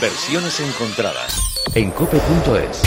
Versiones 0.00 0.58
encontradas 0.60 1.38
en 1.74 1.90
cope.es. 1.90 2.82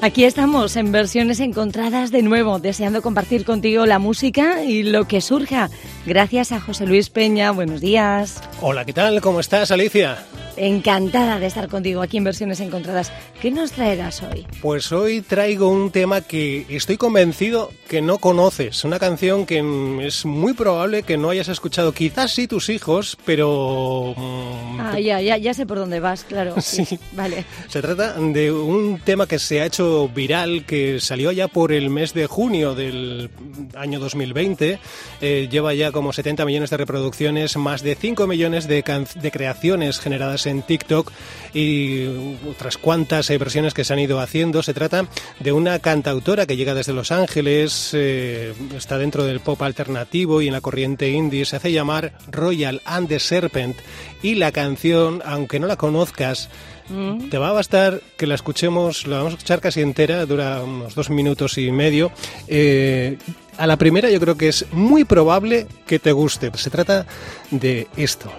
Aquí 0.00 0.24
estamos 0.24 0.76
en 0.76 0.92
versiones 0.92 1.40
encontradas 1.40 2.10
de 2.10 2.22
nuevo, 2.22 2.58
deseando 2.58 3.02
compartir 3.02 3.44
contigo 3.44 3.84
la 3.84 3.98
música 3.98 4.64
y 4.64 4.82
lo 4.82 5.06
que 5.06 5.20
surja. 5.20 5.68
Gracias 6.06 6.52
a 6.52 6.60
José 6.60 6.86
Luis 6.86 7.10
Peña, 7.10 7.50
buenos 7.50 7.82
días. 7.82 8.40
Hola, 8.62 8.86
¿qué 8.86 8.94
tal? 8.94 9.20
¿Cómo 9.20 9.40
estás, 9.40 9.70
Alicia? 9.70 10.24
Encantada 10.58 11.38
de 11.38 11.46
estar 11.46 11.68
contigo 11.68 12.02
aquí 12.02 12.16
en 12.16 12.24
Versiones 12.24 12.60
Encontradas. 12.60 13.12
¿Qué 13.40 13.50
nos 13.50 13.72
traerás 13.72 14.22
hoy? 14.22 14.46
Pues 14.60 14.90
hoy 14.92 15.20
traigo 15.20 15.68
un 15.68 15.90
tema 15.90 16.20
que 16.20 16.66
estoy 16.68 16.96
convencido 16.96 17.70
que 17.88 18.02
no 18.02 18.18
conoces. 18.18 18.84
Una 18.84 18.98
canción 18.98 19.46
que 19.46 19.62
es 20.02 20.24
muy 20.24 20.52
probable 20.54 21.02
que 21.02 21.16
no 21.16 21.30
hayas 21.30 21.48
escuchado. 21.48 21.92
Quizás 21.92 22.32
sí 22.32 22.48
tus 22.48 22.68
hijos, 22.68 23.16
pero... 23.24 24.14
Mm, 24.16 24.80
ah, 24.80 25.00
ya, 25.00 25.20
ya, 25.20 25.36
ya 25.36 25.54
sé 25.54 25.66
por 25.66 25.78
dónde 25.78 26.00
vas, 26.00 26.24
claro. 26.24 26.54
Sí. 26.68 26.98
Vale. 27.12 27.44
Se 27.68 27.80
trata 27.80 28.12
de 28.14 28.52
un 28.52 29.00
tema 29.00 29.26
que 29.26 29.38
se 29.38 29.60
ha 29.60 29.66
hecho 29.66 30.08
viral, 30.08 30.64
que 30.66 31.00
salió 31.00 31.32
ya 31.32 31.48
por 31.48 31.72
el 31.72 31.88
mes 31.88 32.12
de 32.12 32.26
junio 32.26 32.74
del 32.74 33.30
año 33.74 33.98
2020. 34.00 34.78
Eh, 35.20 35.48
lleva 35.50 35.72
ya 35.74 35.92
como 35.92 36.12
70 36.12 36.44
millones 36.44 36.70
de 36.70 36.76
reproducciones, 36.76 37.56
más 37.56 37.82
de 37.82 37.94
5 37.94 38.26
millones 38.26 38.68
de, 38.68 38.84
de 39.14 39.30
creaciones 39.30 39.98
generadas 39.98 40.46
en 40.48 40.62
TikTok 40.62 41.12
y 41.54 42.06
otras 42.48 42.76
cuantas 42.78 43.28
versiones 43.28 43.74
que 43.74 43.84
se 43.84 43.92
han 43.92 43.98
ido 43.98 44.20
haciendo. 44.20 44.62
Se 44.62 44.74
trata 44.74 45.06
de 45.40 45.52
una 45.52 45.78
cantautora 45.78 46.46
que 46.46 46.56
llega 46.56 46.74
desde 46.74 46.92
Los 46.92 47.12
Ángeles, 47.12 47.90
eh, 47.94 48.52
está 48.76 48.98
dentro 48.98 49.24
del 49.24 49.40
pop 49.40 49.60
alternativo 49.62 50.42
y 50.42 50.48
en 50.48 50.52
la 50.52 50.60
corriente 50.60 51.08
indie. 51.10 51.44
Se 51.44 51.56
hace 51.56 51.72
llamar 51.72 52.12
Royal 52.30 52.82
and 52.84 53.08
the 53.08 53.18
Serpent 53.18 53.76
y 54.22 54.34
la 54.34 54.52
canción, 54.52 55.22
aunque 55.24 55.60
no 55.60 55.66
la 55.66 55.76
conozcas, 55.76 56.48
mm. 56.88 57.28
te 57.28 57.38
va 57.38 57.50
a 57.50 57.52
bastar 57.52 58.00
que 58.16 58.26
la 58.26 58.34
escuchemos, 58.34 59.06
la 59.06 59.18
vamos 59.18 59.32
a 59.32 59.36
escuchar 59.36 59.60
casi 59.60 59.80
entera, 59.80 60.26
dura 60.26 60.62
unos 60.62 60.94
dos 60.94 61.10
minutos 61.10 61.58
y 61.58 61.70
medio. 61.70 62.10
Eh, 62.46 63.18
a 63.56 63.66
la 63.66 63.76
primera 63.76 64.10
yo 64.10 64.20
creo 64.20 64.36
que 64.36 64.48
es 64.48 64.66
muy 64.72 65.04
probable 65.04 65.66
que 65.86 65.98
te 65.98 66.12
guste. 66.12 66.50
Se 66.54 66.70
trata 66.70 67.06
de 67.50 67.88
esto. 67.96 68.30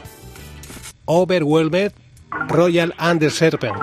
Overwhelmed, 1.09 1.91
Royal 2.51 2.91
and 2.99 3.19
the 3.19 3.31
Serpent. 3.31 3.75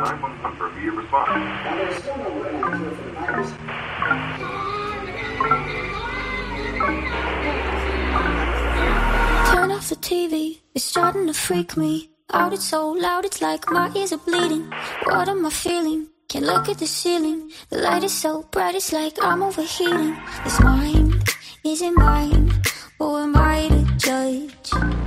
Turn 9.51 9.73
off 9.73 9.89
the 9.89 9.97
TV, 9.97 10.61
it's 10.73 10.85
starting 10.85 11.27
to 11.27 11.35
freak 11.35 11.77
me 11.77 12.11
out. 12.33 12.53
It's 12.53 12.69
so 12.69 12.91
loud, 12.91 13.25
it's 13.25 13.43
like 13.43 13.69
my 13.73 13.91
ears 13.97 14.13
are 14.13 14.19
bleeding. 14.19 14.71
What 15.07 15.29
am 15.29 15.45
I 15.45 15.51
feeling? 15.51 16.07
Can't 16.29 16.47
look 16.47 16.69
at 16.69 16.79
the 16.79 16.87
ceiling. 16.87 17.51
The 17.71 17.79
light 17.79 18.05
is 18.05 18.13
so 18.15 18.45
bright, 18.53 18.77
it's 18.77 18.93
like 18.93 19.19
I'm 19.21 19.43
overheating. 19.43 20.17
This 20.45 20.61
mind 20.61 21.25
isn't 21.65 21.99
mine. 21.99 22.53
Who 23.01 23.17
am 23.17 23.37
I 23.37 23.67
to 23.67 23.85
judge? 23.97 25.06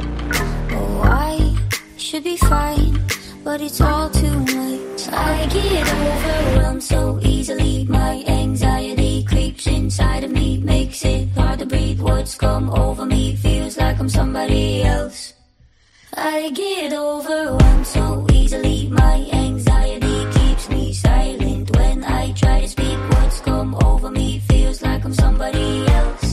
Should 2.09 2.23
be 2.23 2.37
fine, 2.37 3.05
but 3.43 3.61
it's 3.61 3.79
all 3.79 4.09
too 4.09 4.39
much. 4.39 5.07
I 5.09 5.45
get 5.53 5.87
overwhelmed 5.93 6.81
so 6.81 7.19
easily. 7.21 7.85
My 7.85 8.23
anxiety 8.25 9.23
creeps 9.23 9.67
inside 9.67 10.23
of 10.23 10.31
me, 10.31 10.57
makes 10.57 11.05
it 11.05 11.29
hard 11.37 11.59
to 11.59 11.67
breathe. 11.67 12.01
What's 12.01 12.33
come 12.33 12.71
over 12.71 13.05
me 13.05 13.35
feels 13.35 13.77
like 13.77 13.99
I'm 13.99 14.09
somebody 14.09 14.81
else. 14.81 15.35
I 16.17 16.49
get 16.49 16.93
overwhelmed 16.93 17.85
so 17.85 18.25
easily. 18.33 18.87
My 18.87 19.29
anxiety 19.31 20.25
keeps 20.31 20.67
me 20.67 20.93
silent 20.93 21.77
when 21.77 22.03
I 22.03 22.31
try 22.31 22.61
to 22.61 22.67
speak. 22.67 22.97
What's 23.11 23.39
come 23.41 23.75
over 23.85 24.09
me 24.09 24.39
feels 24.49 24.81
like 24.81 25.05
I'm 25.05 25.13
somebody 25.13 25.85
else 25.85 26.28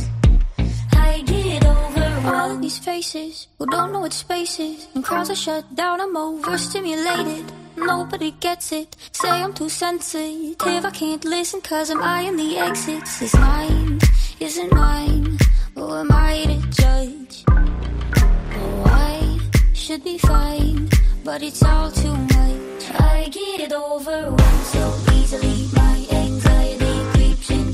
these 2.60 2.78
faces 2.78 3.46
who 3.58 3.66
don't 3.66 3.92
know 3.92 4.00
what 4.00 4.12
space 4.12 4.58
is. 4.58 4.88
And 4.94 5.04
crowds 5.04 5.30
are 5.30 5.36
shut 5.36 5.64
down, 5.74 6.00
I'm 6.00 6.16
overstimulated. 6.16 7.44
Nobody 7.76 8.32
gets 8.32 8.72
it. 8.72 8.96
Say 9.12 9.28
I'm 9.28 9.52
too 9.52 9.68
sensitive. 9.68 10.56
I 10.60 10.90
can't 10.90 11.24
listen 11.24 11.60
cause 11.60 11.90
I'm 11.90 12.02
eyeing 12.02 12.36
the 12.36 12.58
exits. 12.58 13.20
This 13.20 13.34
mind 13.34 14.02
isn't 14.40 14.72
mine. 14.72 15.38
Who 15.74 15.94
am 15.94 16.10
I 16.10 16.44
to 16.50 16.58
judge? 16.70 17.44
Oh, 17.48 18.82
I 18.86 19.38
should 19.74 20.02
be 20.02 20.18
fine, 20.18 20.88
but 21.24 21.42
it's 21.42 21.62
all 21.62 21.90
too 21.92 22.16
much. 22.16 22.90
I 22.98 23.28
get 23.30 23.60
it 23.60 23.72
overwhelmed 23.72 24.66
so 24.74 24.84
easily. 25.12 25.68
My 25.74 26.15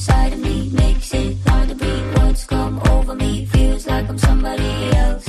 inside 0.02 0.32
of 0.32 0.40
me, 0.40 0.68
makes 0.70 1.14
it 1.14 1.36
hard 1.46 1.68
to 1.68 1.76
breathe. 1.76 2.16
What's 2.16 2.44
come 2.44 2.80
over 2.90 3.14
me 3.14 3.46
feels 3.46 3.86
like 3.86 4.08
I'm 4.08 4.18
somebody 4.18 4.90
else. 4.96 5.28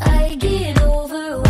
I 0.00 0.34
get 0.40 0.82
overwhelmed 0.82 1.47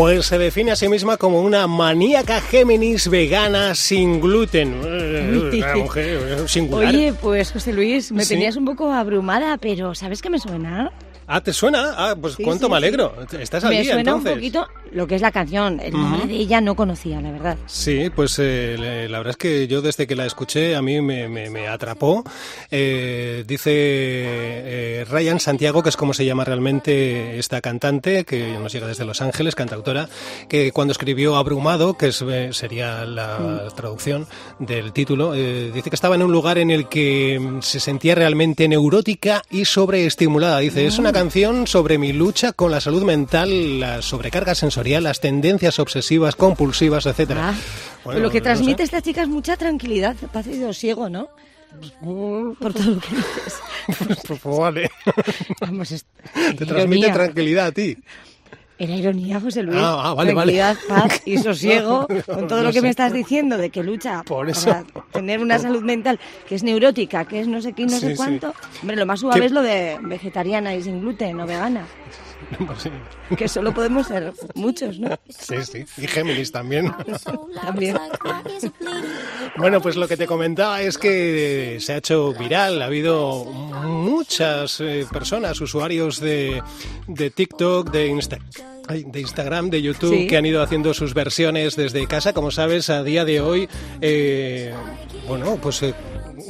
Pues 0.00 0.24
se 0.24 0.38
define 0.38 0.70
a 0.70 0.76
sí 0.76 0.88
misma 0.88 1.18
como 1.18 1.42
una 1.42 1.66
maníaca 1.66 2.40
Géminis 2.40 3.08
vegana 3.10 3.74
sin 3.74 4.18
gluten. 4.18 4.72
Una 4.80 5.76
mujer 5.76 6.48
singular. 6.48 6.94
Oye, 6.94 7.12
pues 7.12 7.52
José 7.52 7.74
Luis, 7.74 8.10
me 8.10 8.24
tenías 8.24 8.56
un 8.56 8.64
poco 8.64 8.90
abrumada, 8.90 9.58
pero 9.58 9.94
¿sabes 9.94 10.22
qué 10.22 10.30
me 10.30 10.38
suena? 10.38 10.90
Ah, 11.26 11.42
¿te 11.42 11.52
suena? 11.52 11.92
Ah, 11.98 12.16
pues 12.18 12.36
cuánto 12.42 12.70
me 12.70 12.78
alegro. 12.78 13.12
Estás 13.38 13.62
al 13.62 13.74
me 13.74 13.82
día, 13.82 13.92
suena 13.92 14.14
un 14.14 14.24
poquito 14.24 14.66
lo 14.92 15.06
que 15.06 15.14
es 15.14 15.22
la 15.22 15.30
canción. 15.30 15.80
El 15.80 15.92
nombre 15.92 16.26
de 16.26 16.34
ella 16.34 16.60
no 16.60 16.74
conocía, 16.74 17.20
la 17.20 17.30
verdad. 17.30 17.56
Sí, 17.66 18.10
pues 18.14 18.38
eh, 18.38 19.06
la 19.08 19.18
verdad 19.18 19.32
es 19.32 19.36
que 19.36 19.68
yo 19.68 19.82
desde 19.82 20.06
que 20.06 20.16
la 20.16 20.26
escuché 20.26 20.76
a 20.76 20.82
mí 20.82 21.00
me, 21.00 21.68
atrapó. 21.68 22.24
Eh, 22.70 23.44
dice 23.46 23.70
eh, 23.72 25.04
Ryan 25.08 25.40
Santiago, 25.40 25.82
que 25.82 25.88
es 25.88 25.96
como 25.96 26.14
se 26.14 26.24
llama 26.24 26.44
realmente 26.44 27.38
esta 27.38 27.60
cantante, 27.60 28.24
que 28.24 28.58
nos 28.58 28.72
llega 28.72 28.86
desde 28.86 29.04
Los 29.04 29.20
Ángeles, 29.20 29.54
cantautora, 29.54 30.08
que 30.48 30.72
cuando 30.72 30.92
escribió 30.92 31.36
Abrumado, 31.36 31.96
que 31.96 32.12
sería 32.12 33.04
la 33.04 33.38
mm. 33.38 33.76
traducción 33.76 34.26
del 34.58 34.92
título, 34.92 35.32
dice 35.32 35.90
que 35.90 35.94
estaba 35.94 36.14
en 36.14 36.22
un 36.22 36.32
lugar 36.32 36.58
en 36.58 36.70
el 36.70 36.88
que 36.88 37.58
se 37.60 37.80
sentía 37.80 38.14
realmente 38.14 38.68
neurótica 38.68 39.42
y 39.50 39.64
sobreestimulada. 39.64 40.58
Dice, 40.58 40.86
es 40.86 40.98
una 40.98 41.12
canción 41.12 41.66
sobre 41.66 41.98
mi 41.98 42.12
lucha 42.12 42.52
con 42.52 42.70
la 42.70 42.80
salud 42.80 43.04
mental, 43.04 43.80
la 43.80 44.02
sobrecarga 44.02 44.54
sensorial, 44.54 44.79
las 45.00 45.20
tendencias 45.20 45.78
obsesivas, 45.78 46.36
compulsivas, 46.36 47.06
etcétera. 47.06 47.54
Ah, 48.04 48.14
lo 48.14 48.30
que 48.30 48.40
transmite 48.40 48.82
esta 48.82 49.02
chica 49.02 49.22
es 49.22 49.28
mucha 49.28 49.56
tranquilidad, 49.56 50.16
paz 50.32 50.46
y 50.46 50.60
sosiego, 50.60 51.08
¿no? 51.08 51.28
Por 52.00 52.74
todo 52.74 52.94
lo 52.94 53.00
que 53.00 53.14
dices. 53.14 53.60
pues, 54.26 54.40
pues 54.42 54.56
vale. 54.58 54.90
Te 56.58 56.66
transmite 56.66 57.10
tranquilidad 57.10 57.66
a 57.66 57.72
ti. 57.72 57.96
Era 58.80 58.96
ironía, 58.96 59.38
José 59.38 59.62
Luis. 59.62 59.76
Ah, 59.78 60.00
ah 60.02 60.14
vale, 60.14 60.32
Tranquilidad, 60.32 60.76
paz 60.88 61.20
y 61.26 61.36
sosiego 61.42 62.08
con 62.24 62.48
todo 62.48 62.62
lo 62.62 62.72
que 62.72 62.80
me 62.80 62.88
estás 62.88 63.12
diciendo 63.12 63.58
de 63.58 63.68
que 63.68 63.82
lucha 63.82 64.22
Por 64.22 64.50
para 64.52 64.84
tener 65.12 65.40
una 65.40 65.58
salud 65.58 65.82
mental 65.82 66.18
que 66.48 66.54
es 66.54 66.62
neurótica, 66.62 67.26
que 67.26 67.40
es 67.40 67.46
no 67.46 67.60
sé 67.60 67.74
qué, 67.74 67.84
no 67.84 67.98
sé 67.98 68.16
cuánto. 68.16 68.54
Hombre, 68.80 68.96
lo 68.96 69.04
más 69.04 69.20
suave 69.20 69.44
es 69.44 69.52
lo 69.52 69.60
de 69.60 69.98
vegetariana 70.00 70.74
y 70.74 70.82
sin 70.82 71.00
gluten 71.00 71.38
o 71.40 71.46
vegana. 71.46 71.86
Que 73.36 73.48
solo 73.48 73.72
podemos 73.72 74.06
ser 74.06 74.32
muchos, 74.54 74.98
¿no? 74.98 75.18
Sí, 75.28 75.56
sí. 75.62 75.84
Y 75.96 76.06
Géminis 76.06 76.52
también. 76.52 76.92
también. 77.62 77.98
Bueno, 79.56 79.80
pues 79.80 79.96
lo 79.96 80.08
que 80.08 80.16
te 80.16 80.26
comentaba 80.26 80.82
es 80.82 80.98
que 80.98 81.78
se 81.80 81.92
ha 81.92 81.96
hecho 81.98 82.32
viral. 82.34 82.82
Ha 82.82 82.86
habido 82.86 83.44
muchas 83.44 84.80
eh, 84.80 85.06
personas, 85.10 85.60
usuarios 85.60 86.20
de, 86.20 86.62
de 87.06 87.30
TikTok, 87.30 87.90
de 87.90 88.06
Instagram 88.06 88.48
de 88.90 89.20
Instagram, 89.20 89.70
de 89.70 89.82
YouTube, 89.82 90.26
que 90.26 90.36
han 90.36 90.46
ido 90.46 90.62
haciendo 90.62 90.92
sus 90.94 91.14
versiones 91.14 91.76
desde 91.76 92.06
casa. 92.06 92.32
Como 92.32 92.50
sabes, 92.50 92.90
a 92.90 93.02
día 93.02 93.24
de 93.24 93.40
hoy, 93.40 93.68
eh, 94.00 94.74
bueno, 95.28 95.58
pues 95.62 95.82
eh, 95.82 95.94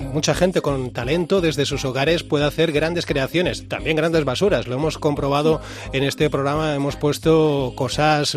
mucha 0.00 0.34
gente 0.34 0.60
con 0.60 0.90
talento 0.90 1.40
desde 1.40 1.66
sus 1.66 1.84
hogares 1.84 2.22
puede 2.22 2.44
hacer 2.44 2.72
grandes 2.72 3.06
creaciones, 3.06 3.68
también 3.68 3.96
grandes 3.96 4.24
basuras. 4.24 4.66
Lo 4.66 4.74
hemos 4.74 4.98
comprobado 4.98 5.60
en 5.92 6.04
este 6.04 6.30
programa, 6.30 6.74
hemos 6.74 6.96
puesto 6.96 7.72
cosas 7.76 8.36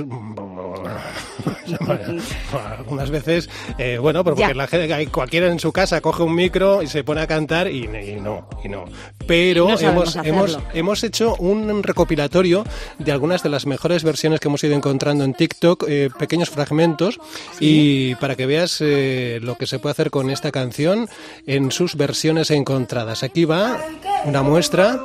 Algunas 2.77 3.09
veces, 3.09 3.50
eh, 3.77 3.97
bueno, 3.97 4.24
porque 4.24 4.53
la 4.53 4.68
gente, 4.68 5.07
cualquiera 5.07 5.47
en 5.47 5.59
su 5.59 5.71
casa 5.71 6.01
coge 6.01 6.24
un 6.24 6.35
micro 6.35 6.81
y 6.81 6.88
se 6.88 7.03
pone 7.03 7.21
a 7.21 7.27
cantar 7.27 7.68
y, 7.68 7.88
no, 8.19 8.47
y 8.63 8.69
no. 8.69 8.85
Pero 9.25 9.77
hemos, 9.80 10.15
hemos, 10.18 10.59
hemos 10.74 11.03
hecho 11.03 11.35
un 11.35 11.83
recopilatorio 11.83 12.63
de 13.00 13.12
algunas 13.12 13.44
de 13.44 13.50
las 13.50 13.65
mejores 13.65 14.03
versiones 14.03 14.39
que 14.39 14.47
hemos 14.47 14.63
ido 14.63 14.75
encontrando 14.75 15.24
en 15.24 15.33
TikTok, 15.33 15.85
eh, 15.88 16.09
pequeños 16.18 16.50
fragmentos, 16.50 17.19
y 17.59 18.15
para 18.15 18.35
que 18.35 18.45
veas 18.45 18.77
eh, 18.81 19.39
lo 19.41 19.56
que 19.56 19.68
se 19.68 19.80
puede 19.80 19.91
hacer 19.91 20.12
con 20.12 20.30
esta 20.30 20.51
canción 20.51 21.07
en 21.45 21.71
sus 21.71 21.95
versiones 21.95 22.51
encontradas. 22.51 23.24
Aquí 23.24 23.45
va 23.45 23.80
una 24.25 24.41
muestra. 24.41 25.00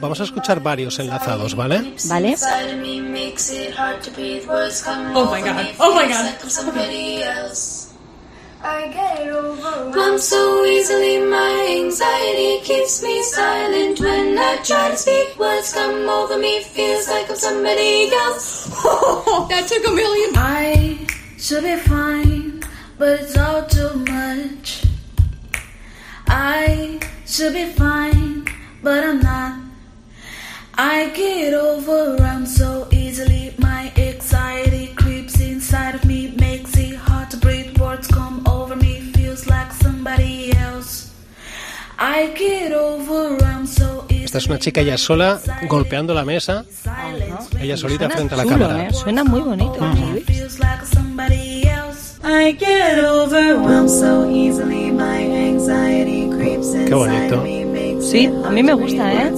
Vamos 0.00 0.20
a 0.20 0.24
escuchar 0.24 0.60
varios 0.62 0.98
enlazados, 0.98 1.54
¿vale? 1.54 1.94
Vale. 2.08 2.36
Oh 5.14 5.30
my 5.30 5.42
god. 5.42 5.66
Oh 5.78 5.94
my 5.94 6.08
god. 6.08 6.34
I 8.62 8.88
get 8.88 9.28
overwhelmed 9.28 10.20
so 10.20 10.64
easily. 10.66 11.18
My 11.20 11.80
anxiety 11.82 12.60
keeps 12.62 13.02
me 13.02 13.22
silent 13.22 14.00
when 14.00 14.38
I 14.38 14.58
try 14.64 14.90
to 14.90 14.96
speak. 14.96 15.38
Words 15.38 15.72
come 15.72 16.06
over 16.08 16.36
me, 16.38 16.62
feels 16.62 17.08
like 17.08 17.30
I'm 17.30 17.36
somebody 17.36 18.10
else. 18.12 18.66
that 19.48 19.66
took 19.66 19.86
a 19.86 19.90
million. 19.94 20.30
I 20.36 21.06
should 21.38 21.64
be 21.64 21.76
fine, 21.76 22.60
but 22.98 23.20
it's 23.20 23.36
all 23.38 23.64
too 23.64 23.94
much. 24.04 24.84
I 26.26 27.00
should 27.26 27.54
be 27.54 27.64
fine, 27.64 28.44
but 28.82 29.04
I'm 29.04 29.20
not. 29.20 29.69
I 30.82 31.10
get 31.14 31.52
overwhelmed 31.52 32.48
so 32.48 32.88
easily. 32.90 33.52
My 33.58 33.92
anxiety 33.98 34.86
creeps 34.96 35.38
inside 35.38 35.94
of 35.94 36.06
me, 36.06 36.32
makes 36.38 36.74
it 36.78 36.96
hard 36.96 37.30
to 37.32 37.36
breathe. 37.36 37.76
Words 37.78 38.08
come 38.08 38.42
over 38.48 38.74
me, 38.76 39.12
feels 39.12 39.46
like 39.46 39.70
somebody 39.74 40.56
else. 40.56 41.10
I 41.98 42.28
get 42.34 42.72
overwhelmed 42.72 43.68
so 43.68 44.06
easily. 44.08 44.24
Esta 44.24 44.38
es 44.38 44.46
una 44.46 44.58
chica 44.58 44.80
ella 44.80 44.96
sola 44.96 45.38
golpeando 45.68 46.14
la 46.14 46.24
mesa, 46.24 46.64
ella 47.60 47.76
solita 47.76 48.06
Suena 48.06 48.14
frente 48.16 48.34
a 48.34 48.38
la 48.38 48.44
chulo, 48.44 48.58
cámara. 48.58 48.86
¿eh? 48.88 48.92
Suena 48.94 49.22
muy 49.22 49.42
bonito. 49.42 49.76
¿sí? 49.76 50.20
feels 50.32 50.58
like 50.60 50.86
somebody 50.86 51.68
else. 51.68 52.18
I 52.24 52.52
get 52.52 53.04
overwhelmed 53.04 53.90
so 53.90 54.30
easily. 54.30 54.90
My 54.92 55.24
anxiety 55.50 56.30
creeps 56.30 56.72
Qué 56.72 56.94
bonito. 56.94 57.42
me, 57.42 57.66
makes 57.66 58.06
Sí, 58.10 58.26
a 58.26 58.50
mí 58.50 58.62
me 58.62 58.72
gusta, 58.72 59.12
¿eh? 59.12 59.30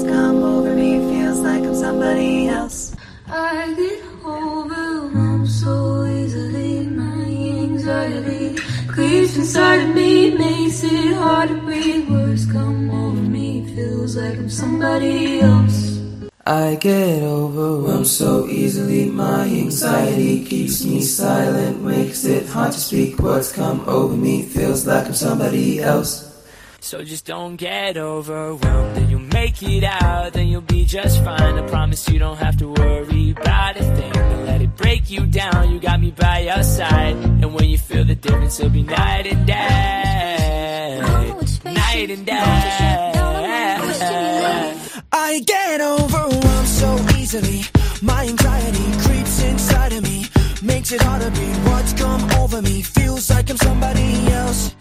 Inside 9.43 9.89
of 9.89 9.95
me, 9.97 10.31
makes 10.39 10.85
it 10.85 11.15
hard 11.15 11.49
to 11.49 11.57
breathe. 11.67 12.09
Words 12.09 12.47
come 12.47 12.89
over 12.91 13.21
me, 13.21 13.67
feels 13.75 14.17
like 14.17 14.39
I'm 14.39 14.49
somebody 14.49 15.41
else. 15.41 15.99
I 16.47 16.77
get 16.77 17.25
overwhelmed 17.25 18.07
so 18.07 18.47
easily. 18.47 19.07
My 19.07 19.43
anxiety 19.43 20.45
keeps 20.45 20.85
me 20.85 21.03
silent, 21.03 21.83
makes 21.83 22.25
it 22.25 22.47
hard 22.47 22.71
to 22.71 22.79
speak. 22.79 23.19
Words 23.19 23.53
come 23.53 23.81
over 23.89 24.17
me, 24.17 24.45
feels 24.45 24.87
like 24.87 25.07
I'm 25.07 25.15
somebody 25.15 25.81
else. 25.81 26.32
So 26.93 27.03
just 27.03 27.25
don't 27.25 27.57
get 27.57 27.97
overwhelmed 27.97 28.99
and 28.99 29.11
you'll 29.11 29.21
make 29.21 29.63
it 29.63 29.83
out, 29.83 30.35
then 30.35 30.49
you'll 30.49 30.61
be 30.61 30.85
just 30.85 31.25
fine. 31.25 31.59
I 31.59 31.67
promise 31.67 32.07
you 32.11 32.19
don't 32.19 32.37
have 32.37 32.59
to 32.59 32.69
worry 32.69 33.31
about 33.31 33.79
a 33.79 33.83
thing. 33.83 34.13
Don't 34.13 34.45
let 34.45 34.61
it 34.61 34.77
break 34.77 35.11
you 35.11 35.25
down, 35.25 35.73
you 35.73 35.81
got 35.81 35.99
me 36.03 36.11
by 36.11 36.41
your 36.41 36.63
side. 36.63 37.17
And 37.17 37.55
when 37.55 37.71
you 37.71 37.79
feel 37.79 38.05
the 38.05 38.15
difference, 38.15 38.61
it'll 38.61 38.73
be 38.73 38.83
night 38.83 39.27
and 39.27 39.47
day. 39.47 41.01
Night 41.65 42.11
and 42.11 42.27
day. 42.27 42.35
I 45.13 45.41
get 45.47 45.81
overwhelmed 45.81 46.69
so 46.69 46.99
easily. 47.17 47.63
My 48.03 48.27
anxiety 48.27 48.93
creeps 49.01 49.43
inside 49.45 49.95
of 49.95 50.03
me, 50.03 50.27
makes 50.63 50.93
it 50.93 51.01
hard 51.01 51.23
to 51.23 51.31
breathe. 51.31 51.67
what's 51.69 51.95
come 51.95 52.31
over 52.33 52.61
me, 52.61 52.83
feels 52.83 53.31
like 53.31 53.49
I'm 53.49 53.57
somebody 53.57 54.27
else. 54.29 54.75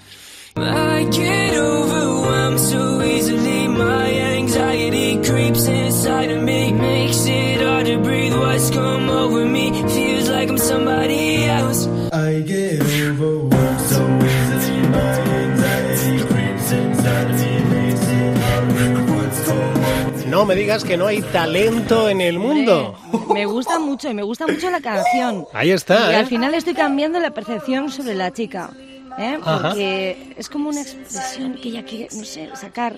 I 0.58 1.08
get 1.12 1.54
overwhelmed 1.58 2.60
so 2.60 3.02
easily. 3.02 3.68
My 3.68 4.06
anxiety 4.38 5.22
creeps 5.24 5.66
inside 5.68 6.32
of 6.32 6.44
me, 6.44 6.72
makes 6.74 7.26
it 7.26 7.62
hard 7.62 7.86
to 7.86 7.98
breathe. 8.00 8.34
What's 8.34 8.70
come 8.70 9.10
over 9.10 9.46
me 9.46 9.72
feels 9.90 10.30
like 10.30 10.50
I'm 10.50 10.58
somebody 10.58 11.46
else. 11.46 11.88
I 12.12 12.42
get 12.46 12.82
overwhelmed 12.82 13.82
so 13.82 14.02
easily. 14.26 14.82
My 14.90 15.20
anxiety 15.46 16.24
creeps 16.26 16.72
inside 16.72 17.32
of 17.32 17.40
me, 17.40 17.54
makes 17.70 18.08
it 18.08 18.38
hard 18.38 18.70
to 18.70 18.76
breathe. 18.76 19.10
Words 19.10 19.46
come 19.46 19.86
over 19.86 20.18
me. 20.18 20.26
No 20.32 20.46
me 20.46 20.56
digas 20.56 20.84
que 20.84 20.98
no 20.98 21.08
hay 21.08 21.22
talento 21.22 22.10
en 22.10 22.22
el 22.22 22.40
mundo. 22.40 22.96
Me 23.34 23.46
gusta 23.46 23.80
mucho 23.80 24.10
y 24.10 24.14
me 24.14 24.24
gusta 24.24 24.46
mucho 24.48 24.70
la 24.70 24.82
canción. 24.82 25.46
Ahí 25.54 25.72
está, 25.72 26.12
Y 26.12 26.14
¿eh? 26.14 26.18
al 26.18 26.28
final 26.28 26.54
estoy 26.54 26.74
cambiando 26.74 27.20
la 27.20 27.32
percepción 27.32 27.90
sobre 27.90 28.16
la 28.16 28.32
chica. 28.32 28.72
¿Eh? 29.18 29.38
Ajá. 29.42 29.70
Porque 29.70 30.34
es 30.38 30.50
como 30.50 30.70
una 30.70 30.82
expresión 30.82 31.56
que 31.56 31.70
ella 31.70 31.84
quiere, 31.84 32.08
no 32.16 32.24
sé, 32.24 32.50
sacar 32.56 32.98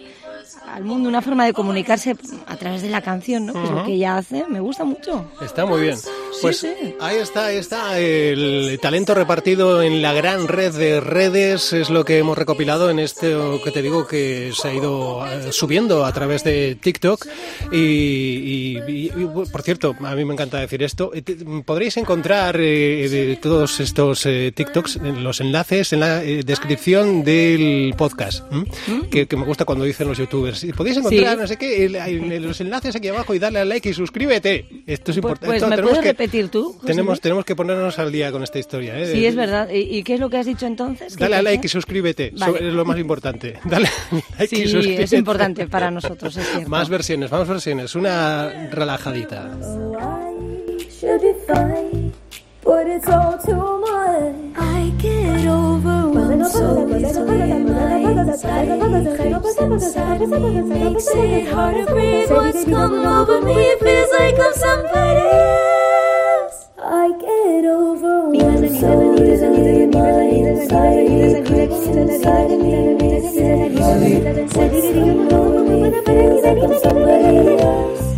al 0.67 0.83
mundo 0.83 1.09
una 1.09 1.21
forma 1.21 1.45
de 1.45 1.53
comunicarse 1.53 2.15
a 2.47 2.55
través 2.57 2.81
de 2.81 2.89
la 2.89 3.01
canción, 3.01 3.45
¿no? 3.45 3.53
Que 3.53 3.63
es 3.63 3.69
lo 3.71 3.83
que 3.85 3.93
ella 3.93 4.17
hace. 4.17 4.45
Me 4.49 4.59
gusta 4.59 4.83
mucho. 4.83 5.25
Está 5.41 5.65
muy 5.65 5.81
bien. 5.81 5.97
Pues 6.41 6.59
sí. 6.59 6.67
ahí 6.99 7.17
está, 7.17 7.45
ahí 7.47 7.57
está 7.57 7.99
el 7.99 8.77
talento 8.81 9.13
repartido 9.13 9.81
en 9.81 10.01
la 10.01 10.13
gran 10.13 10.47
red 10.47 10.73
de 10.73 10.99
redes, 10.99 11.73
es 11.73 11.89
lo 11.89 12.03
que 12.05 12.17
hemos 12.17 12.37
recopilado 12.37 12.89
en 12.89 12.99
este 12.99 13.33
que 13.63 13.71
te 13.71 13.81
digo 13.81 14.07
que 14.07 14.51
se 14.59 14.67
ha 14.69 14.73
ido 14.73 15.25
eh, 15.27 15.51
subiendo 15.51 16.05
a 16.05 16.11
través 16.11 16.43
de 16.43 16.75
TikTok 16.81 17.25
y, 17.71 17.77
y- 17.77 18.77
y- 18.87 19.11
y, 19.15 19.25
por 19.51 19.61
cierto, 19.61 19.95
a 20.03 20.15
mí 20.15 20.25
me 20.25 20.33
encanta 20.33 20.59
decir 20.59 20.81
esto, 20.83 21.11
eh, 21.13 21.21
podréis 21.65 21.97
encontrar 21.97 22.57
eh, 22.59 23.07
de 23.09 23.35
todos 23.37 23.79
estos 23.79 24.25
eh, 24.25 24.51
TikToks 24.55 24.97
en 24.97 25.23
los 25.23 25.39
enlaces 25.41 25.93
en 25.93 25.99
la 26.01 26.23
eh, 26.23 26.43
descripción 26.43 27.23
del 27.23 27.93
podcast, 27.97 28.43
¿m? 28.51 28.65
que, 29.09 29.27
que 29.27 29.35
me 29.37 29.45
gusta 29.45 29.65
cuando 29.65 29.85
dicen 29.85 30.07
los 30.07 30.17
youtubers, 30.17 30.32
y 30.63 30.73
podéis 30.73 30.97
encontrar 30.97 31.35
Sí. 31.35 31.41
no 31.41 31.47
sé 31.47 31.57
qué, 31.57 31.85
el- 31.85 31.95
el- 31.95 32.43
los 32.43 32.59
enlaces 32.61 32.95
aquí 32.95 33.07
abajo 33.07 33.33
y 33.33 33.39
darle 33.39 33.59
al 33.59 33.69
like 33.69 33.89
y 33.89 33.93
suscríbete. 33.93 34.65
Esto 34.87 35.11
es 35.11 35.17
Pues, 35.17 35.17
importante. 35.17 35.45
pues 35.59 35.69
me 35.69 35.77
puedes 35.81 35.99
que- 35.99 36.05
repetir 36.05 36.49
tú. 36.49 36.73
José 36.73 36.87
tenemos, 36.87 37.21
tenemos 37.21 37.45
que 37.45 37.55
ponernos 37.55 37.99
al 37.99 38.11
día 38.11 38.31
con 38.31 38.43
esta 38.43 38.59
historia. 38.59 38.97
¿eh? 38.99 39.11
Sí, 39.13 39.25
es 39.25 39.35
verdad. 39.35 39.69
¿Y, 39.69 39.97
y 39.97 40.03
qué 40.03 40.15
es 40.15 40.19
lo 40.19 40.29
que 40.29 40.37
has 40.37 40.45
dicho 40.45 40.65
entonces? 40.65 41.15
¿Qué 41.15 41.23
Dale 41.23 41.35
a 41.35 41.39
hay 41.39 41.43
que 41.45 41.51
like 41.51 41.67
y 41.67 41.69
suscríbete. 41.69 42.31
Vale. 42.37 42.55
Eso 42.57 42.65
es 42.67 42.73
lo 42.73 42.85
más 42.85 42.97
importante. 42.99 43.59
Dale 43.65 43.87
a 43.87 44.15
like 44.39 44.55
y 44.55 44.61
Sí, 44.61 44.67
suscríbete. 44.67 45.03
es 45.03 45.13
importante 45.13 45.67
para 45.67 45.91
nosotros, 45.91 46.35
es 46.37 46.47
cierto. 46.49 46.69
Más 46.69 46.89
versiones, 46.89 47.31
más 47.31 47.47
versiones. 47.47 47.95
Una 47.95 48.69
relajadita. 48.71 49.51
Should 52.63 52.69
be 52.69 52.71
fine, 52.71 52.75
but 52.75 52.87
it's 52.87 53.09
all 53.09 53.37
too 53.37 53.79
much. 53.81 54.35
I 54.57 54.91
get 54.97 55.47
overwhelmed 55.47 56.47
so 56.47 56.87
easily. 56.97 57.63
My 57.63 58.05
anxiety 58.05 59.15
creeps 59.15 59.57
inside 59.57 60.21
me, 60.21 60.61
makes 60.61 61.07
it 61.07 61.47
hard 61.53 61.75
to 61.75 61.85
breathe. 61.93 62.29
What's 62.31 62.63
coming 62.65 63.05
over 63.05 63.41
me 63.41 63.75
feels 63.79 64.11
like 64.11 64.39
I'm 64.39 64.53
somebody 64.53 65.27
else. 65.27 66.69
I 66.81 67.11
get 67.19 67.65
overwhelmed 67.65 68.79
so 68.79 69.13
easily. 69.23 69.87
My 69.87 70.29
anxiety 70.31 71.43
creeps 71.45 71.87
inside 71.87 72.51
me, 72.51 72.95
makes 72.95 73.35
it 73.35 73.79
hard 73.79 73.99
to 73.99 74.23
breathe. 74.23 74.55
What's 74.55 74.87
coming 74.93 75.33
over 75.33 75.63
me 75.63 75.91
feels 76.05 76.43
like 76.43 76.63
I'm 76.63 76.79
somebody 76.79 77.61
else. 77.61 78.12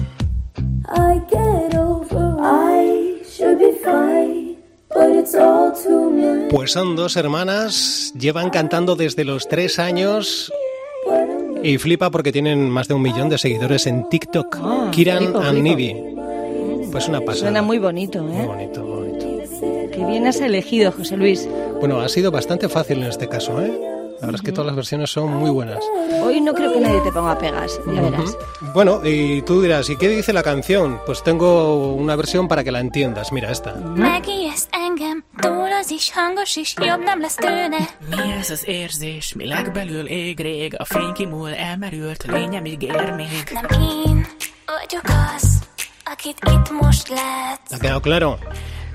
Pues 6.50 6.72
son 6.72 6.96
dos 6.96 7.18
hermanas, 7.18 8.14
llevan 8.18 8.50
cantando 8.50 8.96
desde 8.96 9.24
los 9.26 9.48
tres 9.48 9.80
años 9.80 10.52
y 11.64 11.78
flipa 11.78 12.12
porque 12.12 12.32
tienen 12.32 12.70
más 12.70 12.88
de 12.88 12.94
un 12.94 13.02
millón 13.02 13.30
de 13.30 13.38
seguidores 13.38 13.88
en 13.88 14.08
TikTok. 14.10 14.58
Ah, 14.62 14.90
Kiran 14.92 15.36
and. 15.36 15.62
Nivi. 15.62 15.96
Pues 16.92 17.08
una 17.08 17.20
pasada. 17.20 17.48
Suena 17.48 17.62
muy 17.62 17.80
bonito, 17.80 18.24
Muy 18.24 18.42
¿eh? 18.42 18.46
bonito, 18.46 18.84
bonito. 18.86 19.26
Qué 19.92 20.06
bien 20.06 20.28
has 20.28 20.40
elegido, 20.40 20.92
José 20.92 21.18
Luis. 21.18 21.48
Bueno, 21.80 22.00
ha 22.00 22.10
sido 22.10 22.32
bastante 22.32 22.70
fácil 22.70 23.00
en 23.00 23.10
este 23.10 23.28
caso, 23.28 23.62
¿eh? 23.62 23.72
La 24.22 24.28
verdad 24.28 24.36
es 24.36 24.42
que 24.42 24.52
todas 24.52 24.68
las 24.68 24.76
versiones 24.76 25.12
son 25.12 25.30
muy 25.36 25.50
buenas. 25.50 25.80
Hoy 26.24 26.40
no 26.42 26.54
creo 26.54 26.72
que 26.74 26.80
nadie 26.80 27.02
te 27.02 27.12
ponga 27.12 27.38
pegas, 27.38 27.80
ya 27.86 28.02
verás. 28.02 28.38
Bueno, 28.74 29.02
y 29.04 29.42
tú 29.42 29.62
dirás, 29.62 29.90
¿y 29.90 29.98
qué 29.98 30.08
dice 30.08 30.32
la 30.34 30.42
canción? 30.42 31.00
Pues 31.06 31.22
tengo 31.22 31.94
una 31.94 32.16
versión 32.16 32.48
para 32.48 32.64
que 32.64 32.72
la 32.72 32.80
entiendas. 32.80 33.32
Mira 33.32 33.52
esta. 33.52 33.74
Megijeszt 33.76 34.70
engem, 34.72 35.24
túl 35.42 35.72
az 35.82 35.92
is 35.92 36.12
hangos 36.16 36.56
is, 36.56 36.74
jobb 36.78 37.04
nem 37.04 37.20
lesz 37.20 37.36
tőle. 37.36 37.78
Mi 38.10 38.32
ez 38.40 38.50
az 38.50 38.68
érzés, 38.68 39.34
mi 39.34 39.48
legbelül 39.48 40.08
ég 40.08 40.40
rég, 40.40 40.76
a 40.80 40.86
fény 40.86 41.14
kimúl, 41.14 41.54
elmerült, 41.54 42.24
lényem 42.28 42.66
ígér 42.66 43.12
még. 43.12 43.52
Nem 43.54 43.82
én 43.82 44.28
vagyok 44.66 45.04
az, 45.36 45.60
akit 46.06 46.38
itt 46.46 46.72
most 46.82 47.10
látsz. 47.10 47.72
¿Ha 47.72 47.78
quedado 47.80 48.00
claro? 48.00 48.38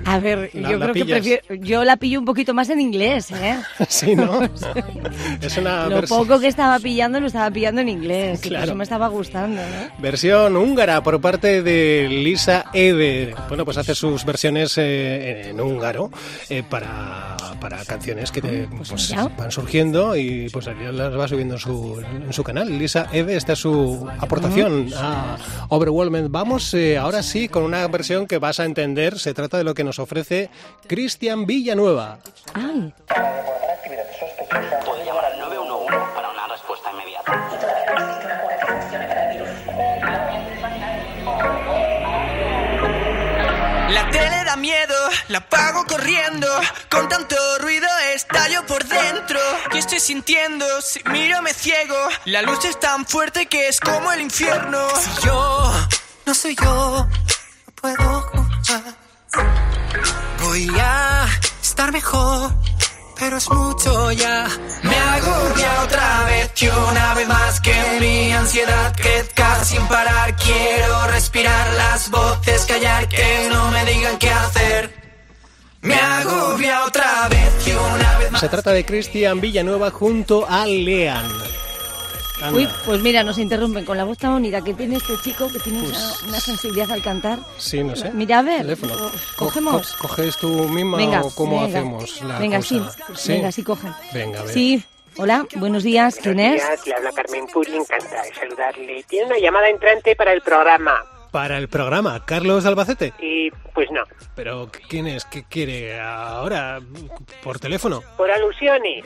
A 0.05 0.19
ver, 0.19 0.49
La- 0.53 0.71
yo 0.71 0.77
la 0.77 0.85
creo 0.91 1.05
que 1.05 1.11
prefiero, 1.13 1.55
yo 1.55 1.83
la 1.83 1.97
pillo 1.97 2.19
un 2.19 2.25
poquito 2.25 2.53
más 2.53 2.69
en 2.69 2.79
inglés, 2.81 3.31
¿eh? 3.31 3.57
Sí, 3.87 4.15
¿no? 4.15 4.41
es 5.41 5.57
una 5.57 5.87
Lo 5.87 6.01
poco 6.03 6.39
que 6.39 6.47
estaba 6.47 6.79
pillando 6.79 7.19
lo 7.19 7.27
estaba 7.27 7.51
pillando 7.51 7.81
en 7.81 7.89
inglés, 7.89 8.39
y 8.45 8.49
Claro. 8.49 8.65
eso 8.65 8.75
me 8.75 8.83
estaba 8.83 9.07
gustando, 9.07 9.61
¿no? 9.61 10.01
versión 10.01 10.55
húngara 10.57 11.01
por 11.03 11.19
parte 11.21 11.61
de 11.61 12.07
Lisa 12.09 12.65
Ede. 12.73 13.33
Bueno, 13.47 13.65
pues 13.65 13.77
hace 13.77 13.95
sus 13.95 14.25
versiones 14.25 14.77
eh, 14.77 15.49
en 15.49 15.59
húngaro 15.61 16.09
eh, 16.49 16.63
para, 16.67 17.37
para 17.59 17.83
canciones 17.85 18.31
que 18.31 18.41
te- 18.41 18.67
pues, 18.75 18.91
allá. 18.91 19.29
van 19.37 19.51
surgiendo 19.51 20.15
y 20.15 20.49
pues 20.49 20.65
las 20.67 21.17
va 21.19 21.27
subiendo 21.27 21.55
en 21.55 21.59
su, 21.59 22.01
en 22.25 22.33
su 22.33 22.43
canal. 22.43 22.77
Lisa 22.77 23.07
Ede, 23.11 23.35
esta 23.37 23.53
es 23.53 23.59
su 23.59 24.07
aportación 24.19 24.87
a 24.95 25.37
Overwhelmed. 25.69 26.27
Vamos 26.29 26.73
eh, 26.73 26.97
ahora 26.97 27.21
sí 27.23 27.47
con 27.47 27.63
una 27.63 27.87
versión 27.87 28.25
que 28.27 28.37
vas 28.37 28.59
a 28.59 28.65
entender. 28.65 29.19
Se 29.19 29.33
trata 29.33 29.57
de 29.57 29.63
lo 29.63 29.73
que 29.73 29.83
nos 29.83 29.90
ofrece 29.99 30.49
Cristian 30.87 31.45
Villanueva. 31.45 32.19
Ay, 32.53 32.93
Puede 34.85 35.05
llamar 35.05 35.25
al 35.25 35.39
911 35.39 35.97
para 36.15 36.29
una 36.29 36.47
respuesta 36.47 36.91
inmediata. 36.91 38.41
La 43.89 44.09
tele 44.09 44.43
da 44.45 44.55
miedo, 44.55 44.95
la 45.27 45.39
apago 45.39 45.85
corriendo. 45.85 46.47
Con 46.89 47.09
tanto 47.09 47.35
ruido 47.59 47.87
estallo 48.13 48.65
por 48.65 48.83
dentro. 48.85 49.39
¿Qué 49.71 49.79
estoy 49.79 49.99
sintiendo? 49.99 50.65
Si 50.81 51.01
miro 51.09 51.41
me 51.41 51.53
ciego. 51.53 51.97
La 52.25 52.41
luz 52.41 52.63
es 52.65 52.79
tan 52.79 53.05
fuerte 53.05 53.47
que 53.47 53.67
es 53.67 53.79
como 53.79 54.11
el 54.11 54.21
infierno. 54.21 54.79
Si 54.95 55.25
yo 55.27 55.71
no 56.25 56.33
soy 56.33 56.55
yo, 56.55 57.05
no 57.05 57.73
puedo 57.75 58.21
jugar. 58.21 58.40
Voy 60.51 60.67
a 60.77 61.27
estar 61.63 61.93
mejor, 61.93 62.51
pero 63.17 63.37
es 63.37 63.49
mucho 63.49 64.11
ya. 64.11 64.49
Me 64.83 64.97
agobia 64.97 65.83
otra 65.83 66.25
vez 66.25 66.51
y 66.61 66.67
una 66.67 67.13
vez 67.13 67.27
más 67.29 67.61
que 67.61 67.73
mi 68.01 68.33
ansiedad 68.33 68.93
crezca 68.93 69.63
sin 69.63 69.81
parar. 69.87 70.35
Quiero 70.35 71.07
respirar 71.07 71.73
las 71.75 72.11
voces, 72.11 72.65
callar, 72.65 73.07
que 73.07 73.47
no 73.49 73.71
me 73.71 73.85
digan 73.85 74.19
qué 74.19 74.29
hacer. 74.29 74.93
Me 75.83 75.95
agobia 75.95 76.83
otra 76.83 77.29
vez 77.29 77.67
y 77.67 77.71
una 77.71 78.17
vez 78.17 78.31
más. 78.31 78.41
Se 78.41 78.49
trata 78.49 78.71
de 78.71 78.83
Cristian 78.83 79.39
Villanueva 79.39 79.89
junto 79.89 80.45
a 80.49 80.65
Lean. 80.65 81.31
Anda. 82.41 82.57
uy, 82.57 82.67
pues 82.85 83.01
mira, 83.01 83.23
nos 83.23 83.37
interrumpen 83.37 83.85
con 83.85 83.97
la 83.97 84.03
voz 84.03 84.17
tan 84.17 84.33
bonita 84.33 84.61
que 84.61 84.73
tiene 84.73 84.95
este 84.97 85.13
chico, 85.21 85.47
que 85.51 85.59
tiene 85.59 85.79
Pues- 85.83 85.91
una, 86.23 86.29
una 86.29 86.39
sensibilidad 86.39 86.91
al 86.91 87.01
cantar. 87.01 87.39
Sí, 87.57 87.83
no 87.83 87.95
sé. 87.95 88.11
Mira, 88.11 88.39
a 88.39 88.41
ver, 88.41 88.61
Teléfono. 88.61 88.93
co- 88.97 89.11
Co- 89.37 89.45
cogemos. 89.45 89.91
co- 89.93 90.07
¿Coges 90.07 90.37
tú 90.37 90.49
misma 90.69 90.97
Venga, 90.97 91.21
o 91.21 91.29
cómo 91.35 91.61
venga. 91.61 91.79
hacemos 91.79 92.21
la 92.23 92.39
Venga, 92.39 92.57
cosa? 92.57 92.91
sí, 93.15 93.31
venga, 93.33 93.51
sí, 93.51 93.63
coge. 93.63 93.87
Venga, 94.13 94.39
a 94.39 94.43
ver. 94.43 94.53
Sí, 94.53 94.83
hola, 95.17 95.45
buenos 95.55 95.83
días, 95.83 96.17
¿quién 96.21 96.39
es? 96.39 96.61
días, 96.63 96.87
le 96.87 96.93
habla 96.95 97.11
Carmen 97.11 97.45
Puri, 97.47 97.75
encantada 97.75 98.23
de 98.23 98.33
saludarle. 98.33 99.03
Tiene 99.07 99.27
una 99.27 99.37
llamada 99.39 99.69
entrante 99.69 100.15
para 100.15 100.33
el 100.33 100.41
programa. 100.41 101.05
Para 101.31 101.57
el 101.57 101.69
programa, 101.69 102.25
Carlos 102.25 102.65
Albacete. 102.65 103.13
Y 103.21 103.49
pues 103.73 103.89
no, 103.91 104.01
Pero 104.35 104.69
¿quién 104.89 105.07
es? 105.07 105.23
¿Qué 105.25 105.43
quiere 105.43 105.97
ahora? 105.99 106.81
¿Por 107.43 107.57
teléfono? 107.59 108.01
por 108.17 108.29
alusiones. 108.29 109.05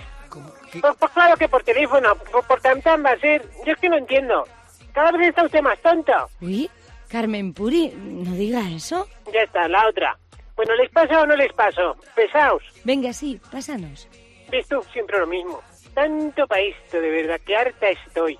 Pues, 0.81 0.95
pues 0.99 1.11
claro 1.11 1.37
que 1.37 1.47
por 1.47 1.63
teléfono, 1.63 2.15
por, 2.15 2.45
por 2.45 2.61
tam 2.61 2.79
va 3.05 3.11
a 3.11 3.19
ser. 3.19 3.43
Yo 3.65 3.73
es 3.73 3.79
que 3.79 3.89
no 3.89 3.97
entiendo. 3.97 4.45
Cada 4.93 5.11
vez 5.11 5.29
está 5.29 5.43
usted 5.43 5.61
más 5.61 5.79
tonto. 5.79 6.13
Uy, 6.41 6.69
Carmen 7.09 7.53
Puri, 7.53 7.93
no 7.95 8.31
diga 8.33 8.61
eso. 8.71 9.07
Ya 9.33 9.41
está, 9.41 9.67
la 9.67 9.87
otra. 9.87 10.17
Bueno, 10.55 10.73
¿les 10.75 10.89
pasa 10.89 11.21
o 11.21 11.25
no 11.25 11.35
les 11.35 11.51
paso? 11.53 11.97
Pesaos. 12.15 12.63
Venga, 12.83 13.11
sí, 13.11 13.39
pásanos. 13.51 14.07
Ves 14.49 14.67
tú, 14.67 14.81
siempre 14.93 15.19
lo 15.19 15.27
mismo. 15.27 15.61
Tanto 15.93 16.47
para 16.47 16.61
esto, 16.61 16.99
de 17.01 17.09
verdad, 17.09 17.39
que 17.45 17.55
harta 17.55 17.89
estoy. 17.89 18.39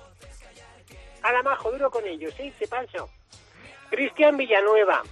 A 1.22 1.32
la 1.32 1.42
majo, 1.42 1.70
duro 1.72 1.90
con 1.90 2.06
ellos, 2.06 2.32
¿sí? 2.36 2.52
Te 2.58 2.66
paso. 2.66 3.10
Cristian 3.90 4.36
Villanueva. 4.36 5.02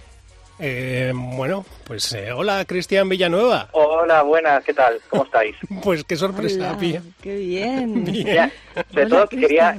Eh, 0.59 1.11
bueno, 1.13 1.65
pues 1.85 2.13
eh, 2.13 2.31
hola, 2.31 2.63
Cristian 2.65 3.09
Villanueva. 3.09 3.67
Hola, 3.73 4.21
buenas, 4.21 4.63
¿qué 4.63 4.73
tal? 4.73 5.01
¿Cómo 5.09 5.25
estáis? 5.25 5.55
Pues 5.83 6.03
qué 6.05 6.15
sorpresa, 6.15 6.69
Hola, 6.69 6.77
Pía. 6.79 7.01
qué 7.21 7.35
bien. 7.35 8.05
Ya, 8.13 8.49
sobre 8.91 9.05
Hola, 9.05 9.09
todo 9.09 9.27
quería... 9.27 9.77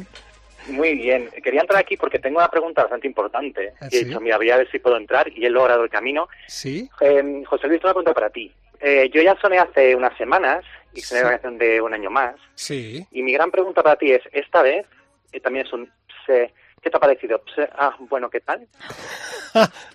Muy 0.69 0.95
bien, 0.97 1.31
quería 1.45 1.61
entrar 1.61 1.79
aquí 1.81 1.97
porque 1.97 2.19
tengo 2.19 2.39
una 2.39 2.49
pregunta 2.49 2.83
bastante 2.83 3.07
importante. 3.07 3.73
¿Ah, 3.81 3.87
Y 3.89 3.97
he 3.97 3.99
sí? 4.01 4.05
dicho, 4.07 4.21
mira, 4.21 4.37
voy 4.37 4.51
a 4.51 4.57
ver 4.57 4.69
si 4.69 4.81
puedo 4.81 4.97
entrar 4.97 5.31
y 5.33 5.47
he 5.47 5.51
logrado 5.51 5.85
el 5.85 5.91
camino. 5.91 6.29
¿Sí? 6.49 6.91
Eh, 7.01 7.45
José 7.47 7.69
Luis, 7.69 7.81
una 7.85 7.93
pregunta 7.93 8.13
para 8.13 8.31
ti. 8.31 8.53
Eh, 8.81 9.09
yo 9.15 9.23
ya 9.23 9.37
soné 9.41 9.59
hace 9.61 9.95
unas 9.95 10.17
semanas 10.19 10.65
y 10.93 11.01
soné 11.03 11.21
Sí. 11.21 11.25
la 11.25 11.31
canción 11.31 11.57
de 11.59 11.81
un 11.81 11.95
año 11.95 12.11
más. 12.11 12.35
Sí. 12.57 13.07
Y 13.13 13.23
mi 13.23 13.33
gran 13.33 13.53
pregunta 13.53 13.81
para 13.85 13.95
ti 13.95 14.11
es, 14.11 14.23
esta 14.33 14.61
vez, 14.63 14.85
eh, 15.33 15.39
también 15.39 15.67
es 15.67 15.73
un... 15.73 15.89
pse, 16.27 16.53
¿Qué 16.83 16.91
te 16.91 16.97
ha 16.97 17.01
parecido? 17.01 17.41
Pse, 17.45 17.69
ah, 17.79 17.97
bueno, 18.09 18.29
¿qué 18.31 18.41
tal? 18.41 18.67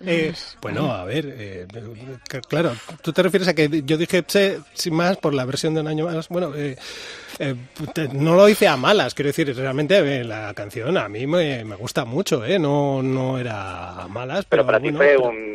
Eh, 0.04 0.32
bueno, 0.60 0.90
a 0.90 1.04
ver, 1.04 1.24
eh, 1.38 1.66
claro, 2.48 2.72
tú 3.00 3.12
te 3.12 3.22
refieres 3.22 3.46
a 3.46 3.54
que 3.54 3.82
yo 3.84 3.96
dije 3.96 4.24
"Pse", 4.24 4.58
sin 4.74 4.92
más 4.92 5.16
por 5.18 5.34
la 5.34 5.44
versión 5.44 5.72
de 5.74 5.82
un 5.82 5.86
año 5.86 6.06
más. 6.06 6.28
Bueno, 6.28 6.52
eh, 6.56 6.76
eh, 7.38 7.54
te- 7.94 8.08
no 8.08 8.34
lo 8.34 8.48
hice 8.48 8.68
a 8.68 8.76
malas, 8.76 9.14
quiero 9.14 9.28
decir, 9.28 9.54
realmente 9.56 9.96
eh, 9.98 10.24
la 10.24 10.52
canción 10.54 10.96
a 10.96 11.08
mí 11.08 11.26
me, 11.26 11.64
me 11.64 11.76
gusta 11.76 12.04
mucho, 12.04 12.44
¿eh? 12.44 12.58
No, 12.58 13.02
no 13.02 13.38
era 13.38 14.02
a 14.02 14.08
malas, 14.08 14.44
pero, 14.48 14.62
Pero 14.62 14.66
para 14.66 14.78
bueno, 14.78 14.92
ti 14.92 14.96
fue 14.96 15.06
pero- 15.16 15.28
un... 15.28 15.52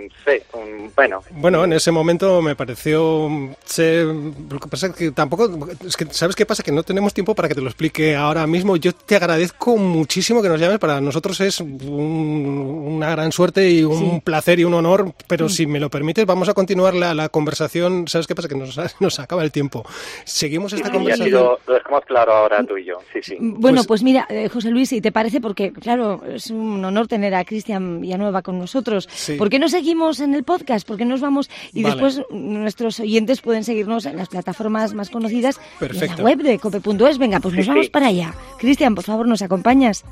Bueno, 0.95 1.21
Bueno, 1.31 1.63
en 1.63 1.73
ese 1.73 1.91
momento 1.91 2.41
me 2.41 2.55
pareció 2.55 3.29
se- 3.65 4.03
lo 4.03 4.59
que 4.59 4.67
pasa 4.69 4.87
es 4.87 4.93
que 4.93 5.11
tampoco 5.11 5.67
es 5.85 5.95
que 5.95 6.05
sabes 6.11 6.35
qué 6.35 6.45
pasa 6.45 6.63
que 6.63 6.71
no 6.71 6.83
tenemos 6.83 7.13
tiempo 7.13 7.35
para 7.35 7.47
que 7.47 7.55
te 7.55 7.61
lo 7.61 7.67
explique 7.67 8.15
ahora 8.15 8.45
mismo. 8.47 8.75
Yo 8.77 8.93
te 8.93 9.15
agradezco 9.15 9.77
muchísimo 9.77 10.41
que 10.41 10.49
nos 10.49 10.59
llames. 10.59 10.79
Para 10.79 10.99
nosotros 11.01 11.39
es 11.41 11.59
un- 11.59 12.95
una 12.97 13.09
gran 13.11 13.31
suerte 13.31 13.69
y 13.69 13.83
un 13.83 13.97
Sí. 14.15 14.21
placer 14.23 14.59
y 14.59 14.63
un 14.63 14.73
honor. 14.73 15.13
Pero 15.27 15.49
si 15.49 15.65
me 15.67 15.79
lo 15.79 15.89
permites, 15.89 16.25
vamos 16.25 16.49
a 16.49 16.53
continuar 16.53 16.93
la, 16.95 17.13
la 17.13 17.29
conversación. 17.29 18.07
¿Sabes 18.07 18.27
qué 18.27 18.35
pasa? 18.35 18.47
Que 18.47 18.55
nos, 18.55 18.77
nos 18.99 19.19
acaba 19.19 19.43
el 19.43 19.51
tiempo. 19.51 19.85
Seguimos 20.25 20.73
esta 20.73 20.87
ha 20.89 20.91
conversación. 20.91 21.27
sido, 21.27 21.59
lo 21.67 21.73
dejamos 21.73 22.01
claro 22.05 22.33
ahora 22.33 22.63
tú 22.63 22.77
y 22.77 22.85
yo. 22.85 22.99
Sí, 23.13 23.19
sí. 23.21 23.37
Bueno, 23.39 23.83
pues, 23.83 24.01
mira, 24.03 24.25
eh, 24.29 24.49
José 24.49 24.69
Luis, 24.71 24.89
si 24.89 25.01
te 25.01 25.11
parece, 25.11 25.41
porque 25.41 25.71
claro, 25.73 26.21
es 26.27 26.49
un 26.49 26.83
honor 26.83 27.07
tener 27.07 27.35
a 27.35 27.43
Cristian 27.45 28.01
Villanueva 28.01 28.41
con 28.41 28.57
nosotros. 28.57 29.07
Sí. 29.11 29.33
¿Por 29.35 29.49
qué 29.49 29.59
no 29.59 29.69
seguimos 29.69 30.19
en 30.19 30.33
el 30.33 30.43
podcast? 30.43 30.87
¿Por 30.87 30.97
qué 30.97 31.05
nos 31.05 31.21
vamos? 31.21 31.49
Y 31.73 31.83
Vale. 31.83 31.95
después 31.95 32.21
nuestros 32.31 32.99
oyentes 32.99 33.41
pueden 33.41 33.63
seguirnos 33.63 34.05
en 34.05 34.17
las 34.17 34.29
plataformas 34.29 34.93
más 34.93 35.09
conocidas 35.09 35.59
y 35.79 35.83
en 35.83 35.89
Perfecto. 35.89 36.17
la 36.17 36.23
web 36.23 36.37
de 36.39 36.59
cope.es. 36.59 37.17
Venga, 37.17 37.39
pues 37.39 37.53
nos 37.55 37.65
Sí, 37.65 37.69
vamos 37.69 37.85
sí. 37.85 37.91
para 37.91 38.07
allá. 38.07 38.33
Cristian, 38.59 38.95
por 38.95 39.03
favor, 39.03 39.27
¿nos 39.27 39.41
acompañas? 39.41 40.03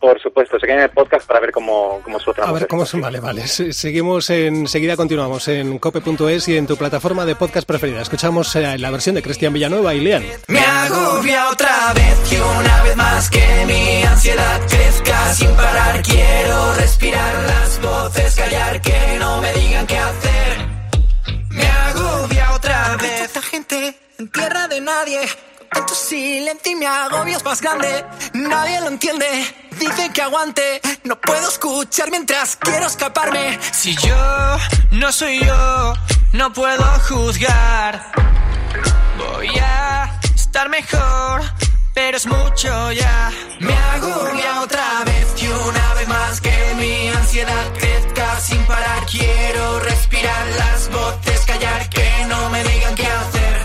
Por 0.00 0.20
supuesto, 0.20 0.58
se 0.58 0.70
en 0.70 0.80
el 0.80 0.90
podcast 0.90 1.26
para 1.26 1.40
ver 1.40 1.50
cómo, 1.52 2.00
cómo 2.04 2.18
A 2.42 2.52
ver 2.52 2.66
cómo 2.66 2.86
son. 2.86 3.00
Vale, 3.00 3.20
vale. 3.20 3.46
Se- 3.46 3.72
Seguimos 3.72 4.30
enseguida, 4.30 4.96
continuamos 4.96 5.48
en 5.48 5.78
cope.es 5.78 6.48
y 6.48 6.56
en 6.56 6.66
tu 6.66 6.76
plataforma 6.76 7.26
de 7.26 7.34
podcast 7.34 7.66
preferida. 7.66 8.00
Escuchamos 8.00 8.54
eh, 8.56 8.78
la 8.78 8.90
versión 8.90 9.14
de 9.14 9.22
Cristian 9.22 9.52
Villanueva 9.52 9.94
y 9.94 10.00
Lean. 10.00 10.22
Me 10.48 10.60
agobia 11.02 11.48
otra 11.50 11.92
vez 11.94 12.32
y 12.32 12.36
una 12.36 12.82
vez 12.82 12.96
más 12.96 13.30
que 13.30 13.64
mi 13.66 14.02
ansiedad 14.04 14.60
crezca 14.68 15.34
sin 15.34 15.54
parar. 15.56 16.02
Quiero 16.02 16.74
respirar 16.74 17.34
las 17.46 17.80
voces, 17.80 18.34
callar, 18.34 18.80
que 18.80 19.16
no 19.18 19.40
me 19.40 19.52
digan 19.54 19.86
qué 19.86 19.98
hacer. 19.98 20.68
Me 21.50 21.66
agobia 21.66 22.52
otra 22.52 22.96
vez. 22.96 23.32
Tanta 23.32 23.48
gente 23.48 23.98
en 24.18 24.28
tierra 24.30 24.68
de 24.68 24.80
nadie. 24.80 25.20
Con 25.20 25.68
tanto 25.80 25.94
silencio 25.94 26.72
y 26.72 26.74
mi 26.74 26.86
agobio 26.86 27.36
es 27.36 27.44
más 27.44 27.60
grande. 27.60 28.04
Nadie 28.34 28.80
lo 28.80 28.88
entiende. 28.88 29.26
Dicen 29.78 30.12
que 30.12 30.22
aguante. 30.22 30.80
No 31.04 31.18
puedo 31.20 31.48
escuchar 31.48 32.10
mientras 32.10 32.56
quiero 32.56 32.86
escaparme. 32.86 33.58
Si 33.72 33.96
yo 33.96 34.58
no 34.92 35.10
soy 35.10 35.40
yo, 35.40 35.94
no 36.34 36.52
puedo 36.52 36.84
juzgar. 37.08 38.12
Voy 39.18 39.48
a 39.58 40.21
estar 40.52 40.68
mejor, 40.68 41.40
pero 41.94 42.14
es 42.18 42.26
mucho 42.26 42.92
ya. 42.92 43.30
Me 43.60 43.72
agobia 43.72 44.60
otra 44.60 45.02
vez 45.06 45.42
y 45.42 45.46
una 45.46 45.94
vez 45.94 46.08
más 46.08 46.40
que 46.42 46.74
mi 46.78 47.08
ansiedad 47.08 47.72
crezca 47.78 48.38
sin 48.38 48.62
parar. 48.66 49.06
Quiero 49.06 49.80
respirar 49.80 50.46
las 50.58 50.90
voces, 50.90 51.40
callar, 51.46 51.88
que 51.88 52.26
no 52.28 52.50
me 52.50 52.62
digan 52.64 52.94
qué 52.94 53.06
hacer. 53.06 53.56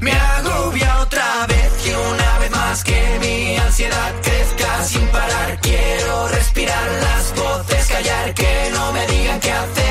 Me 0.00 0.12
agobia 0.12 1.00
otra 1.00 1.46
vez 1.46 1.86
y 1.86 1.90
una 1.90 2.38
vez 2.38 2.50
más 2.52 2.84
que 2.84 3.18
mi 3.20 3.56
ansiedad 3.58 4.12
crezca 4.22 4.84
sin 4.84 5.06
parar. 5.08 5.60
Quiero 5.60 6.28
respirar 6.28 6.90
las 7.02 7.34
voces, 7.36 7.86
callar, 7.88 8.32
que 8.32 8.70
no 8.72 8.92
me 8.94 9.06
digan 9.08 9.40
qué 9.40 9.52
hacer. 9.52 9.81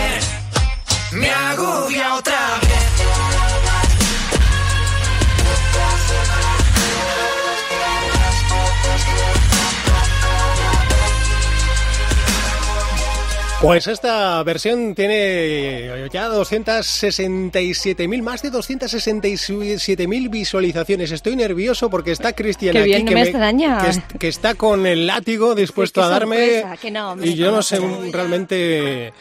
Pues 13.61 13.85
esta 13.85 14.41
versión 14.41 14.95
tiene 14.95 16.07
ya 16.11 16.27
267.000, 16.29 18.21
más 18.23 18.41
de 18.41 18.51
267.000 18.51 20.29
visualizaciones. 20.31 21.11
Estoy 21.11 21.35
nervioso 21.35 21.87
porque 21.87 22.11
está 22.11 22.33
Cristian 22.33 22.75
aquí 22.75 22.85
bien, 22.85 23.05
no 23.05 23.09
que, 23.09 23.15
me 23.15 23.21
que 23.31 24.17
que 24.17 24.27
está 24.29 24.55
con 24.55 24.87
el 24.87 25.05
látigo 25.05 25.53
dispuesto 25.53 26.01
a 26.01 26.07
darme 26.07 26.37
sorpresa, 26.61 26.77
que 26.77 26.89
no, 26.89 27.11
hombre, 27.11 27.27
y 27.29 27.35
yo 27.35 27.51
no 27.51 27.61
sé 27.61 27.79
realmente 28.11 29.13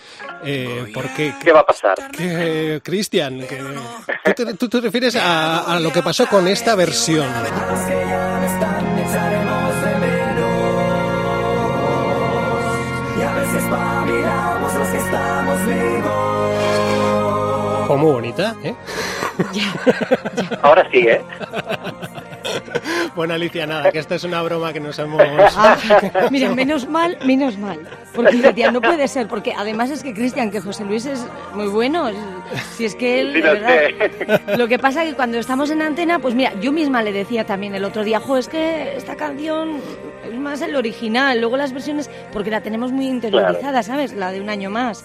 eh, 0.45 0.91
por 0.95 1.11
qué. 1.11 1.35
¿Qué 1.45 1.53
va 1.53 1.61
a 1.61 1.67
pasar? 1.67 1.97
Cristian, 2.83 3.41
que- 3.47 3.63
¿tú, 4.35 4.45
te, 4.47 4.55
tú 4.55 4.69
te 4.71 4.81
refieres 4.81 5.17
a, 5.17 5.65
a 5.75 5.79
lo 5.81 5.93
que 5.93 6.03
pasó 6.03 6.27
con 6.27 6.49
esta 6.49 6.75
versión. 6.75 7.27
Oh, 17.89 17.97
muy 17.97 18.13
bonita, 18.13 18.55
¿eh? 18.63 18.75
Ahora 20.63 20.89
sí, 20.93 20.99
¿eh? 20.99 21.23
Bueno, 23.15 23.35
Alicia, 23.35 23.67
nada, 23.67 23.91
que 23.91 23.99
esta 23.99 24.15
es 24.15 24.25
una 24.25 24.41
broma 24.43 24.73
que 24.73 24.81
nos 24.81 24.99
hemos... 24.99 25.23
Ah, 25.57 25.77
mira, 26.31 26.55
menos 26.55 26.89
mal, 26.89 27.19
menos 27.25 27.59
mal. 27.59 27.81
Porque 28.15 28.37
decía, 28.37 28.71
no 28.71 28.81
puede 28.81 29.09
ser, 29.09 29.27
porque 29.27 29.53
además 29.57 29.91
es 29.91 30.03
que 30.03 30.15
Cristian, 30.15 30.51
que 30.51 30.61
José 30.61 30.85
Luis 30.85 31.07
es 31.07 31.27
muy 31.53 31.67
bueno. 31.67 32.11
Si 32.77 32.85
es 32.85 32.95
que 32.95 33.21
él, 33.21 33.33
Sí, 33.35 33.41
de 33.41 33.47
lo 33.47 33.61
verdad. 33.61 34.57
Lo 34.57 34.69
que 34.69 34.79
pasa 34.79 35.05
que 35.05 35.15
cuando 35.15 35.39
estamos 35.39 35.71
en 35.71 35.83
antena, 35.83 36.19
pues 36.19 36.35
mira, 36.35 36.53
yo 36.61 36.73
misma 36.73 37.03
le 37.03 37.13
decía 37.13 37.45
también 37.45 37.75
el 37.75 37.85
otro 37.85 38.05
día, 38.05 38.21
jo, 38.21 38.37
es 38.37 38.49
que 38.49 38.97
esta 38.97 39.17
canción 39.17 39.81
es 40.25 40.39
más 40.39 40.63
el 40.63 40.77
original, 40.77 41.41
luego 41.41 41.57
las 41.57 41.73
versiones, 41.73 42.09
porque 42.33 42.51
la 42.51 42.61
tenemos 42.61 42.93
muy 42.93 43.07
interiorizada, 43.07 43.83
¿sabes? 43.83 44.13
La 44.13 44.31
de 44.33 44.41
un 44.41 44.49
año 44.49 44.71
más. 44.71 45.05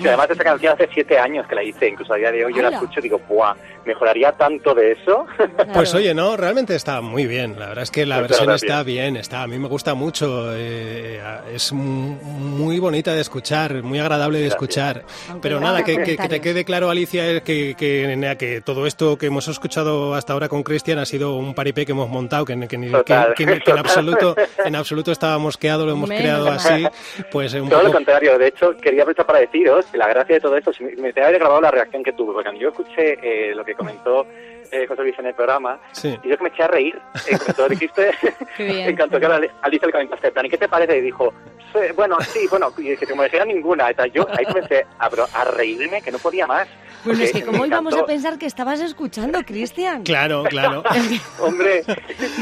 Que 0.00 0.08
además 0.08 0.28
esta 0.30 0.44
canción 0.44 0.72
hace 0.74 0.88
siete 0.92 1.18
años 1.18 1.46
que 1.46 1.54
la 1.54 1.62
hice, 1.62 1.88
incluso 1.88 2.12
a 2.12 2.16
día 2.16 2.30
de 2.32 2.44
hoy 2.44 2.54
yo 2.54 2.62
la 2.62 2.68
escucho 2.70 3.00
y 3.00 3.04
digo, 3.04 3.20
¡buah! 3.28 3.54
¿Mejoraría 3.84 4.32
tanto 4.32 4.74
de 4.74 4.92
eso? 4.92 5.26
Pues 5.72 5.94
oye, 5.94 6.12
no, 6.12 6.36
realmente 6.36 6.74
está 6.74 7.00
muy 7.00 7.26
bien. 7.26 7.56
La 7.58 7.66
verdad 7.68 7.84
es 7.84 7.90
que 7.90 8.04
la 8.04 8.16
Muchas 8.16 8.30
versión 8.30 8.48
gracias. 8.48 8.70
está 8.70 8.82
bien, 8.82 9.16
está. 9.16 9.42
A 9.42 9.46
mí 9.46 9.58
me 9.58 9.68
gusta 9.68 9.94
mucho. 9.94 10.52
eh, 10.54 11.20
es 11.54 11.72
mu- 11.72 12.16
muy 12.22 12.78
bonita 12.80 13.14
de 13.14 13.20
escuchar, 13.20 13.82
muy 13.82 13.98
agradable 14.00 14.40
de 14.40 14.48
escuchar. 14.48 15.04
Aunque 15.28 15.40
Pero 15.48 15.60
nada, 15.60 15.84
que, 15.84 15.98
que- 16.02 16.16
que 16.16 16.28
te 16.28 16.40
quede 16.40 16.64
claro, 16.64 16.90
Alicia, 16.90 17.26
es 17.30 17.42
que, 17.42 17.74
que, 17.76 18.36
que 18.38 18.60
todo 18.60 18.86
esto 18.86 19.16
que 19.16 19.26
hemos 19.26 19.46
escuchado 19.48 20.14
hasta 20.14 20.32
ahora 20.32 20.48
con 20.48 20.62
Cristian 20.64 20.98
ha 20.98 21.06
sido 21.06 21.36
un 21.36 21.54
paripé 21.54 21.86
que 21.86 21.92
hemos 21.92 22.08
montado, 22.08 22.44
que, 22.44 22.54
que, 22.66 22.76
ni- 22.78 22.86
que- 22.88 22.92
Total, 22.92 23.34
que- 23.34 23.60
que 23.60 23.70
en 23.70 23.78
absoluto, 23.78 24.34
en 24.64 24.74
absoluto 24.76 25.12
estaba 25.12 25.38
mosqueado, 25.38 25.86
lo 25.86 25.92
hemos 25.92 26.08
Menos 26.08 26.22
creado 26.22 26.48
así. 26.48 26.86
Pues 27.30 27.54
eh, 27.54 27.60
un 27.60 27.68
Todo 27.68 27.80
lo 27.80 27.86
poco 27.86 27.96
contrario, 27.98 28.36
de 28.38 28.48
hecho, 28.48 28.76
quería 28.78 29.02
aprovechar 29.02 29.26
para 29.26 29.38
deciros 29.46 29.86
que 29.86 29.98
la 29.98 30.08
gracia 30.08 30.34
de 30.36 30.40
todo 30.40 30.56
esto, 30.56 30.72
si 30.72 30.84
me 30.84 31.12
que 31.12 31.22
haber 31.22 31.38
grabado 31.38 31.60
la 31.60 31.70
reacción 31.70 32.02
que 32.02 32.12
tuve, 32.12 32.32
porque 32.32 32.44
cuando 32.48 32.60
yo 32.60 32.68
escuché 32.68 33.18
eh, 33.22 33.54
lo 33.54 33.64
que 33.64 33.74
comentó 33.74 34.26
eh, 34.72 34.86
José 34.86 35.02
Luis 35.02 35.18
en 35.18 35.26
el 35.26 35.34
programa, 35.34 35.78
Sí. 35.92 36.18
y 36.24 36.28
yo 36.28 36.36
que 36.36 36.42
me 36.42 36.48
eché 36.50 36.62
a 36.64 36.68
reír, 36.68 36.98
en 37.28 37.38
cuanto 37.38 37.68
dijiste, 37.68 38.10
en 38.58 38.96
cuanto 38.96 39.20
que 39.20 39.26
Alicia 39.62 39.86
le 39.86 39.92
comentaste, 39.92 40.30
Dani, 40.32 40.48
¿qué 40.50 40.58
te 40.58 40.68
parece? 40.68 40.98
Y 40.98 41.02
dijo, 41.02 41.32
"Sí, 41.72 41.78
bueno, 41.94 42.20
sí, 42.20 42.40
bueno, 42.50 42.72
y 42.78 42.82
dije, 42.90 43.06
como 43.06 43.22
dijera 43.22 43.44
ninguna, 43.44 43.90
y 43.90 43.94
tal, 43.94 44.10
yo 44.12 44.26
ahí 44.36 44.44
comencé 44.44 44.84
a, 44.98 45.06
a 45.06 45.44
reírme, 45.44 46.02
que 46.02 46.10
no 46.10 46.18
podía 46.18 46.46
más. 46.46 46.66
Bueno, 47.04 47.22
es 47.22 47.30
que 47.30 47.42
¿cómo 47.44 47.64
íbamos 47.64 47.94
a 47.94 48.04
pensar 48.04 48.36
que 48.36 48.46
estabas 48.46 48.80
escuchando, 48.80 49.40
Cristian? 49.44 50.02
Claro, 50.02 50.42
claro. 50.48 50.82
Hombre, 51.40 51.84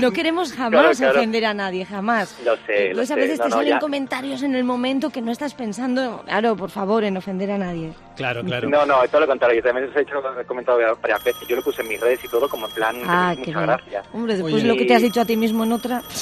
No 0.00 0.10
queremos 0.12 0.52
jamás 0.54 0.70
Claro, 0.80 0.96
claro. 0.96 1.18
ofender 1.18 1.44
a 1.44 1.52
nadie, 1.52 1.84
jamás. 1.84 2.38
lo 2.44 2.56
sé, 2.58 2.84
lo 2.94 3.02
Entonces 3.02 3.10
a 3.10 3.14
sé, 3.14 3.20
veces 3.20 3.38
no, 3.40 3.44
te 3.44 3.50
no, 3.50 3.56
salen 3.56 3.72
ya. 3.74 3.78
comentarios 3.80 4.42
en 4.42 4.54
el 4.54 4.64
momento 4.64 5.10
que 5.10 5.20
no 5.20 5.32
estás 5.32 5.52
pensando, 5.54 6.22
claro, 6.24 6.56
por 6.56 6.70
favor, 6.70 6.93
en 7.02 7.16
ofender 7.16 7.50
a 7.50 7.58
nadie. 7.58 7.92
Claro, 8.14 8.44
claro. 8.44 8.68
No, 8.68 8.86
no, 8.86 8.98
todo 9.10 9.22
lo 9.22 9.26
contrario. 9.26 9.56
Yo 9.56 9.62
también 9.64 9.88
os 9.90 9.96
he 9.96 10.02
hecho, 10.02 10.22
he 10.40 10.44
comentado 10.44 10.78
varias 11.02 11.24
veces. 11.24 11.48
Yo 11.48 11.56
lo 11.56 11.62
puse 11.62 11.82
en 11.82 11.88
mis 11.88 12.00
redes 12.00 12.20
y 12.24 12.28
todo 12.28 12.48
como 12.48 12.66
en 12.68 12.72
plan, 12.74 12.96
Ah, 13.06 13.30
muchas 13.30 13.44
qué 13.46 13.50
bien. 13.52 13.66
gracias. 13.66 14.06
Hombre, 14.12 14.34
después 14.34 14.54
Oye. 14.54 14.64
lo 14.64 14.76
que 14.76 14.84
te 14.84 14.94
has 14.94 15.02
dicho 15.02 15.20
a 15.20 15.24
ti 15.24 15.36
mismo 15.36 15.64
en 15.64 15.72
otra... 15.72 16.02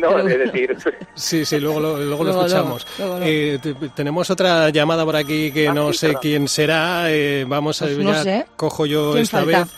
No, 0.00 0.16
es 0.16 0.38
decir, 0.38 0.76
Sí, 1.14 1.44
sí, 1.44 1.58
luego 1.58 1.80
lo, 1.80 1.96
luego 1.98 2.22
lo 2.24 2.30
escuchamos. 2.30 2.86
luego, 2.98 3.18
luego. 3.18 3.26
Eh, 3.30 3.58
te- 3.60 3.74
tenemos 3.90 4.30
otra 4.30 4.70
llamada 4.70 5.04
por 5.04 5.16
aquí 5.16 5.50
que 5.52 5.68
Ah, 5.68 5.74
no 5.74 5.92
sí, 5.92 5.98
sé 5.98 6.06
perdón. 6.06 6.20
quién 6.22 6.48
será. 6.48 7.10
eh, 7.10 7.44
vamos 7.46 7.82
a 7.82 7.86
Pues 7.86 7.98
no 7.98 8.12
ya 8.12 8.22
sé. 8.22 8.46
cojo 8.56 8.86
yo 8.86 9.10
¿Quién 9.12 9.24
esta 9.24 9.38
falta? 9.42 9.58
vez. 9.64 9.68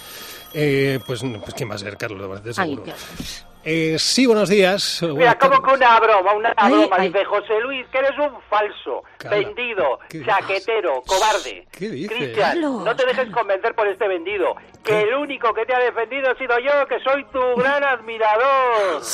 Eh, 0.53 1.01
pues, 1.07 1.25
no, 1.25 1.41
pues 1.41 1.55
quién 1.55 1.69
va 1.71 1.75
a 1.75 1.79
ser, 1.79 1.97
Carlos, 1.97 2.45
de 2.45 2.51
Ay, 2.51 2.55
seguro. 2.55 2.85
Dios. 2.85 3.45
Eh, 3.67 3.97
sí, 3.99 4.27
buenos 4.27 4.51
días. 4.51 5.01
Mira, 5.03 5.39
como 5.39 5.63
que 5.63 5.73
una 5.73 5.99
broma, 5.99 6.35
una 6.35 6.53
Ay, 6.57 6.73
broma. 6.73 6.97
ay. 6.99 7.09
Dice 7.09 7.25
José 7.25 7.61
Luis, 7.63 7.87
que 7.91 7.99
eres 7.99 8.11
un 8.19 8.31
falso, 8.51 9.03
Cala. 9.17 9.37
vendido, 9.37 9.99
¿Qué 10.11 10.23
chaquetero, 10.25 11.01
cobarde. 11.07 11.67
¿Qué 11.73 11.89
dices? 11.89 12.15
Cristian, 12.17 12.61
no 12.61 12.95
te 12.95 13.07
dejes 13.07 13.31
convencer 13.31 13.75
por 13.75 13.89
este 13.89 14.07
vendido. 14.07 14.55
Que 14.83 14.93
¿Qué? 14.93 15.01
el 15.03 15.15
único 15.15 15.55
que 15.55 15.65
te 15.65 15.75
ha 15.75 15.79
defendido 15.79 16.31
he 16.33 16.37
sido 16.39 16.59
yo, 16.59 16.87
que 16.87 17.01
soy 17.01 17.25
tu 17.33 17.41
gran 17.61 17.83
admirador. 17.85 19.03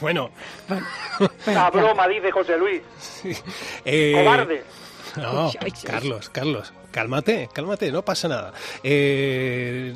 Bueno, 0.00 0.30
Una 1.46 1.68
broma, 1.68 2.08
dice 2.08 2.30
José 2.30 2.56
Luis. 2.56 2.80
eh, 3.84 4.14
Cobarde. 4.24 4.64
No. 5.16 5.50
Carlos, 5.84 6.30
Carlos, 6.30 6.72
cálmate, 6.90 7.50
cálmate, 7.52 7.92
no 7.92 8.00
pasa 8.02 8.26
nada. 8.28 8.52
Eh, 8.82 9.92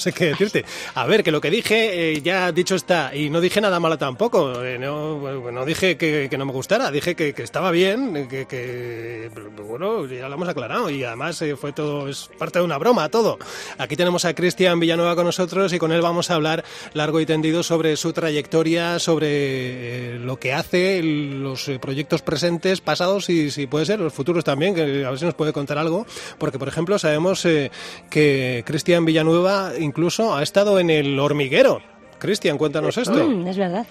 sé 0.00 0.12
qué 0.12 0.26
decirte. 0.26 0.64
A 0.94 1.06
ver, 1.06 1.22
que 1.22 1.30
lo 1.30 1.40
que 1.40 1.50
dije 1.50 2.18
ya 2.22 2.30
ya 2.30 2.52
dicho 2.52 2.76
está, 2.76 3.12
y 3.12 3.28
no 3.28 3.40
dije 3.40 3.60
nada 3.60 3.80
malo 3.80 3.98
tampoco. 3.98 4.62
eh, 4.64 4.78
no, 4.78 5.50
no 5.50 5.64
dije 5.64 5.96
que, 5.96 6.28
que 6.30 6.38
no 6.38 6.46
me 6.46 6.52
gustara, 6.52 6.92
dije 6.92 7.16
que, 7.16 7.34
que 7.34 7.42
estaba 7.42 7.72
bien, 7.72 8.28
que, 8.28 8.46
que, 8.46 9.30
bueno, 9.66 10.06
ya 10.06 10.28
lo 10.28 10.34
hemos 10.36 10.48
aclarado 10.48 10.90
y 10.90 11.02
además 11.02 11.42
eh, 11.42 11.56
fue 11.56 11.72
todo, 11.72 12.08
es 12.08 12.30
parte 12.38 12.60
de 12.60 12.64
una 12.64 12.78
broma 12.78 13.08
todo. 13.08 13.38
Aquí 13.78 13.96
tenemos 13.96 14.24
a 14.24 14.34
Cristian 14.34 14.78
Villanueva 14.78 15.16
con 15.16 15.26
nosotros 15.26 15.72
y 15.72 15.78
con 15.80 15.90
él 15.90 16.02
vamos 16.02 16.30
a 16.30 16.36
hablar 16.36 16.64
largo 16.94 17.20
y 17.20 17.26
tendido 17.26 17.64
sobre 17.64 17.96
su 17.96 18.12
trayectoria, 18.12 19.00
sobre 19.00 19.28
eh, 19.30 20.18
lo 20.20 20.38
que 20.38 20.52
hace, 20.52 21.02
los 21.02 21.68
eh, 21.68 21.80
proyectos 21.80 22.22
presentes, 22.22 22.80
pasados 22.80 23.28
y 23.28 23.50
si 23.50 23.66
puede 23.66 23.86
ser 23.86 23.98
los 23.98 24.12
futuros 24.12 24.44
también, 24.44 24.74
que 24.74 25.04
a 25.04 25.10
ver 25.10 25.18
si 25.18 25.24
nos 25.24 25.34
puede 25.34 25.52
contar 25.52 25.78
algo, 25.78 26.06
porque 26.38 26.60
por 26.60 26.68
ejemplo 26.68 26.96
sabemos 26.96 27.44
eh, 27.44 27.72
que 28.08 28.62
Cristian 28.64 29.04
Villanueva 29.04 29.72
incluso 29.90 30.34
ha 30.34 30.42
estado 30.42 30.78
en 30.78 30.88
el 30.88 31.18
hormiguero. 31.18 31.80
Cristian, 32.18 32.58
cuéntanos 32.58 32.96
esto. 32.96 33.26
Mm, 33.26 33.46
es 33.48 33.58
verdad. 33.58 33.86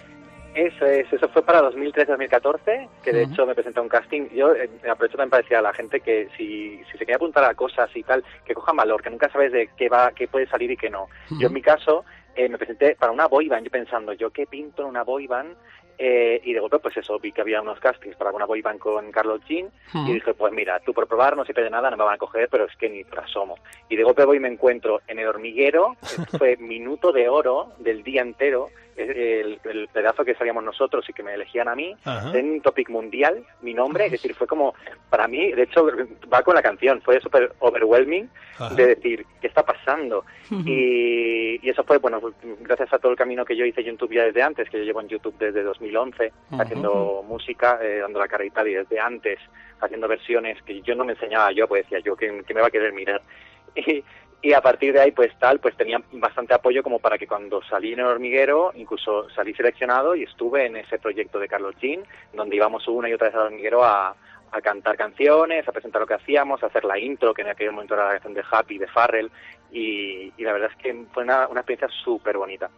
Eso 0.56 0.86
es, 0.86 1.12
eso 1.12 1.30
fue 1.30 1.44
para 1.44 1.62
2013-2014, 1.72 2.90
que 3.04 3.14
de 3.14 3.24
hecho 3.24 3.46
me 3.46 3.54
presenté 3.54 3.80
a 3.80 3.84
un 3.84 3.90
casting. 3.90 4.30
Yo 4.34 4.54
eh, 4.54 4.70
aprovecho 4.90 5.18
también 5.18 5.30
para 5.30 5.44
decir 5.44 5.58
a 5.58 5.62
la 5.62 5.74
gente 5.74 6.00
que 6.00 6.28
si, 6.36 6.82
si 6.86 6.92
se 6.98 7.06
quiere 7.06 7.16
apuntar 7.16 7.44
a 7.44 7.54
cosas 7.54 7.90
y 7.96 8.04
tal, 8.04 8.24
que 8.46 8.54
cojan 8.54 8.76
valor, 8.76 9.02
que 9.02 9.10
nunca 9.10 9.30
sabes 9.32 9.52
de 9.52 9.70
qué 9.78 9.90
va, 9.90 10.12
qué 10.12 10.28
puede 10.28 10.48
salir 10.48 10.72
y 10.72 10.78
qué 10.78 10.90
no. 10.90 11.08
Yo 11.40 11.48
en 11.48 11.54
mi 11.54 11.62
caso 11.62 12.04
eh, 12.36 12.50
me 12.50 12.58
presenté 12.58 12.96
para 12.96 13.12
una 13.12 13.28
boy 13.28 13.48
band, 13.48 13.66
yo 13.66 13.72
pensando, 13.72 14.14
yo 14.14 14.32
qué 14.32 14.48
pinto 14.48 14.82
en 14.84 14.90
una 14.90 15.04
boy 15.04 15.28
band, 15.28 15.56
eh, 16.02 16.40
y 16.46 16.54
de 16.54 16.62
golpe 16.62 16.80
pues 16.80 16.96
eso, 16.96 17.20
vi 17.20 17.34
que 17.34 17.42
había 17.42 17.62
unos 17.62 17.78
castings 17.82 18.16
para 18.16 18.32
una 18.32 18.46
boy 18.46 18.62
band 18.62 18.80
con 18.80 19.12
Carlos 19.12 19.42
Jean, 19.46 19.70
y 19.94 20.14
dije, 20.14 20.34
pues 20.34 20.54
mira, 20.54 20.80
tú 20.80 20.94
por 20.94 21.08
probar 21.08 21.36
no 21.36 21.44
sirve 21.44 21.64
de 21.64 21.70
nada, 21.70 21.92
no 21.92 21.98
me 21.98 22.06
van 22.06 22.16
a 22.16 22.18
coger, 22.18 22.48
pero 22.50 22.66
es 22.66 22.76
que 22.78 22.90
ni 22.90 23.04
por 23.04 23.20
asomo. 23.20 23.58
Y 23.90 23.98
de 23.98 24.04
golpe 24.04 24.24
voy 24.24 24.38
y 24.38 24.40
me 24.40 24.48
encuentro 24.48 25.02
en 25.08 25.20
el 25.20 25.28
hormiguero, 25.28 25.98
fue 26.38 26.56
minuto 26.56 27.12
de 27.12 27.28
oro 27.28 27.74
del 27.80 28.02
día 28.02 28.22
entero, 28.22 28.70
el, 29.00 29.60
el 29.64 29.88
pedazo 29.88 30.26
que 30.26 30.36
salíamos 30.36 30.64
nosotros 30.64 31.08
y 31.10 31.14
que 31.14 31.24
me 31.24 31.34
elegían 31.34 31.68
a 31.68 31.76
mí, 31.76 31.96
Ajá. 32.04 32.38
en 32.38 32.52
un 32.52 32.62
topic 32.62 32.90
mundial, 32.90 33.46
mi 33.62 33.74
nombre, 33.74 34.06
es 34.06 34.12
decir, 34.12 34.34
fue 34.36 34.48
como, 34.48 34.74
para 35.10 35.28
mí, 35.28 35.52
de 35.52 35.64
hecho, 35.64 35.88
va 36.32 36.42
con 36.44 36.56
la 36.56 36.62
canción, 36.62 37.02
fue 37.02 37.20
súper 37.20 37.54
overwhelming 37.60 38.30
Ajá. 38.58 38.76
de 38.76 38.88
decir, 38.88 39.26
¿qué 39.42 39.48
está 39.48 39.64
pasando? 39.64 40.26
y, 40.66 41.66
y 41.66 41.70
eso 41.70 41.84
fue, 41.84 41.98
bueno, 41.98 42.20
gracias 42.62 42.92
a 42.94 43.00
todo 43.00 43.12
el 43.12 43.18
camino 43.18 43.46
que 43.46 43.56
yo 43.56 43.66
hice 43.66 43.82
en 43.82 43.88
YouTube 43.88 44.14
ya 44.14 44.26
desde 44.26 44.42
antes, 44.42 44.70
que 44.70 44.80
yo 44.80 44.84
llevo 44.84 45.02
en 45.02 45.08
YouTube 45.08 45.36
desde 45.38 45.64
2011, 45.64 46.32
Ujú. 46.52 46.62
haciendo 46.62 47.24
música, 47.28 47.80
eh, 47.82 48.00
dando 48.00 48.20
la 48.20 48.28
cara 48.28 48.46
y 48.46 48.50
tal, 48.50 48.68
y 48.68 48.74
desde 48.74 49.00
antes, 49.00 49.40
haciendo 49.82 50.08
versiones 50.08 50.62
que 50.64 50.82
yo 50.82 50.96
no 50.96 51.06
me 51.06 51.14
enseñaba 51.14 51.52
yo, 51.52 51.68
pues 51.68 51.84
decía 51.84 52.00
yo, 52.00 52.16
que, 52.16 52.32
me 52.32 52.62
va 52.62 52.68
a 52.68 52.72
querer 52.72 52.94
mirar? 52.94 53.22
Y, 53.76 54.04
y 54.42 54.54
a 54.54 54.62
partir 54.62 54.94
de 54.94 55.02
ahí, 55.02 55.12
pues 55.12 55.38
tal, 55.38 55.60
pues 55.60 55.76
tenía 55.76 56.02
bastante 56.14 56.54
apoyo 56.54 56.82
como 56.82 57.00
para 57.00 57.18
que 57.18 57.28
cuando 57.28 57.62
salí 57.64 57.94
en 57.94 58.00
el 58.00 58.06
hormiguero, 58.06 58.72
incluso 58.76 59.30
salí 59.32 59.54
seleccionado 59.54 60.16
y 60.16 60.24
estuve 60.24 60.66
en 60.66 60.78
ese 60.78 60.98
proyecto 60.98 61.40
de 61.40 61.48
Carlos 61.48 61.76
Jean, 61.82 62.04
donde 62.34 62.56
íbamos 62.56 62.88
una 62.88 63.10
y 63.10 63.14
otra 63.14 63.28
vez 63.28 63.36
al 63.36 63.48
hormiguero 63.48 63.84
a, 63.84 64.16
a 64.52 64.62
cantar 64.62 64.96
canciones, 64.96 65.68
a 65.68 65.72
presentar 65.74 66.02
lo 66.02 66.08
que 66.08 66.14
hacíamos, 66.14 66.64
a 66.64 66.68
hacer 66.68 66.86
la 66.86 66.98
intro, 66.98 67.34
que 67.34 67.42
en 67.42 67.50
aquel 67.50 67.72
momento 67.72 67.96
era 67.96 68.06
la 68.06 68.12
canción 68.12 68.34
de 68.34 68.44
Happy, 68.50 68.78
de 68.78 68.88
Farrell, 68.88 69.30
y, 69.72 70.32
y 70.38 70.44
la 70.44 70.54
verdad 70.54 70.72
es 70.72 70.82
que 70.82 71.06
fue 71.14 71.24
una, 71.24 71.48
una 71.48 71.60
experiencia 71.60 71.90
súper 72.04 72.38
bonita. 72.38 72.70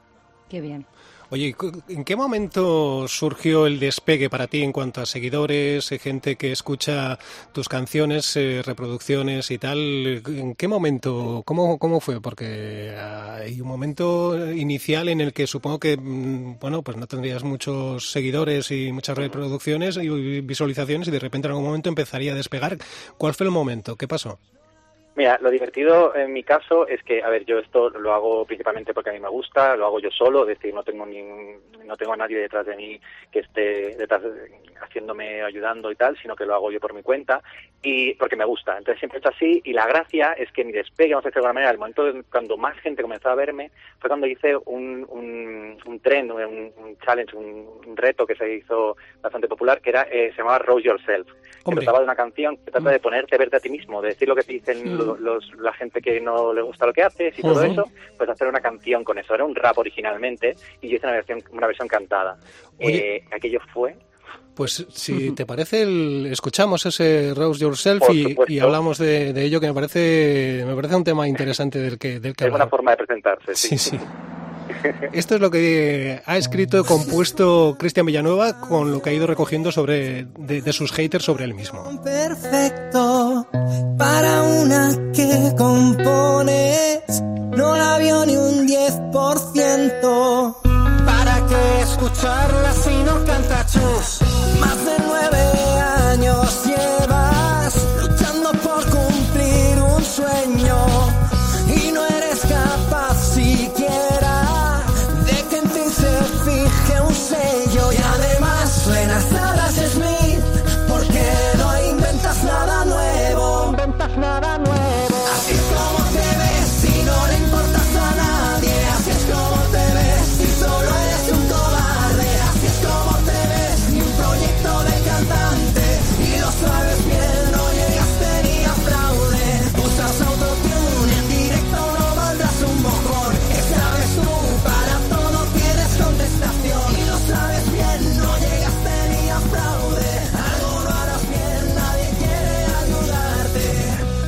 Qué 0.49 0.61
bien. 0.61 0.85
Oye, 1.33 1.55
¿en 1.87 2.03
qué 2.03 2.17
momento 2.17 3.07
surgió 3.07 3.65
el 3.65 3.79
despegue 3.79 4.29
para 4.29 4.47
ti 4.47 4.63
en 4.63 4.73
cuanto 4.73 4.99
a 4.99 5.05
seguidores, 5.05 5.89
eh, 5.93 5.97
gente 5.97 6.35
que 6.35 6.51
escucha 6.51 7.17
tus 7.53 7.69
canciones, 7.69 8.35
eh, 8.35 8.61
reproducciones 8.65 9.49
y 9.49 9.57
tal? 9.57 10.21
¿En 10.27 10.55
qué 10.55 10.67
momento? 10.67 11.41
¿Cómo, 11.45 11.79
cómo 11.79 12.01
fue? 12.01 12.19
Porque 12.19 12.93
hay 12.99 13.61
un 13.61 13.67
momento 13.69 14.51
inicial 14.51 15.07
en 15.07 15.21
el 15.21 15.31
que 15.31 15.47
supongo 15.47 15.79
que, 15.79 15.95
mm, 15.95 16.59
bueno, 16.59 16.81
pues 16.81 16.97
no 16.97 17.07
tendrías 17.07 17.45
muchos 17.45 18.11
seguidores 18.11 18.69
y 18.69 18.91
muchas 18.91 19.17
reproducciones 19.17 19.95
y 19.95 20.41
visualizaciones 20.41 21.07
y 21.07 21.11
de 21.11 21.19
repente 21.19 21.47
en 21.47 21.51
algún 21.53 21.65
momento 21.65 21.87
empezaría 21.87 22.33
a 22.33 22.35
despegar. 22.35 22.77
¿Cuál 23.17 23.35
fue 23.35 23.45
el 23.45 23.51
momento? 23.51 23.95
¿Qué 23.95 24.05
pasó? 24.05 24.37
Mira, 25.13 25.37
lo 25.41 25.49
divertido 25.49 26.15
en 26.15 26.31
mi 26.31 26.41
caso 26.41 26.87
es 26.87 27.03
que, 27.03 27.21
a 27.21 27.29
ver, 27.29 27.43
yo 27.43 27.59
esto 27.59 27.89
lo 27.89 28.13
hago 28.13 28.45
principalmente 28.45 28.93
porque 28.93 29.09
a 29.09 29.13
mí 29.13 29.19
me 29.19 29.27
gusta, 29.27 29.75
lo 29.75 29.85
hago 29.85 29.99
yo 29.99 30.09
solo, 30.09 30.43
es 30.43 30.57
decir, 30.57 30.73
no 30.73 30.83
tengo 30.83 31.05
ni, 31.05 31.21
no 31.85 31.97
tengo 31.97 32.13
a 32.13 32.17
nadie 32.17 32.37
detrás 32.37 32.65
de 32.65 32.77
mí 32.77 32.99
que 33.29 33.39
esté 33.39 33.95
detrás 33.97 34.21
haciéndome, 34.81 35.41
ayudando 35.41 35.91
y 35.91 35.95
tal, 35.95 36.17
sino 36.21 36.35
que 36.35 36.45
lo 36.45 36.55
hago 36.55 36.71
yo 36.71 36.79
por 36.79 36.93
mi 36.93 37.03
cuenta 37.03 37.41
y 37.83 38.13
porque 38.15 38.37
me 38.37 38.45
gusta. 38.45 38.77
Entonces 38.77 38.99
siempre 38.99 39.17
he 39.17 39.19
hecho 39.19 39.29
así 39.35 39.61
y 39.65 39.73
la 39.73 39.85
gracia 39.85 40.31
es 40.33 40.49
que 40.53 40.63
mi 40.63 40.71
despegue, 40.71 41.13
vamos 41.13 41.25
a 41.25 41.29
decirlo 41.29 41.43
de 41.43 41.47
alguna 41.47 41.53
manera, 41.53 41.71
el 41.71 41.77
momento 41.77 42.05
de, 42.05 42.23
cuando 42.23 42.55
más 42.55 42.77
gente 42.79 43.01
comenzó 43.01 43.29
a 43.29 43.35
verme 43.35 43.71
fue 43.99 44.09
cuando 44.09 44.27
hice 44.27 44.55
un, 44.65 45.05
un, 45.09 45.77
un 45.85 45.99
trend, 45.99 46.31
un, 46.31 46.97
challenge, 47.05 47.35
un, 47.35 47.97
reto 47.97 48.25
que 48.25 48.35
se 48.35 48.55
hizo 48.55 48.95
bastante 49.21 49.49
popular 49.49 49.81
que 49.81 49.89
era 49.89 50.03
eh, 50.03 50.31
se 50.31 50.37
llamaba 50.37 50.59
Rose 50.59 50.83
Yourself, 50.83 51.27
que 51.63 51.75
trataba 51.75 51.99
de 51.99 52.05
una 52.05 52.15
canción 52.15 52.57
que 52.57 52.71
trata 52.71 52.89
de 52.89 52.99
mm. 52.99 53.01
ponerte, 53.01 53.37
verte 53.37 53.57
a 53.57 53.59
ti 53.59 53.69
mismo, 53.69 54.01
de 54.01 54.09
decir 54.09 54.27
lo 54.27 54.35
que 54.35 54.43
te 54.43 54.53
dicen 54.53 54.97
los, 54.97 55.51
la 55.59 55.73
gente 55.73 56.01
que 56.01 56.19
no 56.19 56.53
le 56.53 56.61
gusta 56.61 56.85
lo 56.85 56.93
que 56.93 57.03
haces 57.03 57.37
y 57.37 57.41
todo 57.41 57.63
eso, 57.63 57.85
pues 58.17 58.29
hacer 58.29 58.47
una 58.47 58.59
canción 58.59 59.03
con 59.03 59.17
eso. 59.17 59.35
Era 59.35 59.45
un 59.45 59.55
rap 59.55 59.77
originalmente 59.77 60.55
y 60.81 60.89
yo 60.89 60.95
hice 60.95 61.05
una 61.05 61.15
versión, 61.15 61.43
una 61.51 61.67
versión 61.67 61.87
cantada. 61.87 62.37
Eh, 62.79 63.23
aquello 63.31 63.59
fue 63.73 63.95
pues 64.55 64.85
si 64.89 65.31
te 65.31 65.45
parece, 65.45 65.81
el, 65.81 66.27
escuchamos 66.29 66.85
ese 66.85 67.33
Rose 67.33 67.61
Yourself 67.61 68.03
y, 68.11 68.59
hablamos 68.59 68.97
de, 68.97 69.29
ello, 69.41 69.59
que 69.61 69.67
me 69.67 69.73
parece 69.73 70.63
me 70.67 70.75
parece 70.75 70.95
un 70.95 71.03
tema 71.03 71.27
interesante 71.27 71.79
del 71.79 71.97
que 71.97 72.19
del 72.19 72.35
que 72.35 72.45
Es 72.45 72.53
una 72.53 72.67
forma 72.67 72.91
de 72.91 72.97
presentarse, 72.97 73.55
sí. 73.55 73.77
sí, 73.77 73.97
sí. 73.97 73.99
Esto 75.13 75.35
es 75.35 75.41
lo 75.41 75.51
que 75.51 76.21
ha 76.25 76.37
escrito 76.37 76.79
y 76.79 76.83
compuesto 76.83 77.75
Cristian 77.77 78.05
Villanueva 78.05 78.59
con 78.59 78.91
lo 78.91 79.01
que 79.01 79.11
ha 79.11 79.13
ido 79.13 79.27
recogiendo 79.27 79.71
sobre 79.71 80.25
de, 80.37 80.73
sus 80.73 80.91
haters 80.91 81.25
sobre 81.25 81.45
él 81.45 81.53
mismo. 81.53 82.01
Perfecto 82.03 83.47
para 83.97 84.41
una 84.43 84.89
que 85.13 85.53
compones, 85.57 87.21
no 87.21 87.77
la 87.77 87.97
vio 87.99 88.25
ni 88.25 88.35
un 88.35 88.67
10%. 88.67 90.55
¿Para 91.05 91.47
qué 91.47 91.81
escucharla 91.81 92.73
si 92.73 93.03
no 93.03 93.23
canta 93.25 93.65
chus? 93.65 94.21
Más 94.59 94.85
de 94.85 94.93
nueve 95.05 95.37
años 96.11 96.70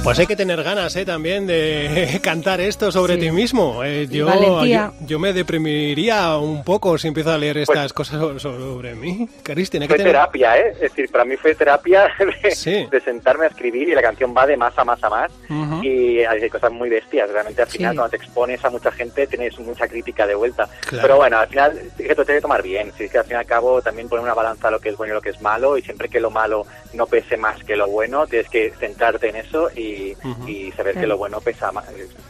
Pues 0.04 0.20
hay 0.20 0.28
que 0.28 0.36
tener 0.36 0.62
ganas 0.62 0.94
¿eh? 0.98 1.06
también 1.06 1.48
de 1.48 2.20
cantar 2.24 2.60
esto 2.60 2.92
sobre 2.92 3.16
ti 3.16 3.32
mismo. 3.32 3.82
Eh, 3.86 4.06
yo, 4.12 4.28
yo, 4.66 4.92
yo 5.00 5.18
me 5.18 5.32
deprimiría 5.32 6.36
un 6.38 6.62
poco 6.66 6.98
si 6.98 7.08
empiezo 7.08 7.32
a 7.32 7.38
leer 7.38 7.58
estas 7.60 7.94
cosas 7.94 8.20
so- 8.20 8.38
sobre 8.38 8.96
mí. 8.96 9.30
Cristina, 9.44 9.88
Fue 9.88 9.96
tener... 9.96 10.12
terapia, 10.12 10.58
¿eh? 10.60 10.72
Es 10.74 10.80
decir, 10.82 11.10
para 11.10 11.24
mí 11.24 11.38
fue 11.38 11.56
terapia 11.56 12.10
de, 12.20 12.88
de 12.92 13.02
sentarme 13.02 13.46
a 13.46 13.48
escribir 13.48 13.88
y 13.88 13.96
la 13.96 14.02
canción 14.02 14.36
va 14.36 14.46
de 14.46 14.58
más 14.58 14.78
a 14.78 14.84
más 14.84 15.02
a 15.06 15.10
más 15.10 15.32
Ujú. 15.50 15.82
y 15.82 16.20
hay 16.26 16.50
cosas 16.50 16.72
muy 16.74 16.90
bestias. 16.90 17.30
Realmente 17.30 17.62
al 17.62 17.70
final 17.70 17.92
Sí. 17.94 17.98
cuando 17.98 18.10
te 18.12 18.18
expones 18.18 18.66
a 18.66 18.70
mucha 18.70 18.92
gente 18.92 19.26
tienes 19.28 19.58
mucha 19.60 19.88
crítica 19.88 20.28
de 20.28 20.36
vuelta. 20.36 20.68
Claro. 20.82 21.02
Pero 21.02 21.16
bueno, 21.16 21.38
al 21.40 21.48
final 21.48 21.80
es 21.80 21.94
que 22.08 22.14
te 22.16 22.26
que 22.26 22.42
tomar 22.42 22.62
bien. 22.62 22.92
Si 22.98 23.06
es 23.06 23.12
que 23.12 23.20
al 23.20 23.24
fin 23.24 23.36
y 23.36 23.40
al 23.40 23.46
cabo 23.46 23.82
también 23.82 24.10
poner 24.10 24.26
una 24.26 24.34
balanza 24.34 24.68
a 24.68 24.72
lo 24.72 24.80
que 24.82 24.90
es 24.90 24.98
bueno 24.98 25.14
y 25.14 25.16
lo 25.16 25.22
que 25.22 25.30
es 25.30 25.42
malo 25.42 25.78
y 25.78 25.82
siempre 25.82 26.10
que 26.10 26.20
lo 26.20 26.30
malo 26.30 26.66
no 26.94 27.06
pese 27.08 27.38
más 27.38 27.64
que 27.64 27.78
lo 27.78 27.88
bueno, 27.88 28.28
tienes 28.28 28.50
que 28.50 28.74
centrarte 28.78 29.30
en 29.30 29.38
eso 29.38 29.70
y, 29.74 29.93
Ujú. 30.24 30.48
y 30.48 30.72
saber 30.72 30.94
Claro. 30.94 31.02
que 31.02 31.08
lo 31.08 31.18
bueno 31.18 31.42
pesa 31.42 31.72
más. 31.72 31.86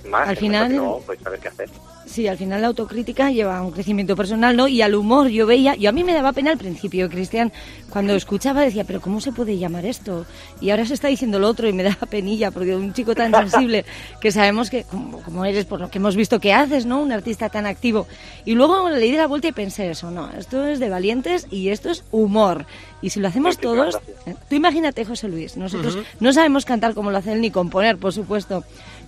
más 0.06 0.30
Al 0.30 0.38
final- 0.38 0.76
no, 0.76 1.00
pues 1.06 1.20
saber 1.20 1.40
qué 1.40 1.48
hacer. 1.50 1.70
Sí, 2.14 2.28
al 2.28 2.38
final 2.38 2.62
la 2.62 2.68
autocrítica 2.68 3.32
lleva 3.32 3.58
a 3.58 3.64
un 3.64 3.72
crecimiento 3.72 4.16
personal, 4.16 4.56
¿no? 4.56 4.68
Y 4.68 4.84
al 4.84 4.94
humor, 4.94 5.30
yo 5.30 5.48
veía, 5.48 5.74
yo 5.74 5.90
a 5.90 5.92
mí 5.92 6.04
me 6.04 6.14
daba 6.14 6.32
pena 6.32 6.52
al 6.52 6.60
principio, 6.60 7.10
Cristian, 7.10 7.52
cuando 7.90 8.14
escuchaba 8.14 8.62
decía, 8.62 8.84
pero 8.84 9.02
¿cómo 9.02 9.20
se 9.20 9.32
puede 9.32 9.58
llamar 9.58 9.84
esto? 9.84 10.28
Y 10.62 10.70
ahora 10.70 10.86
se 10.86 10.94
está 10.94 11.08
diciendo 11.08 11.40
lo 11.40 11.48
otro 11.48 11.68
y 11.68 11.74
me 11.74 11.82
da 11.84 11.96
penilla, 12.08 12.52
porque 12.52 12.76
un 12.76 12.94
chico 12.94 13.16
tan 13.16 13.32
sensible 13.34 13.84
que 14.22 14.32
sabemos 14.32 14.70
que, 14.70 14.84
como, 14.84 15.24
como 15.24 15.44
eres, 15.44 15.66
por 15.66 15.80
lo 15.80 15.90
que 15.90 15.98
hemos 15.98 16.16
visto 16.16 16.40
que 16.40 16.54
haces, 16.54 16.86
¿no? 16.86 17.02
Un 17.02 17.12
artista 17.12 17.50
tan 17.50 17.66
activo. 17.66 18.06
Y 18.46 18.54
luego 18.54 18.88
le 18.92 19.00
di 19.00 19.14
la 19.14 19.26
vuelta 19.26 19.48
y 19.48 19.52
pensé 19.52 19.90
eso, 19.90 20.12
no, 20.12 20.30
esto 20.38 20.68
es 20.68 20.80
de 20.80 20.90
valientes 20.90 21.48
y 21.50 21.70
esto 21.70 21.90
es 21.90 22.04
humor. 22.12 22.68
Y 23.02 23.10
si 23.10 23.22
lo 23.22 23.28
hacemos 23.28 23.58
todos, 23.58 23.98
eh, 24.28 24.36
tú 24.48 24.56
imagínate, 24.56 25.04
José 25.04 25.30
Luis, 25.30 25.58
nosotros 25.58 25.98
no 26.20 26.32
sabemos 26.32 26.64
cantar 26.64 26.94
como 26.94 27.10
lo 27.10 27.18
hace 27.18 27.34
él 27.34 27.42
ni 27.42 27.50
componer, 27.50 27.98
por 27.98 28.14
supuesto. 28.14 28.64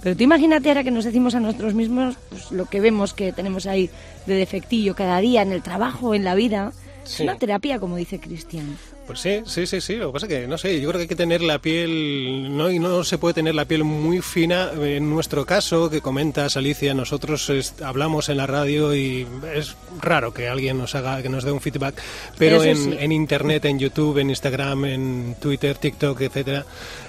Pero 0.06 0.15
tú 0.15 0.22
imagínate 0.22 0.70
ahora 0.70 0.84
que 0.84 0.91
nos 0.91 1.04
decimos 1.04 1.34
a 1.34 1.39
nosotros 1.39 1.74
mismos 1.74 2.15
pues, 2.30 2.52
lo 2.52 2.65
que 2.65 2.80
vemos 2.80 3.15
que 3.15 3.34
tenemos 3.34 3.65
ahí 3.65 3.89
de 4.28 4.36
defectillo 4.36 4.94
cada 4.94 5.18
día 5.18 5.41
en 5.41 5.52
el 5.52 5.63
trabajo, 5.63 6.13
en 6.13 6.24
la 6.24 6.36
vida. 6.36 6.74
Sí. 7.06 7.15
Es 7.15 7.20
una 7.22 7.39
terapia, 7.39 7.80
como 7.80 7.96
dice 7.96 8.20
Cristian. 8.20 8.78
Pues 9.08 9.20
sí, 9.20 9.41
sí, 9.46 9.68
sí, 9.68 9.82
sí. 9.82 9.96
Lo 9.96 10.08
que 10.08 10.13
pasa 10.13 10.26
es 10.26 10.32
que, 10.32 10.48
no 10.48 10.58
sé, 10.58 10.80
yo 10.80 10.89
creo 10.89 11.00
que 11.00 11.04
hay 11.04 11.08
que 11.08 11.15
tener 11.15 11.41
la 11.41 11.60
piel, 11.60 12.56
no, 12.56 12.72
y 12.72 12.80
no 12.80 13.04
se 13.04 13.18
puede 13.18 13.36
tener 13.36 13.54
la 13.54 13.65
piel 13.65 13.84
muy 13.84 14.22
fina. 14.22 14.72
En 14.80 15.10
nuestro 15.10 15.46
caso, 15.46 15.89
que 15.89 16.02
comentas, 16.02 16.58
Alicia, 16.58 16.94
nosotros 16.94 17.52
hablamos 17.84 18.30
en 18.30 18.38
la 18.38 18.48
radio 18.48 18.96
y 18.96 19.28
es 19.56 19.76
raro 20.02 20.34
que 20.34 20.48
alguien 20.48 20.78
nos 20.78 20.96
haga, 20.96 21.22
que 21.22 21.30
nos 21.30 21.44
dé 21.44 21.52
un 21.52 21.62
feedback, 21.62 21.96
pero 22.38 22.63
en, 22.63 22.78
sí. 22.78 22.96
en 23.00 23.12
Internet, 23.12 23.65
en 23.65 23.78
YouTube, 23.80 24.20
en 24.20 24.30
Instagram, 24.30 24.86
en 24.86 25.36
Twitter, 25.39 25.78
TikTok, 25.78 26.22
etcétera, 26.22 26.65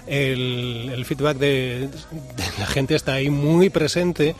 el, 0.06 0.90
el 0.94 1.04
feedback 1.04 1.36
de, 1.38 1.88
de 1.88 2.44
la 2.58 2.66
gente 2.66 2.94
está 2.94 3.14
ahí 3.14 3.30
muy 3.30 3.70
presente 3.70 4.34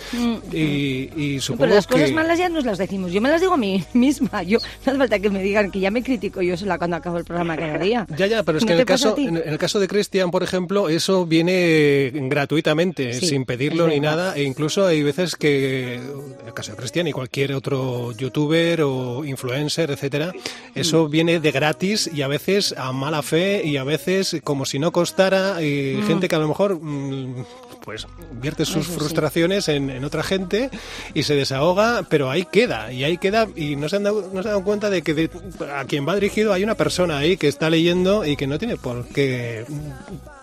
y, 0.53 0.59
y 0.59 1.37
Sí, 1.37 1.41
supongo 1.41 1.63
pero 1.65 1.75
las 1.75 1.87
que... 1.87 1.95
cosas 1.95 2.13
malas 2.13 2.39
ya 2.39 2.49
nos 2.49 2.65
las 2.65 2.79
decimos. 2.79 3.13
Yo 3.13 3.21
me 3.21 3.29
las 3.29 3.41
digo 3.41 3.55
a 3.55 3.57
mí 3.57 3.85
misma. 3.93 4.43
Yo, 4.43 4.59
no 4.59 4.65
hace 4.91 4.99
falta 4.99 5.19
que 5.19 5.31
me 5.31 5.43
digan 5.43 5.71
que 5.71 5.81
ya 5.81 5.91
me 5.91 6.03
critico 6.03 6.41
yo 6.43 6.57
sola 6.57 6.79
cuando 6.79 6.97
acabo 6.97 7.19
el 7.19 7.25
programa 7.25 7.57
cada 7.57 7.79
día. 7.79 8.07
Ya, 8.17 8.27
ya, 8.27 8.43
pero 8.43 8.59
es 8.59 8.65
¿No 8.65 8.69
que 8.69 8.73
en 8.75 8.81
el, 8.81 8.87
caso, 8.87 9.15
en 9.19 9.37
el 9.37 9.59
caso 9.59 9.81
de 9.81 9.89
Cristian, 9.89 10.31
por 10.31 10.43
ejemplo, 10.43 10.89
eso 10.89 11.27
viene 11.27 12.11
gratuitamente, 12.15 13.13
Sí, 13.15 13.27
sin 13.27 13.45
pedirlo 13.45 13.89
ni 13.89 14.01
nada, 14.01 14.37
e 14.37 14.43
incluso 14.45 14.87
hay 14.87 15.03
veces 15.03 15.37
que, 15.37 15.95
en 15.97 16.47
el 16.47 16.55
caso 16.55 16.73
de 16.73 16.77
Cristian 16.79 17.07
y 17.07 17.13
cualquier 17.13 17.53
otro 17.55 18.13
youtuber 18.13 18.83
o 18.83 19.25
influencer, 19.25 19.91
etcétera, 19.91 20.33
eso 20.75 21.09
viene 21.09 21.41
de 21.41 21.51
gratis 21.51 22.11
y 22.13 22.23
a 22.23 22.29
veces 22.29 22.75
a 22.77 22.93
mala 22.93 23.23
fe 23.23 23.63
y 23.65 23.77
a 23.77 23.85
veces 23.85 24.37
como 24.45 24.65
si 24.65 24.79
no 24.79 24.93
costara, 24.93 25.56
y 25.63 25.97
Mm. 25.97 26.07
gente 26.07 26.29
que 26.29 26.35
a 26.37 26.39
lo 26.39 26.49
mejor 26.49 26.79
mm, 26.81 27.45
pues 27.85 28.07
vierte 28.33 28.65
sus 28.65 28.79
Eso 28.85 28.93
sí. 28.93 28.99
frustraciones 28.99 29.69
en, 29.69 29.91
en 29.91 30.05
otra 30.05 30.23
gente 30.23 30.71
y 31.15 31.23
se 31.23 31.35
desahoga, 31.37 32.03
pero 32.09 32.31
ahí 32.31 32.45
queda, 32.45 32.93
y 32.93 33.05
ahí 33.05 33.17
queda, 33.19 33.47
y 33.55 33.77
no 33.77 33.89
se 33.89 33.97
han 33.97 34.03
dado, 34.05 34.23
no 34.33 34.43
se 34.43 34.49
han 34.49 34.55
dado 34.55 34.65
cuenta 34.65 34.91
de 34.91 35.03
que 35.03 35.15
de- 35.15 35.31
a 35.73 35.85
quien 35.85 36.07
va 36.07 36.15
dirigido 36.15 36.53
hay 36.53 36.65
una 36.65 36.75
persona 36.75 37.19
ahí 37.19 37.37
que 37.37 37.47
está 37.49 37.71
leyendo 37.71 38.25
y 38.25 38.37
que 38.37 38.47
no 38.47 38.59
tiene 38.59 38.77
por 38.77 39.07
qué 39.09 39.65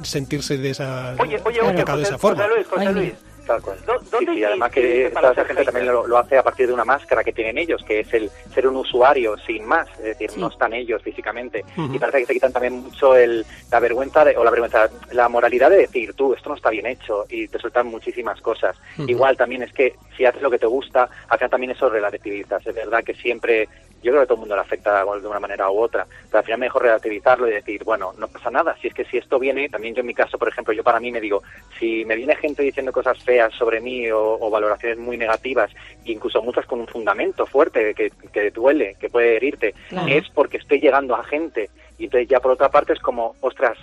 sentirse 0.04 0.58
de 0.58 0.69
esa, 0.69 1.15
Oye, 1.19 1.39
oye, 1.45 1.60
oye, 1.62 1.73
de 1.73 1.84
José, 1.84 2.02
esa 2.04 2.17
forma. 2.17 2.43
José 2.43 2.56
Luis, 2.56 2.67
José 2.67 2.91
Luis. 2.93 3.13
Tal 3.45 3.62
cual. 3.62 3.77
¿Dó- 3.86 3.99
dónde 4.10 4.32
Sí, 4.32 4.38
sí, 4.38 4.43
además 4.45 4.71
que 4.71 5.12
toda 5.13 5.32
esa 5.34 5.45
gente 5.45 5.65
también 5.65 5.86
lo, 5.88 6.08
lo 6.08 6.17
hace 6.17 6.38
a 6.38 6.43
partir 6.43 6.67
de 6.67 6.73
una 6.73 6.86
máscara 6.86 7.23
que 7.25 7.34
tienen 7.34 7.58
ellos, 7.58 7.84
que 7.84 7.99
es 7.99 8.13
el 8.13 8.29
ser 8.53 8.67
un 8.67 8.77
usuario 8.77 9.36
sin 9.45 9.65
más, 9.65 9.88
es 9.99 10.17
decir, 10.17 10.32
no 10.38 10.47
están 10.47 10.73
ellos 10.73 11.01
físicamente. 11.03 11.65
Y 11.93 11.99
parece 11.99 12.19
que 12.19 12.25
se 12.27 12.34
quitan 12.34 12.53
también 12.53 12.73
mucho 12.84 13.15
el, 13.17 13.45
la 13.69 13.79
vergüenza, 13.82 14.23
de, 14.23 14.38
o 14.38 14.43
la 14.45 14.51
vergüenza, 14.51 14.89
la 15.12 15.27
moralidad 15.27 15.69
de 15.69 15.77
decir, 15.79 16.13
tú, 16.13 16.34
esto 16.34 16.49
no 16.49 16.56
está 16.56 16.69
bien 16.69 16.86
hecho, 16.86 17.25
y 17.29 17.47
te 17.49 17.60
sueltan 17.60 17.88
muchísimas 17.88 18.39
cosas. 18.41 18.77
Igual 19.10 19.36
también 19.36 19.63
es 19.63 19.73
que 19.73 19.95
si 20.15 20.23
haces 20.25 20.41
lo 20.41 20.49
que 20.49 20.60
te 20.60 20.65
gusta, 20.67 21.10
final 21.38 21.49
también 21.49 21.71
eso 21.71 21.89
relativizas. 21.89 22.65
Es 22.65 22.73
verdad 22.75 23.03
que 23.03 23.13
siempre, 23.13 23.67
yo 24.04 24.12
creo 24.12 24.18
que 24.22 24.24
a 24.24 24.26
todo 24.28 24.36
el 24.36 24.39
mundo 24.42 24.56
le 24.56 24.62
afecta 24.62 25.04
de 25.04 25.28
una 25.28 25.39
manera 25.39 25.70
u 25.72 25.80
otra, 25.80 26.06
pero 26.28 26.38
al 26.39 26.44
final 26.44 26.60
mejor 26.60 26.84
relativizarlo 26.84 27.48
y 27.48 27.52
decir, 27.54 27.84
bueno, 27.84 28.13
no 28.18 28.28
pasa 28.28 28.52
nada. 28.52 28.76
Si 28.82 28.88
es 28.88 28.94
que 28.94 29.06
si 29.06 29.18
esto 29.18 29.39
viene, 29.39 29.70
también 29.70 29.96
yo 29.96 30.02
en 30.02 30.08
mi 30.08 30.13
caso, 30.13 30.38
por 30.38 30.50
ejemplo, 30.50 30.74
yo 30.74 30.84
para 30.84 31.00
mí 31.00 31.12
me 31.12 31.22
digo, 31.22 31.42
si 31.80 32.06
me 32.06 32.16
viene 32.16 32.36
gente 32.36 32.62
diciendo 32.62 32.92
cosas 32.92 33.18
feas 33.24 33.54
sobre 33.56 33.80
mí 33.82 34.12
o, 34.12 34.38
o 34.39 34.50
valoraciones 34.50 34.98
muy 35.00 35.18
negativas, 35.18 35.72
incluso 36.06 36.42
muchas 36.44 36.66
con 36.66 36.80
un 36.82 36.88
fundamento 36.88 37.46
fuerte 37.46 37.94
que, 37.96 38.12
que 38.32 38.52
duele, 38.52 38.96
que 39.00 39.10
puede 39.10 39.38
herirte, 39.38 39.74
Claro. 39.89 40.08
es 40.08 40.30
porque 40.30 40.58
estoy 40.58 40.80
llegando 40.80 41.16
a 41.16 41.24
gente. 41.24 41.70
Y 41.98 42.06
entonces 42.06 42.28
ya 42.28 42.39
por 42.39 42.52
otra 42.52 42.70
parte 42.70 42.94
es 42.94 43.00
como, 43.00 43.36
ostras, 43.42 43.78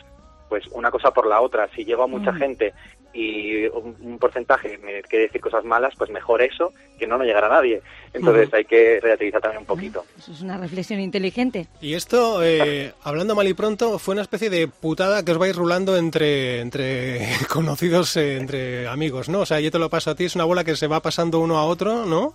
pues 0.49 0.67
una 0.73 0.91
cosa 0.91 1.13
por 1.13 1.27
la 1.27 1.41
otra. 1.41 1.69
Si 1.75 1.85
llego 1.85 2.03
a 2.03 2.07
mucha 2.09 2.33
Mm. 2.33 2.37
gente 2.39 2.75
y 3.12 3.66
un, 3.66 3.96
un 4.01 4.18
porcentaje 4.18 4.79
me 4.79 5.03
quiere 5.03 5.27
decir 5.27 5.40
cosas 5.40 5.64
malas, 5.64 5.94
pues 5.96 6.11
mejor 6.11 6.42
eso 6.42 6.73
que 6.99 7.07
no 7.07 7.18
no 7.18 7.25
llegar 7.25 7.44
a 7.44 7.49
nadie. 7.49 7.83
Entonces 8.12 8.53
hay 8.53 8.64
que 8.64 9.01
relativizar 9.01 9.40
también 9.40 9.61
un 9.61 9.66
poquito. 9.66 10.05
Eso 10.18 10.33
es 10.33 10.42
una 10.42 10.59
reflexión 10.59 11.01
inteligente. 11.01 11.66
Y 11.81 11.94
esto, 11.94 12.42
eh, 12.44 12.92
hablando 13.03 13.35
mal 13.35 13.49
y 13.49 13.55
pronto, 13.55 13.99
fue 13.99 14.12
una 14.12 14.23
especie 14.23 14.51
de 14.51 14.68
putada 14.68 15.25
que 15.25 15.33
os 15.33 15.38
vais 15.38 15.57
rulando 15.57 15.96
entre, 15.96 16.61
entre 16.61 17.29
conocidos, 17.49 18.16
eh, 18.16 18.37
entre 18.37 18.87
amigos, 18.87 19.29
¿no? 19.29 19.40
O 19.40 19.46
sea, 19.46 19.61
yo 19.61 19.70
te 19.70 19.79
lo 19.79 19.90
paso 19.90 20.11
a 20.11 20.14
ti, 20.14 20.25
es 20.25 20.35
una 20.35 20.44
bola 20.44 20.64
que 20.64 20.77
se 20.77 20.87
va 20.87 21.01
pasando 21.01 21.40
uno 21.40 21.59
a 21.59 21.64
otro, 21.64 22.05
¿no? 22.05 22.35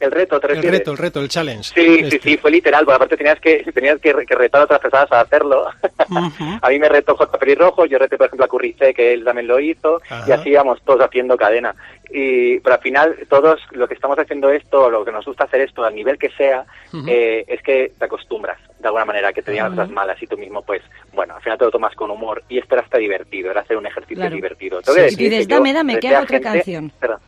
El 0.00 0.10
reto, 0.10 0.40
¿te 0.40 0.52
El 0.52 0.62
reto, 0.62 0.92
el 0.92 0.98
reto, 0.98 1.20
el 1.20 1.28
challenge. 1.28 1.72
Sí, 1.74 1.84
sí, 1.84 2.00
Este. 2.04 2.18
sí, 2.20 2.36
fue 2.38 2.50
literal, 2.50 2.84
porque 2.86 2.96
aparte 2.96 3.16
tenías 3.18 3.38
que, 3.38 3.62
tenías 3.72 4.00
que, 4.00 4.14
que 4.26 4.34
retar 4.34 4.62
a 4.62 4.64
otras 4.64 4.80
personas 4.80 5.12
a 5.12 5.20
hacerlo. 5.20 5.66
a 6.62 6.68
mí 6.70 6.78
me 6.78 6.88
retó 6.88 7.14
J. 7.16 7.38
Pelirrojo, 7.38 7.84
yo 7.86 7.98
reté, 7.98 8.16
por 8.16 8.26
ejemplo, 8.26 8.46
a 8.46 8.48
Currice, 8.48 8.94
que 8.94 9.12
él 9.12 9.24
también 9.24 9.46
lo 9.46 9.60
hizo, 9.60 10.00
y 10.26 10.32
así 10.32 10.48
íbamos 10.50 10.80
todos 10.84 11.02
haciendo 11.02 11.36
cadena. 11.36 11.74
Y, 12.12 12.58
pero 12.60 12.74
al 12.76 12.80
final, 12.80 13.14
todos 13.28 13.60
lo 13.72 13.86
que 13.86 13.94
estamos 13.94 14.18
haciendo 14.18 14.50
esto, 14.50 14.90
lo 14.90 15.04
que 15.04 15.12
nos 15.12 15.24
gusta 15.24 15.44
hacer 15.44 15.60
esto, 15.60 15.84
al 15.84 15.94
nivel 15.94 16.18
que 16.18 16.30
sea, 16.30 16.64
eh, 17.06 17.44
es 17.46 17.62
que 17.62 17.92
te 17.98 18.04
acostumbras, 18.06 18.58
de 18.78 18.86
alguna 18.88 19.04
manera, 19.04 19.32
que 19.32 19.42
te 19.42 19.52
digan 19.52 19.70
cosas 19.76 19.90
malas 19.90 20.20
y 20.22 20.26
tú 20.26 20.36
mismo, 20.38 20.62
pues, 20.62 20.82
bueno, 21.12 21.36
al 21.36 21.42
final 21.42 21.58
te 21.58 21.66
lo 21.66 21.70
tomas 21.70 21.94
con 21.94 22.10
humor, 22.10 22.42
y 22.48 22.58
esto 22.58 22.74
era 22.74 22.82
hasta 22.84 22.98
divertido, 22.98 23.50
era 23.50 23.60
hacer 23.60 23.76
un 23.76 23.86
ejercicio 23.86 24.16
Claro. 24.16 24.34
divertido. 24.34 24.80
Sí, 24.82 24.92
Y 25.24 25.28
dices, 25.28 25.46
dame, 25.46 25.72
dame, 25.74 25.98
que 26.00 26.08
hago 26.08 26.24
otra 26.24 26.38
gente- 26.38 26.42
canción. 26.52 26.92
Perdón. 26.98 27.18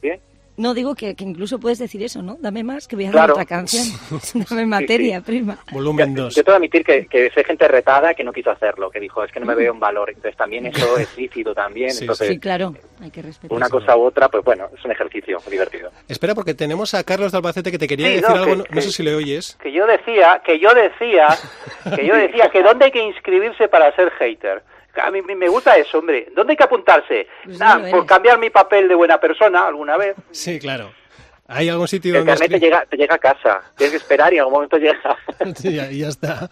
¿Sí? 0.00 0.10
No 0.56 0.72
digo 0.72 0.94
que, 0.94 1.16
que 1.16 1.24
incluso 1.24 1.58
puedes 1.58 1.80
decir 1.80 2.00
eso, 2.04 2.22
¿no? 2.22 2.36
Dame 2.40 2.62
más, 2.62 2.86
que 2.86 2.94
voy 2.94 3.06
a 3.06 3.08
dar 3.08 3.14
Claro. 3.14 3.32
otra 3.34 3.44
canción. 3.44 3.84
Dame 4.50 4.66
materia, 4.66 5.20
prima. 5.20 5.58
Volumen 5.72 6.14
2. 6.14 6.32
Yo 6.34 6.44
tengo 6.44 6.54
que 6.54 6.56
admitir 6.58 6.84
que, 6.84 7.06
que 7.06 7.30
sé 7.30 7.42
gente 7.42 7.66
retada 7.66 8.14
que 8.14 8.22
no 8.22 8.32
quiso 8.32 8.52
hacerlo, 8.52 8.88
que 8.90 9.00
dijo, 9.00 9.24
es 9.24 9.32
que 9.32 9.40
no 9.40 9.46
me 9.46 9.56
veo 9.56 9.72
en 9.72 9.80
valor. 9.80 10.10
Entonces 10.10 10.36
también 10.36 10.66
eso 10.66 10.96
es 10.98 11.16
lícito 11.18 11.54
también. 11.54 11.90
Sí, 11.90 12.04
Entonces, 12.04 12.28
Sí, 12.28 12.38
claro, 12.38 12.74
hay 13.02 13.10
que 13.10 13.22
respetar. 13.22 13.56
una 13.56 13.68
cosa 13.68 13.96
u 13.96 14.02
otra, 14.04 14.28
pues 14.28 14.44
bueno, 14.44 14.68
es 14.78 14.84
un 14.84 14.92
ejercicio 14.92 15.38
divertido. 15.50 15.90
Espera, 16.08 16.34
porque 16.36 16.54
tenemos 16.54 16.94
a 16.94 17.02
Carlos 17.02 17.32
de 17.32 17.38
Albacete 17.38 17.72
que 17.72 17.78
te 17.78 17.88
quería 17.88 18.06
Sí, 18.06 18.12
decir 18.14 18.28
no, 18.28 18.34
algo, 18.42 18.62
que- 18.64 18.74
no, 18.74 18.80
sé 18.80 18.92
si 18.92 19.02
le 19.02 19.14
oyes. 19.14 19.56
Que 19.60 19.72
yo 19.72 19.86
decía, 19.88 20.40
que 20.44 20.60
yo 20.60 20.70
decía, 20.72 21.28
que 21.96 22.06
yo 22.06 22.14
decía 22.14 22.48
que 22.50 22.62
dónde 22.62 22.84
hay 22.84 22.90
que 22.92 23.02
inscribirse 23.04 23.66
para 23.68 23.94
ser 23.96 24.10
hater. 24.12 24.62
A 25.02 25.10
mí 25.10 25.22
me 25.22 25.48
gusta 25.48 25.76
eso, 25.76 25.98
hombre. 25.98 26.28
¿Dónde 26.34 26.52
hay 26.52 26.56
que 26.56 26.64
apuntarse? 26.64 27.26
Pues 27.44 27.58
lo 27.58 27.66
por 27.66 27.88
eres. 27.88 28.04
cambiar 28.04 28.38
mi 28.38 28.50
papel 28.50 28.88
de 28.88 28.94
buena 28.94 29.18
persona 29.18 29.66
alguna 29.66 29.96
vez. 29.96 30.14
Sí, 30.30 30.58
claro. 30.58 30.92
¿Hay 31.46 31.68
algún 31.68 31.86
sitio 31.88 32.12
El 32.12 32.18
donde... 32.24 32.32
carnet 32.32 32.50
te 32.52 32.58
llega, 32.58 32.86
te 32.88 32.96
llega 32.96 33.14
a 33.16 33.18
casa, 33.18 33.60
tienes 33.76 33.90
que 33.92 33.96
esperar 33.98 34.32
y 34.32 34.36
en 34.36 34.40
algún 34.40 34.54
momento 34.54 34.76
llega. 34.78 35.16
Sí, 35.56 35.74
ya, 35.74 35.90
ya 35.90 36.08
está. 36.08 36.50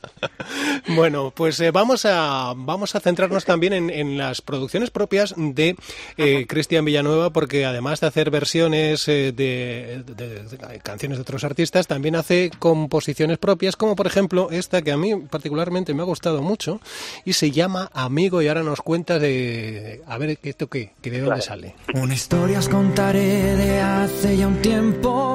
Bueno, 0.88 1.33
pues 1.35 1.59
eh, 1.61 1.70
vamos 1.70 2.05
a 2.05 2.52
vamos 2.57 2.94
a 2.94 3.00
centrarnos 3.00 3.44
también 3.46 3.72
en, 3.72 3.88
en 3.90 4.18
las 4.18 4.42
producciones 4.42 4.90
propias 4.90 5.35
de 5.37 5.76
eh, 6.18 6.46
Cristian 6.46 6.85
Villanueva, 6.85 7.31
porque 7.31 7.64
además 7.64 8.00
de 8.00 8.09
hacer 8.09 8.31
versiones 8.31 9.09
eh, 9.09 9.33
de, 9.33 10.02
de- 10.05 10.42
de 10.42 10.78
canciones 10.83 11.16
de 11.18 11.22
otros 11.22 11.44
artistas, 11.44 11.87
también 11.87 12.16
hace 12.16 12.50
composiciones 12.59 13.38
propias, 13.38 13.76
como 13.76 13.96
por 13.96 14.07
ejemplo 14.07 14.48
esta 14.50 14.83
que 14.83 14.92
a 14.92 14.96
mí 14.98 15.14
particularmente 15.31 15.94
me 15.94 16.02
ha 16.02 16.07
gustado 16.07 16.42
mucho 16.42 16.81
y 17.24 17.33
se 17.33 17.50
llama 17.50 17.90
Amigo 17.94 18.42
y 18.42 18.48
ahora 18.48 18.62
nos 18.62 18.83
cuenta 18.83 19.18
de 19.18 20.02
a 20.07 20.18
ver 20.18 20.38
esto 20.42 20.66
qué, 20.68 20.90
de 21.02 21.20
dónde 21.20 21.40
sale. 21.40 21.74
Una 21.94 22.12
historia 22.14 22.59
os 22.59 22.68
contaré 22.68 23.57
de 23.57 23.81
hace 23.81 24.37
ya 24.37 24.48
un 24.48 24.57
tiempo 24.61 24.82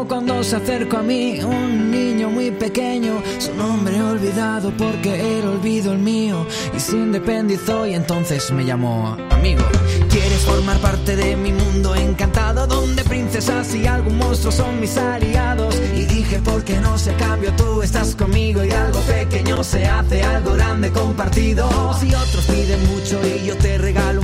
Cuando 0.07 0.43
se 0.43 0.55
acercó 0.55 0.97
a 0.97 1.03
mí 1.03 1.39
un 1.41 1.91
niño 1.91 2.29
muy 2.29 2.51
pequeño 2.51 3.21
Su 3.39 3.53
nombre 3.55 4.01
olvidado 4.01 4.71
porque 4.77 5.39
el 5.39 5.45
olvido 5.45 5.93
el 5.93 5.99
mío 5.99 6.45
Y 6.75 6.79
se 6.79 6.93
independizó 6.93 7.85
y 7.85 7.93
entonces 7.93 8.51
me 8.51 8.65
llamó 8.65 9.15
amigo 9.29 9.63
¿Quieres 10.09 10.39
formar 10.39 10.77
parte 10.79 11.15
de 11.15 11.35
mi 11.35 11.51
mundo 11.51 11.95
encantado? 11.95 12.67
Donde 12.67 13.03
princesas 13.03 13.73
y 13.75 13.85
algún 13.85 14.17
monstruo 14.17 14.51
son 14.51 14.79
mis 14.81 14.97
aliados 14.97 15.75
Y 15.95 16.05
dije 16.05 16.39
¿por 16.39 16.63
qué 16.63 16.79
no 16.79 16.97
se 16.97 17.13
cambio? 17.13 17.53
Tú 17.55 17.81
estás 17.81 18.15
conmigo 18.15 18.63
y 18.63 18.71
algo 18.71 18.99
pequeño 19.01 19.63
se 19.63 19.85
hace 19.85 20.23
algo 20.23 20.53
grande 20.53 20.91
compartido 20.91 21.69
Si 21.99 22.07
otros 22.07 22.45
piden 22.45 22.85
mucho 22.87 23.19
y 23.25 23.45
yo 23.45 23.55
te 23.57 23.77
regalo 23.77 24.16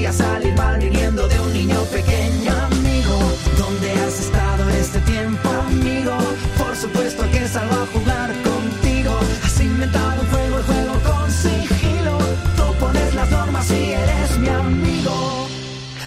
Que 0.00 0.06
podría 0.06 0.12
salir 0.12 0.54
mal 0.54 0.78
viniendo 0.78 1.28
de 1.28 1.38
un 1.40 1.52
niño 1.52 1.82
pequeño 1.92 2.52
Amigo, 2.72 3.18
¿dónde 3.58 3.92
has 3.92 4.18
estado 4.18 4.70
este 4.70 4.98
tiempo, 5.00 5.46
amigo? 5.50 6.16
Por 6.56 6.74
supuesto 6.74 7.22
que 7.30 7.46
salgo 7.46 7.74
a 7.74 7.86
jugar 7.86 8.30
contigo 8.42 9.18
Has 9.44 9.60
inventado 9.60 10.22
un 10.22 10.28
juego, 10.28 10.56
el 10.56 10.64
juego 10.64 10.92
con 11.04 11.30
sigilo 11.30 12.18
Tú 12.56 12.74
pones 12.80 13.14
las 13.14 13.30
normas 13.30 13.70
y 13.70 13.92
eres 13.92 14.38
mi 14.38 14.48
amigo 14.48 15.48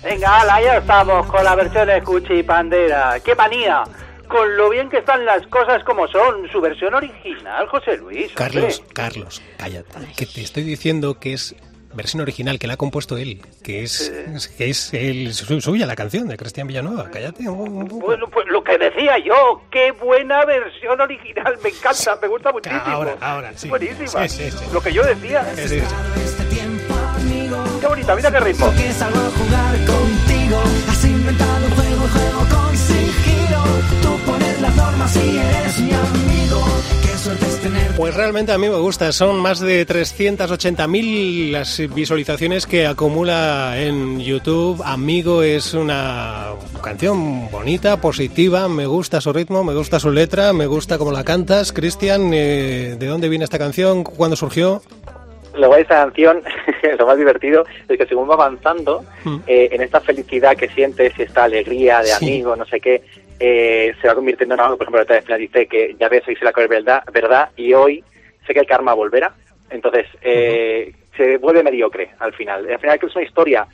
Venga, 0.02 0.42
ala, 0.42 0.60
ya 0.60 0.78
estamos 0.78 1.28
con 1.28 1.44
la 1.44 1.54
versión 1.54 1.88
de 1.88 2.02
Cuchi 2.02 2.34
y 2.34 2.44
Pandera. 2.44 3.20
¡Qué 3.24 3.36
manía! 3.36 3.84
Con 4.28 4.58
lo 4.58 4.72
bien 4.72 4.90
que 4.90 4.98
están 4.98 5.24
las 5.24 5.46
cosas 5.48 5.84
como 5.84 6.08
son, 6.08 6.50
su 6.52 6.60
versión 6.60 6.96
original, 6.96 7.68
José 7.68 7.98
Luis. 7.98 8.32
Carlos, 8.34 8.84
Carlos, 8.92 9.42
cállate, 9.58 10.00
que 10.18 10.26
te 10.26 10.42
estoy 10.42 10.64
diciendo 10.64 11.20
que 11.20 11.34
es 11.34 11.56
versión 11.94 12.22
original, 12.22 12.60
que 12.60 12.68
la 12.68 12.74
ha 12.74 12.78
compuesto 12.78 13.18
él, 13.18 13.42
que 13.64 13.84
es, 13.84 14.12
que 14.58 14.70
es 14.70 14.94
el, 14.94 15.34
su- 15.34 15.62
suya 15.62 15.86
la 15.86 15.96
canción 15.96 16.28
de 16.28 16.38
Cristian 16.38 16.68
Villanueva, 16.68 17.10
cállate. 17.12 17.48
un- 17.48 17.60
un 17.84 17.88
poco. 17.88 18.06
Bueno, 18.08 18.28
pues 18.28 18.46
lo 18.48 18.64
que 18.64 18.78
decía 18.78 19.18
yo, 19.20 19.62
qué 19.72 19.92
buena 19.92 20.44
versión 20.46 21.00
original, 21.00 21.58
me 21.64 21.70
encanta, 21.70 22.18
me 22.22 22.28
gusta 22.28 22.52
muchísimo. 22.52 22.82
Ahora, 22.86 23.16
ahora, 23.22 23.52
sí. 23.56 23.70
Buenísima. 23.70 24.28
Sí, 24.28 24.50
sí, 24.50 24.52
sí. 24.52 24.66
Lo 24.74 24.82
que 24.82 24.92
yo 24.94 25.04
decía. 25.04 25.46
Sí, 25.56 25.68
sí, 25.68 25.80
sí. 25.80 25.86
Qué 27.80 27.88
bonita, 27.88 28.16
mira 28.16 28.32
qué 28.32 28.40
ritmo. 28.40 28.72
Que 28.76 28.92
salgo 28.94 29.20
a 29.20 29.30
jugar 29.30 29.76
contigo 29.86 30.62
Has 30.90 31.04
inventado 31.06 31.66
un 31.66 31.72
juego, 31.72 32.08
Pues 37.96 38.16
realmente 38.16 38.52
a 38.52 38.58
mí 38.58 38.68
me 38.68 38.78
gusta, 38.78 39.12
son 39.12 39.40
más 39.40 39.60
de 39.60 39.86
380.000 39.86 41.52
las 41.52 41.80
visualizaciones 41.94 42.66
que 42.66 42.88
acumula 42.88 43.76
en 43.80 44.20
YouTube. 44.20 44.82
Amigo 44.84 45.44
es 45.44 45.76
una 45.76 46.48
canción 46.82 47.52
bonita, 47.52 47.98
positiva, 47.98 48.68
me 48.68 48.88
gusta 48.88 49.22
su 49.22 49.32
ritmo, 49.32 49.64
me 49.64 49.76
gusta 49.76 50.00
su 50.00 50.10
letra, 50.10 50.54
me 50.54 50.66
gusta 50.66 50.98
cómo 50.98 51.12
la 51.12 51.24
cantas. 51.24 51.72
Cristian, 51.72 52.32
eh, 52.34 52.96
¿de 52.98 53.06
dónde 53.06 53.30
viene 53.30 53.46
esta 53.46 53.60
canción? 53.60 54.04
¿Cuándo 54.04 54.36
surgió? 54.36 54.82
Lo 55.56 55.68
guay 55.68 55.80
de 55.80 55.82
esta 55.84 55.96
canción, 56.04 56.42
lo 57.00 57.06
más 57.06 57.18
divertido, 57.18 57.66
es 57.88 57.98
que 57.98 58.06
según 58.06 58.30
va 58.30 58.34
avanzando, 58.34 59.04
Mm. 59.24 59.38
eh, 59.48 59.70
en 59.72 59.82
esta 59.82 60.00
felicidad 60.02 60.56
que 60.58 60.68
sientes 60.70 61.18
esta 61.18 61.44
alegría 61.46 62.00
de 62.00 62.08
Sí. 62.08 62.26
amigo, 62.26 62.56
no 62.56 62.66
sé 62.66 62.80
qué, 62.80 63.02
eh, 63.40 63.94
se 64.02 64.08
va 64.08 64.16
convirtiendo 64.16 64.56
en 64.56 64.62
algo, 64.62 64.78
por 64.78 64.88
ejemplo, 64.88 65.16
final 65.24 65.40
dice 65.40 65.68
que 65.68 65.96
ya 66.00 66.10
ves, 66.10 66.24
hoy 66.28 66.36
se 66.36 66.46
la 66.46 66.52
cosa 66.52 66.68
verdad, 66.68 67.04
verdad, 67.14 67.50
y 67.56 67.74
hoy 67.74 68.04
sé 68.48 68.54
que 68.54 68.60
el 68.62 68.66
karma 68.68 68.94
volverá. 68.94 69.34
Entonces, 69.70 70.06
eh, 70.22 70.94
se 71.18 71.38
vuelve 71.38 71.64
mediocre 71.64 72.12
al 72.20 72.34
final. 72.34 72.68
Al 72.70 72.80
final 72.80 73.00
que 73.00 73.06
es 73.08 73.16
una 73.16 73.26
historia 73.26 73.66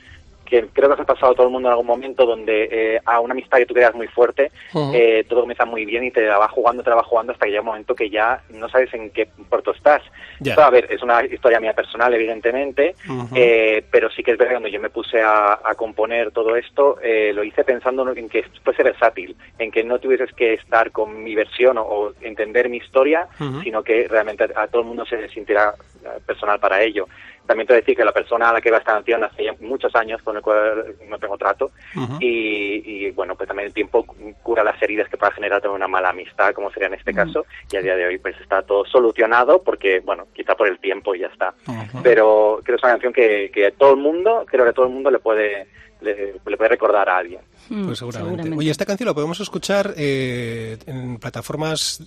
que 0.50 0.68
creo 0.74 0.90
que 0.90 0.96
os 0.96 1.00
ha 1.00 1.06
pasado 1.06 1.32
a 1.32 1.36
todo 1.36 1.48
el 1.48 1.54
mundo 1.54 1.70
en 1.70 1.74
algún 1.74 1.88
momento 1.88 2.26
donde 2.26 2.68
eh, 2.72 3.02
a 3.06 3.20
una 3.20 3.34
amistad 3.34 3.60
que 3.60 3.66
tú 3.66 3.74
creas 3.74 3.94
muy 3.96 4.08
fuerte, 4.08 4.52
eh, 4.94 5.24
todo 5.28 5.42
comienza 5.42 5.66
muy 5.66 5.86
bien 5.86 6.04
y 6.04 6.12
te 6.12 6.22
la 6.22 6.38
va 6.38 6.48
jugando, 6.48 6.84
te 6.84 6.90
la 6.90 6.98
va 6.98 7.04
jugando 7.04 7.34
hasta 7.34 7.46
que 7.46 7.52
llega 7.52 7.62
un 7.62 7.68
momento 7.68 7.96
que 7.96 8.10
ya 8.10 8.42
no 8.50 8.68
sabes 8.70 8.94
en 8.94 9.12
qué 9.12 9.28
puerto 9.50 9.72
estás. 9.72 10.02
Esto, 10.44 10.62
a 10.62 10.70
ver, 10.70 10.88
es 10.92 11.02
una 11.04 11.24
historia 11.26 11.60
mía 11.60 11.74
personal, 11.74 12.14
evidentemente, 12.14 12.96
eh, 13.36 13.84
pero 13.92 14.10
sí 14.10 14.24
que 14.24 14.32
es 14.32 14.38
verdad 14.38 14.52
que 14.52 14.56
cuando 14.56 14.70
yo 14.70 14.80
me 14.80 14.90
puse 14.90 15.22
a, 15.22 15.60
a 15.64 15.76
componer 15.76 16.32
todo 16.32 16.56
esto, 16.56 16.98
eh, 17.02 17.32
lo 17.34 17.44
hice 17.44 17.64
pensando 17.64 18.10
en 18.16 18.30
que 18.30 18.44
fuese 18.64 18.84
versátil, 18.84 19.36
en 19.58 19.72
que 19.72 19.84
no 19.84 20.00
tuvieses 20.00 20.32
que 20.34 20.54
estar 20.54 20.92
con 20.92 21.24
mi 21.24 21.36
versión 21.36 21.78
o, 21.78 21.84
o 21.84 22.14
entender 22.22 22.70
mi 22.70 22.78
historia, 22.78 23.28
sino 23.64 23.84
que 23.84 24.08
realmente 24.08 24.46
a, 24.56 24.64
a 24.64 24.68
todo 24.68 24.82
el 24.82 24.88
mundo 24.88 25.06
se 25.06 25.28
sintiera 25.30 25.74
eh, 26.04 26.20
personal 26.26 26.60
para 26.60 26.82
ello. 26.82 27.08
También 27.50 27.66
te 27.66 27.74
voy 27.74 27.78
a 27.80 27.82
decir 27.82 27.98
que 27.98 28.06
la 28.06 28.12
persona 28.12 28.52
a 28.52 28.54
la 28.54 28.62
que 28.62 28.70
va 28.70 28.78
esta 28.78 28.94
canción 28.94 29.24
hace 29.24 29.46
ya 29.46 29.56
muchos 29.60 29.96
años 29.96 30.22
con 30.22 30.36
el 30.36 30.42
cual 30.44 30.96
no 31.10 31.18
tengo 31.18 31.36
trato 31.36 31.72
y, 32.20 33.08
y, 33.08 33.10
bueno, 33.10 33.34
pues 33.36 33.48
también 33.48 33.70
el 33.70 33.74
tiempo 33.74 34.06
cura 34.44 34.64
las 34.64 34.80
heridas 34.80 35.10
que 35.10 35.18
pueda 35.18 35.32
generar 35.32 35.68
una 35.68 35.88
mala 35.88 36.10
amistad, 36.10 36.54
como 36.54 36.70
sería 36.70 36.90
en 36.90 36.94
este 36.94 37.12
caso, 37.12 37.48
y 37.72 37.78
a 37.78 37.82
día 37.82 37.96
de 37.96 38.06
hoy 38.06 38.20
pues 38.20 38.40
está 38.40 38.62
todo 38.62 38.86
solucionado 38.86 39.64
porque, 39.64 40.00
bueno, 40.02 40.28
quizá 40.32 40.54
por 40.54 40.68
el 40.68 40.78
tiempo 40.78 41.16
y 41.16 41.22
ya 41.22 41.28
está. 41.28 41.56
Pero 42.04 42.60
creo 42.64 42.78
que 42.78 42.80
es 42.80 42.84
una 42.84 42.92
canción 42.92 43.14
que, 43.14 43.50
que 43.52 43.66
a 43.66 43.72
todo 43.72 43.94
el 43.94 43.98
mundo, 43.98 44.46
creo 44.46 44.64
que 44.64 44.74
todo 44.74 44.86
el 44.86 44.92
mundo 44.92 45.10
le 45.10 45.18
puede, 45.18 45.66
le, 46.02 46.34
le 46.46 46.56
puede 46.56 46.70
recordar 46.70 47.10
a 47.10 47.18
alguien. 47.18 47.42
Pues 47.68 47.98
seguramente. 47.98 48.56
Oye, 48.56 48.70
esta 48.70 48.86
canción 48.86 49.08
la 49.08 49.16
podemos 49.16 49.40
escuchar 49.40 49.96
eh, 49.98 50.78
en 50.86 51.18
plataformas 51.18 52.00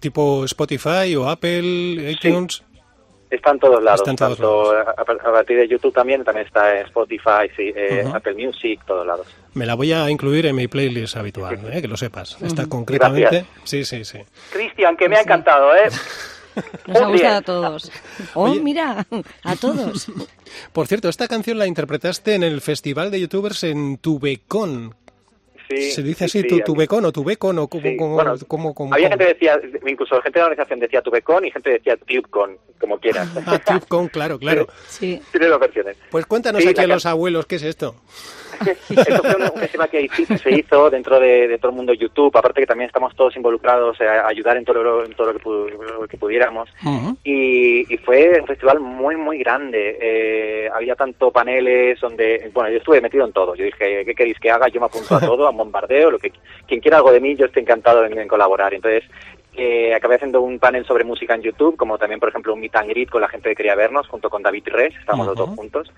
tipo 0.00 0.44
Spotify 0.44 1.14
o 1.14 1.28
Apple, 1.28 2.10
iTunes. 2.10 2.64
Está 3.30 3.50
en 3.50 3.58
todos 3.58 3.82
lados, 3.82 4.00
Está 4.00 4.10
en 4.10 4.16
todos 4.16 4.38
tanto 4.38 4.70
A, 4.72 4.92
a 4.92 5.32
partir 5.32 5.56
de 5.56 5.66
YouTube 5.66 5.92
también, 5.92 6.22
también 6.22 6.46
está 6.46 6.78
en 6.78 6.86
Spotify, 6.86 7.50
sí, 7.56 7.72
eh. 7.74 8.04
Apple 8.14 8.34
Music, 8.34 8.80
todos 8.86 9.06
lados. 9.06 9.26
Me 9.54 9.66
la 9.66 9.74
voy 9.74 9.92
a 9.92 10.08
incluir 10.10 10.46
en 10.46 10.54
mi 10.54 10.68
playlist 10.68 11.16
habitual, 11.16 11.58
eh, 11.72 11.82
que 11.82 11.88
lo 11.88 11.96
sepas. 11.96 12.40
Esta 12.40 12.62
Ujú. 12.62 12.70
concretamente. 12.70 13.22
Gracias. 13.22 13.46
Sí, 13.64 13.84
sí, 13.84 14.04
sí. 14.04 14.18
Cristian, 14.52 14.96
que 14.96 15.08
me 15.08 15.16
ha 15.16 15.22
encantado, 15.22 15.74
¿eh? 15.74 15.88
Nos 16.86 17.02
ha 17.02 17.06
gustado 17.06 17.36
a 17.36 17.42
todos. 17.42 17.92
Oh, 18.34 18.54
mira, 18.54 19.06
a 19.42 19.56
todos. 19.56 20.06
Por 20.72 20.86
cierto, 20.86 21.08
esta 21.08 21.28
canción 21.28 21.58
la 21.58 21.66
interpretaste 21.66 22.34
en 22.34 22.42
el 22.42 22.60
Festival 22.60 23.10
de 23.10 23.20
Youtubers 23.20 23.64
en 23.64 23.98
Tubecon. 23.98 24.94
Sí, 25.68 25.90
¿Se 25.90 26.02
dice 26.02 26.28
sí, 26.28 26.38
así, 26.40 26.48
sí, 26.48 26.48
tu, 26.48 26.60
Tubecon 26.72 27.04
o 27.04 27.12
Tubecon 27.12 27.58
o 27.58 27.68
cómo, 27.68 27.82
Sí, 27.82 27.96
cómo- 27.96 28.14
bueno, 28.14 28.34
cómo- 28.46 28.74
cómo- 28.74 28.94
Había 28.94 29.08
gente 29.08 29.24
que 29.24 29.32
decía, 29.34 29.60
incluso 29.86 30.20
gente 30.22 30.38
de 30.38 30.40
la 30.40 30.46
organización 30.46 30.80
decía 30.80 31.02
Tubecon 31.02 31.44
y 31.44 31.50
gente 31.50 31.70
decía 31.70 31.96
TubeCon, 31.96 32.56
como 32.80 32.98
quieras. 32.98 33.28
Ah, 33.46 33.58
Tubecon, 33.58 34.08
claro, 34.08 34.38
claro. 34.38 34.66
Sí. 34.88 35.20
Tiene 35.32 35.46
dos 35.48 35.58
versiones. 35.60 35.96
Pues 36.10 36.26
cuéntanos 36.26 36.64
aquí 36.66 36.80
a 36.80 36.86
los 36.86 37.06
abuelos, 37.06 37.46
¿qué 37.46 37.56
es 37.56 37.62
esto? 37.62 37.96
Esto 38.90 39.22
fue 39.22 39.36
un, 39.36 39.58
festival 39.60 39.88
que 39.90 40.08
se 40.08 40.50
hizo 40.50 40.90
dentro 40.90 41.18
de, 41.20 41.48
de 41.48 41.58
todo 41.58 41.70
el 41.70 41.76
mundo 41.76 41.92
YouTube, 41.92 42.36
aparte 42.36 42.60
que 42.60 42.66
también 42.66 42.88
estamos 42.88 43.14
todos 43.16 43.36
involucrados 43.36 44.00
a 44.00 44.26
ayudar 44.26 44.56
en 44.56 44.64
todo 44.64 44.82
lo, 44.82 45.04
en 45.04 45.12
todo 45.14 45.32
lo 45.32 45.38
que, 45.38 45.44
pu- 45.44 45.70
lo 46.00 46.06
que 46.08 46.16
pudiéramos. 46.16 46.68
Y, 47.24 47.92
y 47.92 47.96
fue 47.98 48.40
un 48.40 48.46
festival 48.46 48.80
muy, 48.80 49.16
muy 49.16 49.38
grande. 49.38 49.98
Eh, 50.00 50.68
había 50.72 50.94
tanto 50.94 51.30
paneles 51.30 52.00
donde, 52.00 52.50
bueno, 52.52 52.70
yo 52.70 52.78
estuve 52.78 53.00
metido 53.00 53.24
en 53.26 53.32
todo. 53.32 53.54
Yo 53.54 53.64
dije, 53.64 54.04
¿qué 54.04 54.14
queréis 54.14 54.38
que 54.38 54.50
haga? 54.50 54.68
Yo 54.68 54.80
me 54.80 54.86
apunto 54.86 55.14
a 55.16 55.20
todo, 55.26 55.46
a 55.46 55.50
bombardeo, 55.50 56.10
lo 56.10 56.18
que 56.18 56.32
quien 56.66 56.80
quiera 56.80 56.98
algo 56.98 57.12
de 57.12 57.20
mí, 57.20 57.34
yo 57.36 57.46
estoy 57.46 57.62
encantado 57.62 58.04
en, 58.04 58.18
en 58.18 58.28
colaborar. 58.28 58.74
Entonces, 58.74 59.04
eh, 59.58 59.94
acabé 59.94 60.16
haciendo 60.16 60.42
un 60.42 60.58
panel 60.58 60.84
sobre 60.84 61.02
música 61.04 61.34
en 61.34 61.40
YouTube, 61.40 61.76
como 61.78 61.96
también, 61.96 62.20
por 62.20 62.28
ejemplo, 62.28 62.52
un 62.52 62.60
meet 62.60 62.76
and 62.76 62.90
greet 62.90 63.08
con 63.08 63.22
la 63.22 63.28
gente 63.28 63.48
que 63.48 63.54
quería 63.56 63.74
vernos, 63.74 64.06
junto 64.06 64.28
con 64.28 64.42
David 64.42 64.64
Res, 64.66 64.94
estábamos 64.98 65.26
los 65.28 65.36
dos 65.36 65.48
juntos. 65.56 65.90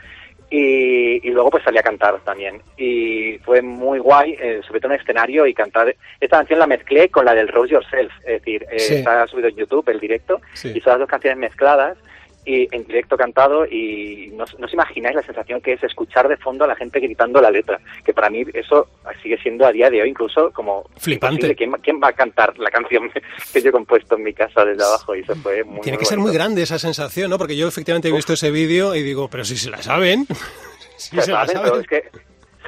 Y, 0.51 1.27
y 1.29 1.31
luego 1.31 1.51
pues 1.51 1.63
salí 1.65 1.77
a 1.79 1.83
cantar 1.83 2.19
también. 2.25 2.63
Y 2.77 3.39
fue 3.45 3.61
muy 3.61 3.99
guay, 3.99 4.35
eh, 4.41 4.61
sobre 4.67 4.81
todo 4.81 4.93
en 4.95 5.01
escenario 5.01 5.47
y 5.47 5.53
cantar. 5.53 5.95
Esta 6.21 6.39
canción 6.39 6.59
la 6.59 6.67
mezclé 6.67 7.11
con 7.11 7.25
la 7.27 7.35
del 7.35 7.49
Rose 7.49 7.73
Yourself, 7.73 8.13
es 8.21 8.27
decir, 8.43 8.65
eh, 8.71 8.79
Sí. 8.79 8.95
está 8.97 9.27
subido 9.27 9.49
en 9.49 9.57
YouTube 9.57 9.89
el 9.91 10.01
directo 10.01 10.41
Sí. 10.55 10.73
y 10.75 10.81
son 10.81 10.93
las 10.93 11.01
dos 11.01 11.09
canciones 11.09 11.39
mezcladas 11.39 11.99
y 12.45 12.67
en 12.75 12.87
directo 12.87 13.17
cantado 13.17 13.67
y 13.67 14.31
no, 14.33 14.45
no 14.59 14.67
os 14.67 14.73
imagináis 14.73 15.15
la 15.17 15.23
sensación 15.23 15.61
que 15.61 15.75
es 15.75 15.83
escuchar 15.85 16.29
de 16.29 16.37
fondo 16.39 16.65
a 16.65 16.67
la 16.67 16.77
gente 16.77 16.99
gritando 17.01 17.41
la 17.41 17.51
letra, 17.51 17.79
que 18.05 18.15
para 18.15 18.31
mí 18.31 18.43
eso 18.55 18.89
sigue 19.23 19.37
siendo 19.39 19.67
a 19.67 19.73
día 19.73 19.91
de 19.91 20.01
hoy 20.03 20.09
incluso 20.11 20.51
como 20.53 20.85
Flipante. 20.97 21.55
¿Quién, 21.55 21.73
va- 21.73 21.79
quién 21.79 22.01
va 22.03 22.09
a 22.09 22.13
cantar 22.13 22.59
la 22.59 22.71
canción 22.71 23.11
que 23.53 23.61
yo 23.61 23.69
he 23.69 23.73
compuesto 23.73 24.17
en 24.17 24.23
mi 24.23 24.33
casa 24.33 24.65
desde 24.65 24.83
abajo? 24.83 25.15
Y 25.15 25.21
eso 25.21 25.35
fue 25.37 25.63
muy 25.65 25.81
Tiene 25.81 25.97
muy 25.97 26.01
que 26.01 26.07
ser 26.09 26.19
muy 26.19 26.33
grande 26.33 26.63
esa 26.63 26.79
sensación, 26.79 27.29
¿no? 27.31 27.39
Porque 27.39 27.57
yo 27.57 27.69
efectivamente 27.69 28.09
he 28.09 28.13
visto 28.13 28.33
ese 28.33 28.51
vídeo 28.51 28.95
y 28.95 29.03
digo, 29.03 29.29
pero 29.29 29.45
si 29.45 29.57
se 29.57 29.69
la 29.71 29.83
saben. 29.83 30.27
si 30.97 31.17
Se 31.17 31.23
se 31.23 31.31
la 31.33 31.47
saben, 31.47 31.57
saben. 31.57 31.71
pero 31.71 31.81
es 31.81 31.87
que 31.87 32.03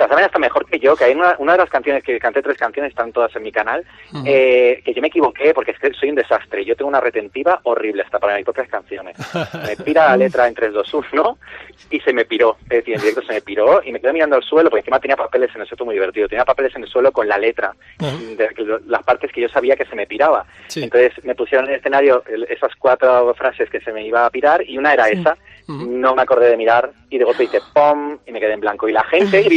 saben 0.09 0.25
hasta 0.25 0.39
mejor 0.39 0.67
que 0.67 0.79
yo, 0.79 0.97
que 0.97 1.05
hay 1.05 1.15
una, 1.15 1.35
una 1.39 1.53
de 1.53 1.59
las 1.59 1.71
canciones 1.71 2.03
que 2.03 2.19
canté, 2.19 2.43
tres 2.43 2.57
canciones, 2.57 2.91
están 2.91 3.13
todas 3.13 3.35
en 3.37 3.43
mi 3.43 3.53
canal, 3.53 3.85
eh, 4.25 4.81
que 4.85 4.95
yo 4.95 5.01
me 5.01 5.09
equivoqué 5.09 5.53
porque 5.55 5.73
es 5.73 5.79
que 5.79 5.93
soy 5.93 6.11
un 6.11 6.17
desastre. 6.17 6.65
Yo 6.65 6.77
tengo 6.77 6.89
una 6.89 7.01
retentiva 7.01 7.61
horrible 7.65 8.03
hasta 8.03 8.19
para 8.19 8.37
mis 8.37 8.45
propias 8.45 8.69
canciones. 8.69 9.17
Me 9.67 9.77
pira 9.77 10.09
la 10.09 10.17
letra 10.17 10.49
en 10.49 10.55
3, 10.55 10.73
2, 10.73 10.95
1 10.95 11.39
y 11.91 12.01
se 12.01 12.13
me 12.13 12.25
piró. 12.25 12.57
Es 12.65 12.79
decir, 12.79 12.95
en 12.95 13.01
directo 13.01 13.23
se 13.23 13.33
me 13.33 13.41
piró 13.41 13.83
y 13.85 13.93
me 13.93 14.01
quedé 14.01 14.13
mirando 14.13 14.37
al 14.37 14.43
suelo, 14.43 14.71
porque 14.71 14.81
encima 14.81 15.01
tenía 15.01 15.17
papeles 15.17 15.51
en 15.55 15.63
el 15.63 15.67
suelo 15.67 15.87
muy 15.87 15.95
divertido. 15.95 16.29
Tenía 16.29 16.45
papeles 16.45 16.75
en 16.77 16.83
el 16.83 16.89
suelo 16.89 17.11
con 17.13 17.29
la 17.29 17.39
letra, 17.39 17.75
de 17.99 18.81
las 18.87 19.03
partes 19.03 19.33
que 19.33 19.41
yo 19.41 19.49
sabía 19.49 19.77
que 19.77 19.87
se 19.87 19.97
me 19.97 20.07
piraba. 20.07 20.45
Sí. 20.69 20.85
Entonces 20.85 21.13
me 21.25 21.35
pusieron 21.35 21.67
en 21.67 21.73
el 21.73 21.79
escenario 21.79 22.23
esas 22.49 22.75
cuatro 22.77 23.35
frases 23.35 23.69
que 23.71 23.81
se 23.81 23.93
me 23.93 24.05
iba 24.05 24.27
a 24.27 24.31
pirar 24.31 24.63
y 24.67 24.79
una 24.79 24.93
era 24.93 25.09
esa. 25.09 25.37
No 25.69 26.17
me 26.17 26.23
acordé 26.23 26.51
de 26.51 26.57
mirar 26.57 26.91
y 27.11 27.19
de 27.19 27.25
golpe 27.25 27.45
hice 27.45 27.61
¡pum! 27.73 28.19
y 28.27 28.33
me 28.33 28.41
quedé 28.41 28.55
en 28.55 28.61
blanco. 28.61 28.89
Y 28.89 28.93
la 28.93 29.05
gente 29.05 29.43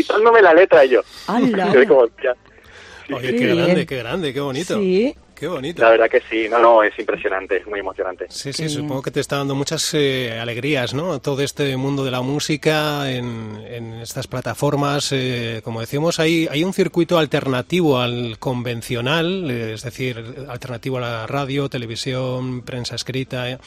la 0.42 0.54
letra 0.54 0.84
y 0.86 0.90
yo. 0.90 1.02
Como. 1.26 2.08
Oye, 3.18 3.32
Qué 3.32 3.36
qué, 3.36 3.46
bien. 3.46 3.58
grande, 3.58 3.86
qué 3.86 3.98
grande, 3.98 4.34
qué 4.34 4.40
bonito. 4.40 4.80
Sí. 4.80 5.14
Qué 5.36 5.48
bonito. 5.48 5.82
La 5.82 5.90
verdad 5.90 6.10
que 6.10 6.22
sí, 6.30 6.48
no, 6.50 6.58
no, 6.60 6.84
es 6.84 6.98
impresionante, 6.98 7.58
es 7.58 7.68
muy 7.68 7.80
emocionante. 7.82 8.28
Sí, 8.30 8.54
sí, 8.54 8.70
supongo 8.70 9.02
que 9.02 9.12
te 9.12 9.20
está 9.20 9.38
dando 9.38 9.56
muchas 9.56 9.94
eh, 9.94 10.40
alegrías, 10.40 10.94
¿no? 10.94 11.20
Todo 11.20 11.42
este 11.42 11.76
mundo 11.76 12.06
de 12.06 12.12
la 12.12 12.22
música 12.22 13.12
en, 13.12 13.62
en 13.68 13.94
estas 13.96 14.28
plataformas. 14.28 15.10
eh, 15.12 15.60
como 15.62 15.82
decíamos, 15.82 16.22
hay, 16.22 16.48
hay 16.50 16.64
un 16.64 16.72
circuito 16.74 17.18
alternativo 17.18 18.00
al 18.00 18.38
convencional, 18.40 19.52
eh, 19.52 19.74
es 19.74 19.84
decir, 19.84 20.24
alternativo 20.48 20.98
a 21.00 21.02
la 21.02 21.28
radio, 21.28 21.68
televisión, 21.68 22.62
prensa 22.62 22.96
escrita, 22.96 23.50
eh, 23.50 23.58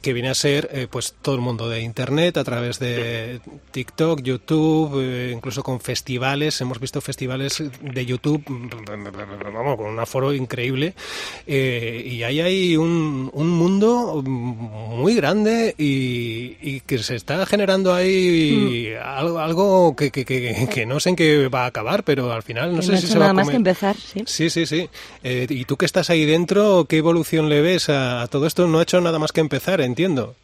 que 0.00 0.12
viene 0.12 0.30
a 0.30 0.34
ser 0.34 0.68
pues, 0.90 1.02
pues 1.02 1.14
todo 1.20 1.34
el 1.34 1.40
mundo 1.40 1.68
de 1.68 1.80
internet 1.80 2.36
a 2.36 2.44
través 2.44 2.78
de 2.78 3.40
TikTok, 3.72 4.22
YouTube, 4.22 5.00
eh, 5.02 5.32
incluso 5.34 5.64
con 5.64 5.80
festivales. 5.80 6.60
Hemos 6.60 6.78
visto 6.78 7.00
festivales 7.00 7.62
de 7.80 8.06
YouTube, 8.06 8.44
vamos, 9.52 9.76
con 9.76 9.86
un 9.86 9.98
aforo 9.98 10.32
increíble. 10.32 10.94
Eh, 11.46 12.06
y 12.06 12.22
ahí 12.22 12.40
hay 12.40 12.76
un, 12.76 13.30
un, 13.32 13.48
mundo 13.50 14.22
muy 14.22 15.14
grande 15.14 15.74
y, 15.76 16.56
y, 16.60 16.80
que 16.80 16.98
se 16.98 17.16
está 17.16 17.44
generando 17.46 17.92
ahí 17.92 18.92
mm. 18.94 19.02
algo, 19.04 19.38
algo 19.40 19.96
que, 19.96 20.10
que, 20.10 20.24
que, 20.24 20.68
que, 20.72 20.86
no 20.86 21.00
sé 21.00 21.10
en 21.10 21.16
qué 21.16 21.48
va 21.48 21.64
a 21.64 21.66
acabar, 21.66 22.04
pero 22.04 22.32
al 22.32 22.42
final 22.42 22.72
no 22.72 22.80
que 22.80 22.86
sé 22.86 22.92
no 22.92 22.98
si 22.98 23.06
se 23.08 23.14
nada 23.14 23.26
va 23.26 23.30
a 23.30 23.34
más 23.34 23.44
comer. 23.46 23.52
que 23.52 23.56
empezar, 23.56 23.96
sí. 23.96 24.22
Sí, 24.26 24.50
sí, 24.50 24.66
sí. 24.66 24.88
Eh, 25.24 25.46
y 25.50 25.64
tú 25.64 25.76
que 25.76 25.86
estás 25.86 26.10
ahí 26.10 26.24
dentro, 26.24 26.86
¿qué 26.88 26.98
evolución 26.98 27.48
le 27.48 27.60
ves 27.60 27.88
a, 27.88 28.22
a 28.22 28.28
todo 28.28 28.46
esto? 28.46 28.66
No 28.68 28.78
ha 28.78 28.82
hecho 28.82 29.00
nada 29.00 29.18
más 29.18 29.32
que 29.32 29.40
empezar, 29.40 29.80
entiendo. 29.84 30.34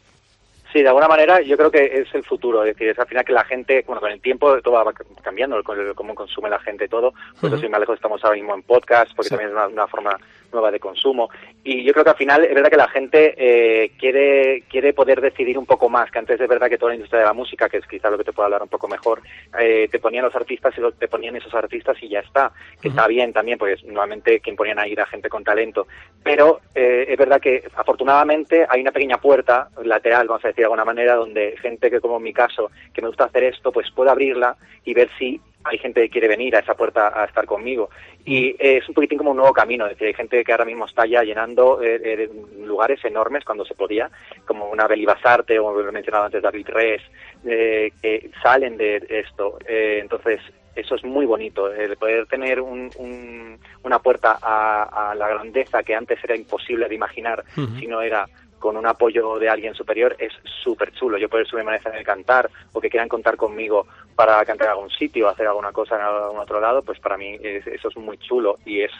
Sí, 0.71 0.83
de 0.83 0.87
alguna 0.87 1.07
manera 1.07 1.41
yo 1.41 1.57
creo 1.57 1.71
que 1.71 1.83
es 1.83 2.13
el 2.13 2.23
futuro, 2.23 2.63
es 2.63 2.75
decir, 2.75 2.89
es 2.89 2.99
al 2.99 3.07
final 3.07 3.25
que 3.25 3.33
la 3.33 3.43
gente, 3.43 3.83
bueno, 3.87 3.99
con 3.99 4.11
el 4.11 4.21
tiempo 4.21 4.61
todo 4.61 4.75
va 4.75 4.93
cambiando, 5.23 5.63
con 5.63 5.79
el, 5.79 5.95
cómo 5.95 6.13
consume 6.13 6.47
la 6.47 6.59
gente 6.59 6.87
todo, 6.87 7.13
pues 7.41 7.51
uh 7.51 7.55
-huh. 7.55 7.61
sin 7.61 7.71
más 7.71 7.79
lejos 7.79 7.95
estamos 7.95 8.23
ahora 8.23 8.35
mismo 8.35 8.53
en 8.53 8.61
podcast, 8.61 9.11
porque 9.15 9.29
sí. 9.29 9.35
también 9.35 9.49
es 9.49 9.55
una, 9.55 9.67
una, 9.67 9.87
forma 9.87 10.15
nueva 10.51 10.71
de 10.71 10.79
consumo, 10.79 11.29
y 11.63 11.83
yo 11.83 11.93
creo 11.93 12.03
que 12.03 12.11
al 12.11 12.17
final 12.17 12.43
es 12.43 12.53
verdad 12.53 12.69
que 12.69 12.77
la 12.77 12.87
gente 12.87 13.35
eh, 13.37 13.91
quiere 13.97 14.63
quiere 14.69 14.93
poder 14.93 15.21
decidir 15.21 15.57
un 15.57 15.65
poco 15.65 15.89
más, 15.89 16.09
que 16.11 16.19
antes 16.19 16.39
es 16.39 16.47
verdad 16.47 16.69
que 16.69 16.77
toda 16.77 16.91
la 16.91 16.95
industria 16.95 17.19
de 17.21 17.25
la 17.25 17.33
música, 17.33 17.69
que 17.69 17.77
es 17.77 17.87
quizá 17.87 18.09
lo 18.09 18.17
que 18.17 18.23
te 18.23 18.33
puedo 18.33 18.45
hablar 18.45 18.61
un 18.63 18.69
poco 18.69 18.87
mejor, 18.87 19.21
eh, 19.59 19.87
te 19.91 19.99
ponían 19.99 20.25
los 20.25 20.35
artistas 20.35 20.73
y 20.77 20.81
lo, 20.81 20.91
te 20.91 21.07
ponían 21.07 21.35
esos 21.35 21.53
artistas 21.53 21.97
y 22.01 22.09
ya 22.09 22.19
está, 22.19 22.51
que 22.81 22.87
uh 22.87 22.91
-huh. 22.91 22.95
está 22.95 23.07
bien 23.07 23.33
también, 23.33 23.57
porque 23.57 23.75
normalmente 23.85 24.39
quien 24.39 24.55
ponían 24.55 24.79
ahí 24.79 24.93
era 24.93 25.05
gente 25.05 25.29
con 25.29 25.43
talento, 25.43 25.87
pero 26.23 26.61
eh, 26.75 27.05
es 27.09 27.17
verdad 27.17 27.41
que 27.41 27.63
afortunadamente 27.75 28.65
hay 28.69 28.81
una 28.81 28.91
pequeña 28.91 29.17
puerta 29.17 29.69
lateral, 29.83 30.27
vamos 30.27 30.45
a 30.45 30.49
decir 30.49 30.61
de 30.61 30.65
alguna 30.65 30.85
manera, 30.85 31.15
donde 31.15 31.55
gente 31.61 31.89
que 31.89 31.99
como 31.99 32.17
en 32.17 32.23
mi 32.23 32.33
caso, 32.33 32.71
que 32.93 33.01
me 33.01 33.07
gusta 33.07 33.25
hacer 33.25 33.43
esto, 33.43 33.71
pues 33.71 33.89
pueda 33.91 34.11
abrirla 34.11 34.55
y 34.85 34.93
ver 34.93 35.09
si 35.17 35.39
hay 35.63 35.77
gente 35.77 36.01
que 36.01 36.09
quiere 36.09 36.27
venir 36.27 36.55
a 36.55 36.59
esa 36.59 36.73
puerta 36.73 37.11
a 37.21 37.25
estar 37.25 37.45
conmigo. 37.45 37.89
Y 38.25 38.49
eh, 38.59 38.77
es 38.77 38.87
un 38.87 38.95
poquitín 38.95 39.17
como 39.17 39.31
un 39.31 39.37
nuevo 39.37 39.53
camino, 39.53 39.85
es 39.85 39.91
decir, 39.91 40.07
hay 40.07 40.13
gente 40.13 40.43
que 40.43 40.51
ahora 40.51 40.65
mismo 40.65 40.85
está 40.85 41.05
ya 41.05 41.23
llenando 41.23 41.81
eh, 41.81 41.99
eh, 42.03 42.29
lugares 42.59 43.03
enormes 43.03 43.43
cuando 43.43 43.65
se 43.65 43.75
podía, 43.75 44.09
como 44.45 44.69
una 44.69 44.87
Beli 44.87 45.05
Basarte 45.05 45.59
o 45.59 45.73
lo 45.73 45.89
he 45.89 45.91
mencionado 45.91 46.25
antes 46.25 46.41
David 46.41 46.67
Res, 46.69 47.01
eh, 47.45 47.91
que 48.01 48.29
salen 48.41 48.77
de 48.77 49.05
esto. 49.09 49.57
Entonces, 49.67 50.41
eso 50.75 50.95
es 50.95 51.03
muy 51.03 51.25
bonito, 51.25 51.71
el 51.71 51.97
poder 51.97 52.25
tener 52.27 52.61
un, 52.61 52.89
un, 52.97 53.59
una 53.83 53.99
puerta 53.99 54.39
a, 54.41 55.11
a, 55.11 55.15
la 55.15 55.27
grandeza 55.27 55.83
que 55.83 55.95
antes 55.95 56.23
era 56.23 56.35
imposible 56.35 56.87
de 56.87 56.95
imaginar 56.95 57.43
uh 57.57 57.61
-huh. 57.61 57.79
si 57.79 57.87
no 57.87 58.01
era 58.01 58.25
con 58.59 58.77
un 58.77 58.85
apoyo 58.85 59.39
de 59.39 59.49
alguien 59.49 59.73
superior 59.73 60.15
es 60.19 60.33
súper 60.63 60.91
chulo. 60.93 61.17
Yo 61.17 61.29
poder 61.29 61.47
subirme 61.47 61.71
a 61.73 61.77
el 61.97 62.03
cantar 62.03 62.49
o 62.73 62.79
que 62.81 62.89
quieran 62.89 63.07
contar 63.09 63.35
conmigo 63.37 63.87
para 64.15 64.43
cantar 64.45 64.67
en 64.67 64.71
algún 64.73 64.89
sitio 64.89 65.25
o 65.27 65.29
hacer 65.29 65.47
alguna 65.47 65.71
cosa 65.71 65.95
en 65.95 66.01
algún 66.01 66.39
otro 66.39 66.59
lado, 66.59 66.81
pues 66.83 66.99
para 66.99 67.17
mí 67.17 67.37
es- 67.41 67.65
eso 67.67 67.87
es 67.89 67.97
muy 67.97 68.17
chulo 68.17 68.57
y 68.65 68.81
es 68.81 68.91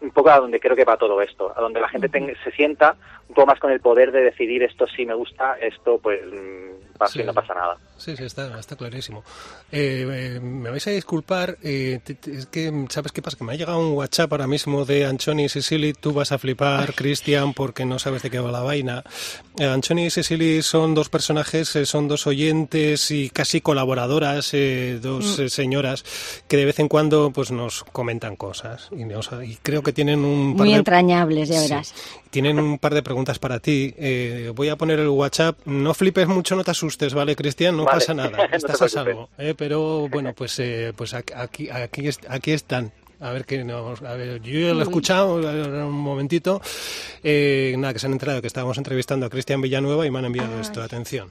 un 0.00 0.12
poco 0.12 0.30
a 0.30 0.38
donde 0.38 0.60
creo 0.60 0.76
que 0.76 0.84
va 0.84 0.96
todo 0.96 1.20
esto, 1.20 1.52
a 1.56 1.60
donde 1.60 1.80
la 1.80 1.88
gente 1.88 2.08
tenga- 2.08 2.32
se 2.44 2.52
sienta 2.52 2.94
un 3.28 3.34
poco 3.34 3.46
más 3.48 3.58
con 3.58 3.72
el 3.72 3.80
poder 3.80 4.12
de 4.12 4.22
decidir 4.22 4.62
esto 4.62 4.86
sí 4.86 5.04
me 5.04 5.14
gusta, 5.14 5.58
esto 5.60 5.98
pues 5.98 6.20
pasa 6.98 7.12
Sí. 7.14 7.20
y 7.20 7.24
no 7.24 7.32
pasa 7.32 7.54
nada. 7.54 7.76
Sí, 7.96 8.16
sí, 8.16 8.24
está, 8.24 8.58
está 8.60 8.76
clarísimo. 8.76 9.24
Eh, 9.72 10.06
eh, 10.36 10.40
me 10.40 10.70
vais 10.70 10.86
a 10.86 10.90
disculpar, 10.90 11.56
eh, 11.62 12.00
te- 12.04 12.14
te- 12.14 12.36
es 12.38 12.46
que, 12.46 12.86
¿sabes 12.90 13.10
qué 13.12 13.22
pasa? 13.22 13.36
Que 13.36 13.44
me 13.44 13.52
ha 13.52 13.56
llegado 13.56 13.80
un 13.80 13.94
WhatsApp 13.96 14.30
ahora 14.32 14.46
mismo 14.46 14.84
de 14.84 15.06
Anchoni 15.06 15.44
y 15.44 15.48
Sicily, 15.48 15.94
tú 15.94 16.12
vas 16.12 16.30
a 16.32 16.38
flipar, 16.38 16.94
Cristian, 16.94 17.54
porque 17.54 17.84
no 17.86 17.98
sabes 17.98 18.22
de 18.22 18.30
qué 18.30 18.38
va 18.38 18.52
la 18.52 18.60
vaina. 18.60 19.02
Eh, 19.58 19.64
Anchoni 19.66 20.06
y 20.06 20.10
Sicily 20.10 20.62
son 20.62 20.94
dos 20.94 21.08
personajes, 21.08 21.74
eh, 21.76 21.86
son 21.86 22.06
dos 22.08 22.26
oyentes 22.26 23.10
y 23.10 23.30
casi 23.30 23.60
colaboradoras, 23.60 24.50
eh, 24.52 24.98
dos 25.02 25.38
Mm. 25.38 25.42
eh, 25.42 25.48
señoras 25.48 26.04
que 26.48 26.56
de 26.56 26.64
vez 26.66 26.78
en 26.78 26.88
cuando 26.88 27.30
pues 27.32 27.50
nos 27.50 27.84
comentan 27.84 28.36
cosas 28.36 28.88
y, 28.92 29.04
nos- 29.04 29.30
y 29.44 29.56
creo 29.62 29.82
que 29.82 29.92
tienen 29.92 30.24
un 30.24 30.56
par 30.56 30.64
Muy 30.66 30.72
de- 30.74 30.78
entrañables, 30.78 31.48
ya 31.48 31.60
Sí. 31.60 31.68
verás. 31.68 31.94
tienen 32.30 32.58
un 32.58 32.78
par 32.78 32.92
de 32.92 33.02
preguntas 33.02 33.38
para 33.38 33.58
ti. 33.58 33.94
Eh, 33.96 34.52
voy 34.54 34.68
a 34.68 34.76
poner 34.76 34.98
el 34.98 35.08
WhatsApp. 35.08 35.56
No 35.64 35.94
flipes 35.94 36.28
mucho, 36.28 36.56
no 36.56 36.62
te 36.62 36.72
asustes, 36.72 36.87
¿vale, 37.14 37.36
Cristian? 37.36 37.76
No 37.76 37.84
Vale. 37.84 37.98
pasa 37.98 38.14
nada. 38.14 38.30
No 38.50 38.56
Estás 38.56 38.82
a 38.82 38.88
salvo. 38.88 39.28
¿eh? 39.38 39.54
Pero 39.56 40.08
bueno, 40.08 40.32
pues, 40.34 40.58
eh, 40.60 40.92
pues 40.96 41.14
aquí, 41.14 41.32
aquí, 41.34 41.70
aquí, 41.70 42.08
est- 42.08 42.26
aquí 42.28 42.52
están. 42.52 42.92
A 43.20 43.32
ver 43.32 43.44
qué 43.44 43.64
nos. 43.64 44.00
A 44.02 44.14
ver, 44.14 44.40
yo 44.42 44.60
ya 44.60 44.68
lo 44.68 44.74
he 44.74 44.76
Uy. 44.76 44.82
escuchado 44.82 45.34
un 45.36 45.90
momentito. 45.92 46.60
Eh, 47.24 47.74
nada, 47.76 47.92
que 47.92 47.98
se 47.98 48.06
han 48.06 48.12
enterado 48.12 48.40
que 48.40 48.46
estábamos 48.46 48.78
entrevistando 48.78 49.26
a 49.26 49.30
Cristian 49.30 49.60
Villanueva 49.60 50.06
y 50.06 50.10
me 50.10 50.20
han 50.20 50.26
enviado 50.26 50.60
esto. 50.60 50.80
Atención. 50.82 51.28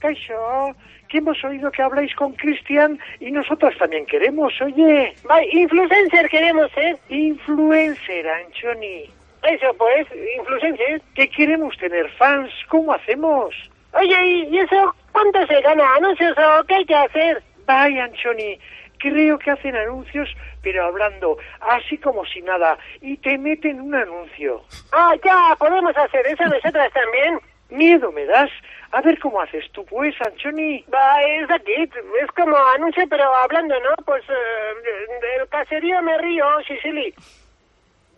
Caixo, 0.00 0.74
que 1.08 1.18
hemos 1.18 1.42
oído 1.44 1.70
que 1.70 1.80
habláis 1.82 2.12
con 2.16 2.32
Cristian 2.32 2.98
y 3.20 3.30
nosotros 3.30 3.72
también 3.78 4.04
queremos, 4.06 4.52
oye. 4.60 5.14
influencer 5.52 6.28
queremos 6.28 6.70
ser. 6.72 6.98
Influencer, 7.08 8.26
Anchoni. 8.28 9.04
Eso 9.44 9.66
pues, 9.78 10.06
influencer. 10.40 11.00
Que 11.14 11.28
queremos 11.28 11.76
tener 11.78 12.10
fans, 12.18 12.50
¿cómo 12.68 12.92
hacemos? 12.92 13.54
Oye, 13.92 14.46
¿y 14.50 14.58
eso 14.58 14.94
cuánto 15.12 15.46
se 15.46 15.60
gana? 15.60 15.94
¿Anuncios 15.96 16.36
o 16.38 16.64
qué 16.64 16.74
hay 16.74 16.84
que 16.84 16.94
hacer? 16.94 17.42
Vaya, 17.66 18.04
Anchoni, 18.04 18.58
creo 18.98 19.38
que 19.38 19.50
hacen 19.50 19.76
anuncios, 19.76 20.28
pero 20.62 20.84
hablando 20.84 21.38
así 21.60 21.98
como 21.98 22.24
si 22.26 22.42
nada, 22.42 22.78
y 23.00 23.16
te 23.18 23.38
meten 23.38 23.80
un 23.80 23.94
anuncio. 23.94 24.62
Ah, 24.92 25.14
ya, 25.24 25.56
podemos 25.58 25.96
hacer 25.96 26.26
eso 26.26 26.44
nosotras 26.44 26.92
también. 26.92 27.40
Miedo 27.68 28.12
me 28.12 28.24
das. 28.26 28.50
A 28.92 29.00
ver 29.00 29.18
cómo 29.18 29.40
haces 29.40 29.64
tú, 29.72 29.84
pues, 29.84 30.14
Anchoni. 30.24 30.84
Va, 30.92 31.20
es 31.22 31.50
aquí, 31.50 31.72
es 31.72 32.30
como 32.36 32.56
anuncio, 32.56 33.04
pero 33.10 33.24
hablando, 33.34 33.74
¿no? 33.80 34.04
Pues 34.04 34.22
eh, 34.28 35.36
del 35.38 35.48
caserío 35.48 36.00
me 36.02 36.16
río, 36.18 36.46
Sicily. 36.66 37.12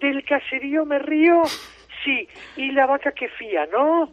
¿Del 0.00 0.22
caserío 0.24 0.84
me 0.84 0.98
río? 0.98 1.42
Sí, 2.04 2.28
y 2.56 2.72
la 2.72 2.86
vaca 2.86 3.12
que 3.12 3.28
fía, 3.28 3.66
¿no? 3.72 4.10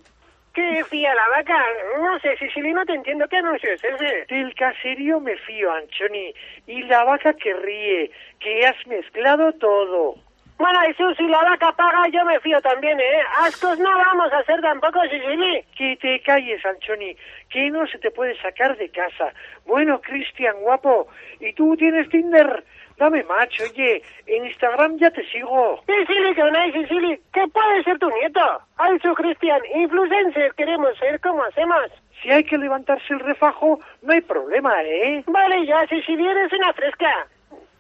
¿Qué 0.56 0.86
fía 0.86 1.14
la 1.14 1.28
vaca? 1.38 1.62
No 1.99 2.18
sé, 2.20 2.38
Sicily, 2.38 2.72
no 2.72 2.86
te 2.86 2.93
entiendo. 2.93 3.28
¿Qué 3.28 3.36
anuncio 3.36 3.74
es 3.74 3.84
ese? 3.84 4.26
Del 4.34 4.56
caserío 4.56 5.20
me 5.20 5.36
fío, 5.36 5.70
Anchoni. 5.70 6.34
Y 6.66 6.84
la 6.84 7.03
vaca 7.03 7.34
que 7.34 7.53
ríe, 7.53 8.10
que 8.39 8.66
has 8.66 8.88
mezclado 8.88 9.51
todo. 9.53 10.16
Bueno, 10.58 10.80
Jesús, 10.88 11.18
si 11.18 11.28
la 11.28 11.43
vaca 11.43 11.74
paga, 11.74 12.08
yo 12.08 12.24
me 12.24 12.39
fío 12.39 12.62
también, 12.62 12.97
¿eh? 12.97 13.22
Ascos 13.39 13.78
no 13.78 13.89
vamos 13.97 14.32
a 14.32 14.38
hacer 14.38 14.62
tampoco, 14.62 15.01
Sicily. 15.03 15.66
Que 15.78 15.97
te 15.97 16.22
calles, 16.22 16.66
Anchoni, 16.66 17.18
que 17.49 17.70
no 17.70 17.86
se 17.88 17.97
te 17.97 18.10
puede 18.10 18.39
sacar 18.41 18.78
de 18.78 18.88
casa. 18.89 19.34
Bueno, 19.66 19.99
Cristian, 19.99 20.56
guapo, 20.62 21.10
¿y 21.41 21.51
tú 21.51 21.76
tienes 21.76 22.08
Tinder? 22.08 22.64
Dame 22.97 23.23
macho, 23.23 23.63
oye, 23.63 24.01
en 24.25 24.45
Instagram 24.45 24.97
ya 24.97 25.11
te 25.11 25.23
sigo. 25.29 25.81
Sicily, 25.85 26.33
que 26.33 26.43
no 26.43 26.57
hay 26.57 26.71
Sicily, 26.71 27.19
que 27.33 27.47
puede 27.47 27.83
ser 27.83 27.99
tu 27.99 28.09
nieto. 28.09 28.39
Ay, 28.77 28.97
su 28.99 29.13
Cristian, 29.13 29.61
influencer, 29.75 30.53
queremos 30.55 30.97
ser, 30.97 31.19
¿cómo 31.19 31.43
hacemos? 31.43 31.91
Si 32.21 32.31
hay 32.31 32.43
que 32.45 32.57
levantarse 32.57 33.13
el 33.13 33.19
refajo, 33.19 33.79
no 34.01 34.13
hay 34.13 34.21
problema, 34.21 34.81
¿eh? 34.83 35.23
Vale, 35.27 35.65
ya, 35.65 35.85
Sicily, 35.87 36.25
eres 36.25 36.53
una 36.53 36.71
fresca. 36.73 37.27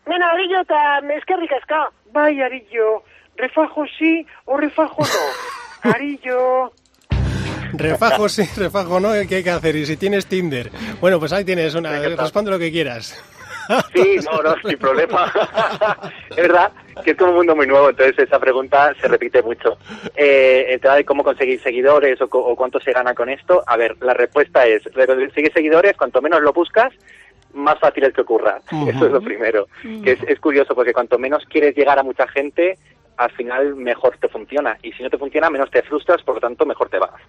Mena, 0.05 0.31
Arillo, 0.31 0.63
tam, 0.65 1.09
es 1.11 1.23
que 1.25 1.35
ricasca. 1.37 1.89
Vaya, 2.11 2.45
Arillo, 2.45 3.03
refajo 3.37 3.85
sí 3.97 4.25
o 4.45 4.57
refajo 4.57 5.01
no. 5.01 5.91
Arillo. 5.91 6.71
Refajo 7.73 8.29
sí, 8.29 8.43
refajo 8.57 8.99
no, 8.99 9.11
¿qué 9.27 9.37
hay 9.37 9.43
que 9.43 9.49
hacer? 9.49 9.75
Y 9.75 9.85
si 9.85 9.97
tienes 9.97 10.27
Tinder. 10.27 10.71
Bueno, 11.01 11.19
pues 11.19 11.33
ahí 11.33 11.43
tienes 11.43 11.73
una. 11.75 11.99
Responde 11.99 12.51
lo 12.51 12.59
que 12.59 12.71
quieras. 12.71 13.21
Sí, 13.93 14.17
no, 14.23 14.41
no, 14.41 14.55
sin 14.63 14.77
problema. 14.77 15.31
es 16.29 16.35
verdad 16.35 16.71
que 17.03 17.11
es 17.11 17.17
como 17.17 17.31
un 17.31 17.37
mundo 17.37 17.55
muy 17.55 17.67
nuevo, 17.67 17.89
entonces 17.89 18.17
esa 18.19 18.39
pregunta 18.39 18.93
se 18.99 19.07
repite 19.07 19.41
mucho. 19.41 19.77
Eh, 20.15 20.65
el 20.69 20.79
tema 20.79 20.95
de 20.95 21.05
cómo 21.05 21.23
conseguir 21.23 21.59
seguidores 21.61 22.21
o, 22.21 22.25
o 22.25 22.55
cuánto 22.55 22.79
se 22.79 22.93
gana 22.93 23.13
con 23.13 23.29
esto, 23.29 23.63
a 23.65 23.75
ver, 23.77 23.95
la 24.01 24.13
respuesta 24.13 24.65
es, 24.65 24.83
conseguir 24.83 25.51
seguidores, 25.53 25.97
cuanto 25.97 26.21
menos 26.21 26.41
lo 26.41 26.53
buscas, 26.53 26.93
más 27.53 27.79
fácil 27.79 28.03
es 28.03 28.13
que 28.13 28.21
ocurra. 28.21 28.59
Eso 28.87 29.05
es 29.05 29.11
lo 29.11 29.21
primero. 29.21 29.67
Que 30.03 30.11
es, 30.11 30.23
es 30.27 30.39
curioso 30.39 30.75
porque 30.75 30.93
cuanto 30.93 31.17
menos 31.17 31.45
quieres 31.45 31.75
llegar 31.75 31.97
a 31.97 32.03
mucha 32.03 32.27
gente, 32.27 32.77
al 33.17 33.31
final 33.31 33.75
mejor 33.75 34.17
te 34.17 34.27
funciona. 34.27 34.77
Y 34.81 34.91
si 34.93 35.03
no 35.03 35.09
te 35.09 35.17
funciona, 35.17 35.49
menos 35.49 35.71
te 35.71 35.81
frustras, 35.83 36.21
por 36.23 36.35
lo 36.35 36.41
tanto, 36.41 36.65
mejor 36.65 36.89
te 36.89 36.99
vas. 36.99 37.21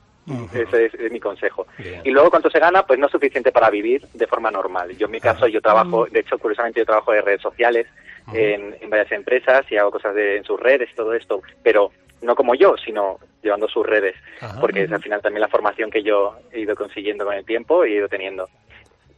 Ese 0.53 0.87
es, 0.87 0.95
es 0.95 1.12
mi 1.12 1.20
consejo. 1.20 1.66
Y 2.05 2.11
luego, 2.11 2.30
¿cuánto 2.30 2.51
se 2.51 2.59
gana? 2.59 2.84
Pues 2.84 2.99
no 2.99 3.07
es 3.07 3.12
suficiente 3.12 3.53
para 3.53 3.70
vivir 3.70 4.07
de 4.12 4.26
forma 4.26 4.51
normal. 4.51 4.97
Yo, 4.97 5.07
en 5.07 5.12
mi 5.12 5.20
caso, 5.20 5.47
yo 5.47 5.61
trabajo, 5.61 6.07
de 6.07 6.20
hecho, 6.20 6.39
curiosamente, 6.39 6.80
yo 6.80 6.87
trabajo 6.87 7.12
de 7.12 7.22
redes 7.22 7.43
sociales 7.43 7.87
en, 8.32 8.76
en 8.80 8.91
varias 8.91 9.12
empresas 9.12 9.64
y 9.70 9.76
hago 9.76 9.93
cosas 9.93 10.14
de, 10.14 10.39
en 10.39 10.45
sus 10.45 10.59
redes, 10.59 10.89
todo 10.97 11.14
esto, 11.14 11.43
pero 11.62 11.93
no 12.22 12.34
como 12.34 12.55
yo, 12.55 12.76
sino 12.76 13.18
llevando 13.43 13.68
sus 13.68 13.87
redes, 13.87 14.16
porque 14.61 14.84
es 14.84 14.93
al 14.93 15.03
final 15.03 15.20
también 15.20 15.41
la 15.41 15.49
formación 15.49 15.91
que 15.91 16.03
yo 16.03 16.37
he 16.53 16.61
ido 16.61 16.74
consiguiendo 16.74 17.24
con 17.24 17.34
el 17.34 17.45
tiempo 17.45 17.84
y 17.84 17.93
he 17.93 17.97
ido 17.97 18.09
teniendo. 18.09 18.49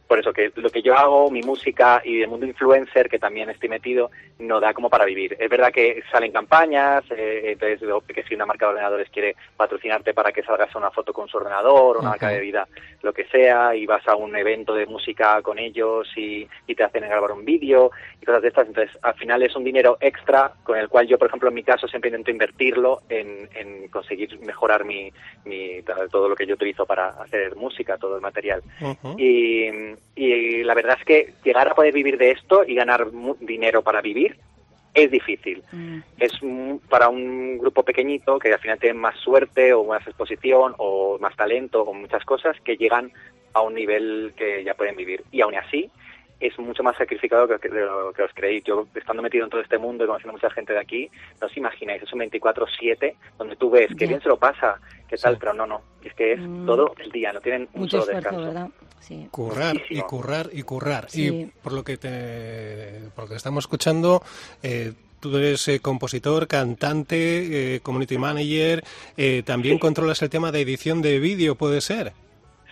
Por 0.09 0.17
eso 0.17 0.33
que 0.33 0.51
lo 0.55 0.71
que 0.71 0.81
yo 0.81 0.97
hago, 0.97 1.29
mi 1.29 1.43
música 1.43 2.01
y 2.03 2.23
el 2.23 2.27
mundo 2.27 2.47
influencer, 2.47 3.07
que 3.07 3.19
también 3.19 3.47
estoy 3.51 3.69
metido, 3.69 4.09
no 4.39 4.59
da 4.59 4.73
como 4.73 4.89
para 4.89 5.05
vivir. 5.05 5.37
Es 5.39 5.47
verdad 5.47 5.71
que 5.71 6.01
salen 6.11 6.31
campañas, 6.31 7.03
eh, 7.11 7.51
entonces 7.51 7.79
que 8.07 8.23
si 8.23 8.33
una 8.33 8.47
marca 8.47 8.65
de 8.65 8.71
ordenadores 8.71 9.07
quiere 9.11 9.35
patrocinarte 9.55 10.15
para 10.15 10.31
que 10.31 10.41
salgas 10.41 10.75
a 10.75 10.79
una 10.79 10.89
foto 10.89 11.13
con 11.13 11.27
su 11.27 11.37
ordenador, 11.37 11.97
una 11.97 12.09
marca 12.09 12.29
de 12.29 12.39
bebida, 12.39 12.67
lo 13.03 13.13
que 13.13 13.25
sea, 13.25 13.75
y 13.75 13.85
vas 13.85 14.07
a 14.07 14.15
un 14.15 14.35
evento 14.35 14.73
de 14.73 14.87
música 14.87 15.43
con 15.43 15.59
ellos 15.59 16.07
y, 16.15 16.47
y 16.65 16.73
te 16.73 16.83
hacen 16.83 17.03
grabar 17.03 17.31
un 17.31 17.45
vídeo 17.45 17.91
y 18.19 18.25
cosas 18.25 18.41
de 18.41 18.47
estas. 18.47 18.67
Entonces, 18.67 18.97
al 19.03 19.13
final 19.13 19.43
es 19.43 19.55
un 19.55 19.63
dinero 19.63 19.97
extra 20.01 20.53
con 20.63 20.79
el 20.79 20.89
cual 20.89 21.05
yo, 21.05 21.19
por 21.19 21.27
ejemplo, 21.27 21.49
en 21.49 21.55
mi 21.55 21.63
caso 21.63 21.87
siempre 21.87 22.09
intento 22.09 22.31
invertirlo 22.31 23.01
en, 23.09 23.47
en 23.53 23.87
conseguir 23.89 24.39
mejorar 24.39 24.85
mi, 24.85 25.13
mi, 25.45 25.83
todo 26.11 26.27
lo 26.27 26.35
que 26.35 26.47
yo 26.47 26.55
utilizo 26.55 26.87
para 26.87 27.09
hacer 27.09 27.55
música, 27.55 27.97
todo 27.97 28.15
el 28.15 28.21
material. 28.21 28.63
Y, 29.17 29.69
y 30.15 30.63
la 30.63 30.73
verdad 30.73 30.97
es 30.99 31.05
que 31.05 31.33
llegar 31.43 31.67
a 31.67 31.75
poder 31.75 31.93
vivir 31.93 32.17
de 32.17 32.31
esto 32.31 32.63
y 32.65 32.75
ganar 32.75 33.07
dinero 33.39 33.81
para 33.81 34.01
vivir 34.01 34.37
es 34.93 35.11
difícil. 35.11 35.63
Es 36.17 36.41
un- 36.41 36.81
para 36.89 37.09
un 37.09 37.57
grupo 37.59 37.83
pequeñito 37.83 38.39
que 38.39 38.51
al 38.51 38.59
final 38.59 38.79
tienen 38.79 38.99
más 38.99 39.15
suerte 39.19 39.73
o 39.73 39.83
más 39.85 40.05
exposición 40.07 40.73
o 40.77 41.17
más 41.19 41.35
talento 41.35 41.83
o 41.83 41.93
muchas 41.93 42.25
cosas 42.25 42.59
que 42.61 42.75
llegan 42.75 43.11
a 43.53 43.61
un 43.61 43.75
nivel 43.75 44.33
que 44.35 44.63
ya 44.63 44.73
pueden 44.73 44.95
vivir. 44.95 45.23
Y 45.31 45.41
aún 45.41 45.55
así 45.55 45.89
es 46.39 46.57
mucho 46.59 46.83
más 46.83 46.95
sacrificado 46.97 47.47
que, 47.47 47.69
de 47.69 47.81
lo 47.81 48.13
que 48.13 48.23
os 48.23 48.31
creéis. 48.33 48.63
Yo, 48.63 48.87
estando 48.95 49.21
metido 49.21 49.43
en 49.43 49.49
todo 49.49 49.61
este 49.61 49.77
mundo 49.77 50.03
y 50.03 50.07
conociendo 50.07 50.33
mucha 50.33 50.49
gente 50.51 50.73
de 50.73 50.79
aquí, 50.79 51.09
no 51.41 51.47
os 51.47 51.57
imagináis, 51.57 52.01
es 52.03 52.13
un 52.13 52.19
24-7 52.21 53.15
donde 53.37 53.55
tú 53.55 53.69
ves 53.69 53.89
que 53.97 54.07
bien 54.07 54.21
se 54.21 54.29
lo 54.29 54.37
pasa, 54.37 54.79
qué 55.07 55.17
tal, 55.17 55.37
pero 55.37 55.53
no, 55.53 55.65
no. 55.67 55.81
Es 56.03 56.13
que 56.13 56.33
es 56.33 56.39
Mm. 56.39 56.65
todo 56.65 56.93
el 56.99 57.11
día, 57.11 57.33
no 57.33 57.41
tienen 57.41 57.67
un 57.73 57.81
Mucho 57.81 58.01
solo 58.01 58.17
esfuerzo, 58.17 58.29
descanso. 58.41 58.53
¿verdad? 58.53 58.69
Sí. 59.01 59.27
Currar 59.31 59.75
y 59.89 60.01
currar 60.01 60.49
y 60.53 60.63
currar. 60.63 61.09
Sí. 61.09 61.27
Y 61.27 61.45
por 61.63 61.73
lo 61.73 61.83
que 61.83 61.97
te, 61.97 63.09
por 63.15 63.25
lo 63.25 63.29
que 63.29 63.35
estamos 63.35 63.63
escuchando, 63.63 64.21
eh, 64.63 64.93
tú 65.19 65.35
eres 65.37 65.67
eh, 65.67 65.79
compositor, 65.79 66.47
cantante, 66.47 67.75
eh, 67.75 67.79
community 67.81 68.17
manager, 68.17 68.83
eh, 69.17 69.43
también 69.45 69.79
controlas 69.79 70.21
el 70.21 70.29
tema 70.29 70.51
de 70.51 70.61
edición 70.61 71.01
de 71.01 71.19
vídeo, 71.19 71.55
puede 71.55 71.81
ser. 71.81 72.13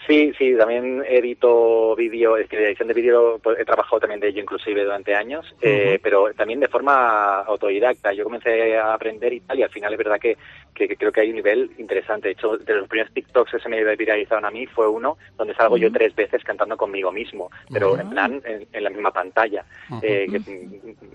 Sí, 0.07 0.31
sí, 0.37 0.55
también 0.57 1.03
edito 1.05 1.93
vídeo, 1.95 2.37
es 2.37 2.47
que 2.47 2.55
edición 2.65 2.87
de 2.87 2.93
vídeo 2.93 3.39
pues, 3.43 3.59
he 3.59 3.65
trabajado 3.65 3.99
también 3.99 4.21
de 4.21 4.29
ello 4.29 4.41
inclusive 4.41 4.83
durante 4.85 5.13
años, 5.13 5.45
eh, 5.61 5.93
Ujú. 5.95 6.01
pero 6.01 6.33
también 6.33 6.61
de 6.61 6.69
forma 6.69 7.41
autodidacta. 7.41 8.13
Yo 8.13 8.23
comencé 8.23 8.77
a 8.77 8.93
aprender 8.93 9.33
y 9.33 9.41
tal, 9.41 9.59
y 9.59 9.63
al 9.63 9.69
final 9.69 9.91
es 9.91 9.97
verdad 9.97 10.17
que, 10.19 10.37
que, 10.73 10.87
que 10.87 10.95
creo 10.95 11.11
que 11.11 11.19
hay 11.21 11.29
un 11.29 11.35
nivel 11.35 11.71
interesante. 11.77 12.29
De 12.29 12.33
hecho, 12.35 12.57
de 12.57 12.73
los 12.75 12.87
primeros 12.87 13.13
TikToks 13.13 13.51
que 13.51 13.59
se 13.59 13.67
me 13.67 13.83
viralizaron 13.97 14.45
a 14.45 14.49
mí 14.51 14.65
fue 14.65 14.87
uno 14.87 15.17
donde 15.37 15.53
salgo 15.55 15.75
yo 15.77 15.91
tres 15.91 16.15
veces 16.15 16.41
cantando 16.43 16.77
conmigo 16.77 17.11
mismo, 17.11 17.51
pero 17.73 17.99
en 17.99 18.09
plan 18.09 18.41
en, 18.45 18.65
en 18.71 18.83
la 18.83 18.89
misma 18.89 19.11
pantalla, 19.11 19.65
eh, 20.01 20.25
que 20.31 20.37
es 20.37 20.47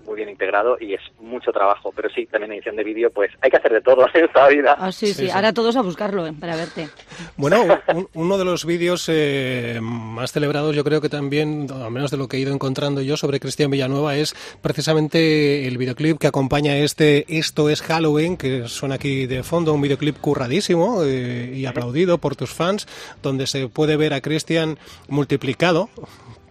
muy 0.05 0.15
bien 0.17 0.29
integrado 0.29 0.77
y 0.79 0.93
es 0.93 1.01
mucho 1.19 1.51
trabajo. 1.51 1.91
Pero 1.95 2.09
sí, 2.09 2.27
también 2.27 2.51
edición 2.51 2.75
de 2.75 2.83
vídeo, 2.83 3.09
pues 3.09 3.31
hay 3.41 3.49
que 3.49 3.57
hacer 3.57 3.71
de 3.73 3.81
todo 3.81 4.05
en 4.13 4.25
esta 4.25 4.47
vida. 4.49 4.75
Ah, 4.77 4.91
sí, 4.91 5.07
sí, 5.07 5.13
Sí, 5.13 5.25
sí. 5.25 5.31
Ahora 5.31 5.51
todos 5.51 5.75
a 5.77 5.81
buscarlo 5.81 6.27
eh, 6.27 6.33
para 6.39 6.55
verte. 6.55 6.89
Bueno, 7.37 7.63
un- 7.93 8.07
uno 8.13 8.37
de 8.37 8.45
los 8.45 8.65
vídeos 8.65 8.82
eh, 9.07 9.79
más 9.81 10.31
celebrados, 10.31 10.75
yo 10.75 10.83
creo 10.83 11.01
que 11.01 11.09
también, 11.09 11.67
al 11.71 11.91
menos 11.91 12.11
de 12.11 12.17
lo 12.17 12.27
que 12.27 12.37
he 12.37 12.39
ido 12.39 12.53
encontrando 12.53 13.01
yo 13.01 13.17
sobre 13.17 13.39
Cristian 13.39 13.71
Villanueva, 13.71 14.17
es 14.17 14.35
precisamente 14.61 15.67
el 15.67 15.77
videoclip 15.77 16.17
que 16.17 16.27
acompaña 16.27 16.77
este 16.77 17.25
Esto 17.37 17.69
es 17.69 17.81
Halloween, 17.81 18.37
que 18.37 18.67
suena 18.67 18.95
aquí 18.95 19.25
de 19.25 19.43
fondo, 19.43 19.73
un 19.73 19.81
videoclip 19.81 20.19
curradísimo 20.19 21.03
eh, 21.03 21.53
y 21.55 21.65
aplaudido 21.65 22.17
por 22.17 22.35
tus 22.35 22.51
fans, 22.51 22.87
donde 23.21 23.47
se 23.47 23.67
puede 23.67 23.95
ver 23.95 24.13
a 24.13 24.21
Cristian 24.21 24.77
multiplicado 25.07 25.89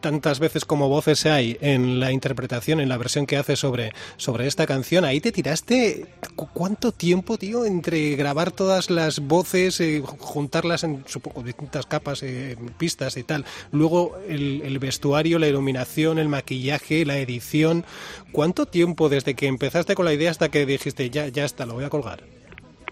tantas 0.03 0.39
veces 0.39 0.67
como 0.67 0.91
voces 0.91 1.25
hay 1.25 1.57
en 1.63 1.99
la 2.01 2.13
interpretación, 2.13 2.81
en 2.81 2.91
la 2.91 2.99
versión 2.99 3.25
que 3.25 3.39
hace 3.39 3.57
sobre, 3.57 3.93
sobre 4.19 4.47
esta 4.47 4.67
canción, 4.67 5.07
ahí 5.07 5.23
te 5.23 5.33
tiraste 5.33 6.05
cu- 6.37 6.49
cuánto 6.53 6.93
tiempo, 6.93 7.39
tío, 7.39 7.65
entre 7.65 8.15
grabar 8.17 8.51
todas 8.51 8.91
las 8.91 9.21
voces, 9.21 9.81
eh, 9.81 10.03
juntarlas 10.05 10.85
en, 10.85 11.05
supongo, 11.07 11.43
distintas 11.43 11.87
capas, 11.87 12.23
eh, 12.23 12.57
pistas 12.77 13.17
y 13.17 13.23
tal. 13.23 13.47
Luego 13.71 14.19
el, 14.29 14.61
el 14.63 14.79
vestuario, 14.79 15.39
la 15.39 15.49
iluminación, 15.49 16.19
el 16.19 16.29
maquillaje, 16.29 17.07
la 17.07 17.17
edición. 17.17 17.85
¿Cuánto 18.33 18.67
tiempo 18.67 19.09
desde 19.09 19.35
que 19.35 19.47
empezaste 19.47 19.95
con 19.95 20.05
la 20.05 20.13
idea 20.13 20.31
hasta 20.31 20.51
que 20.51 20.67
dijiste, 20.67 21.09
ya, 21.09 21.29
ya 21.29 21.45
está, 21.45 21.65
lo 21.65 21.75
voy 21.75 21.85
a 21.85 21.89
colgar? 21.89 22.25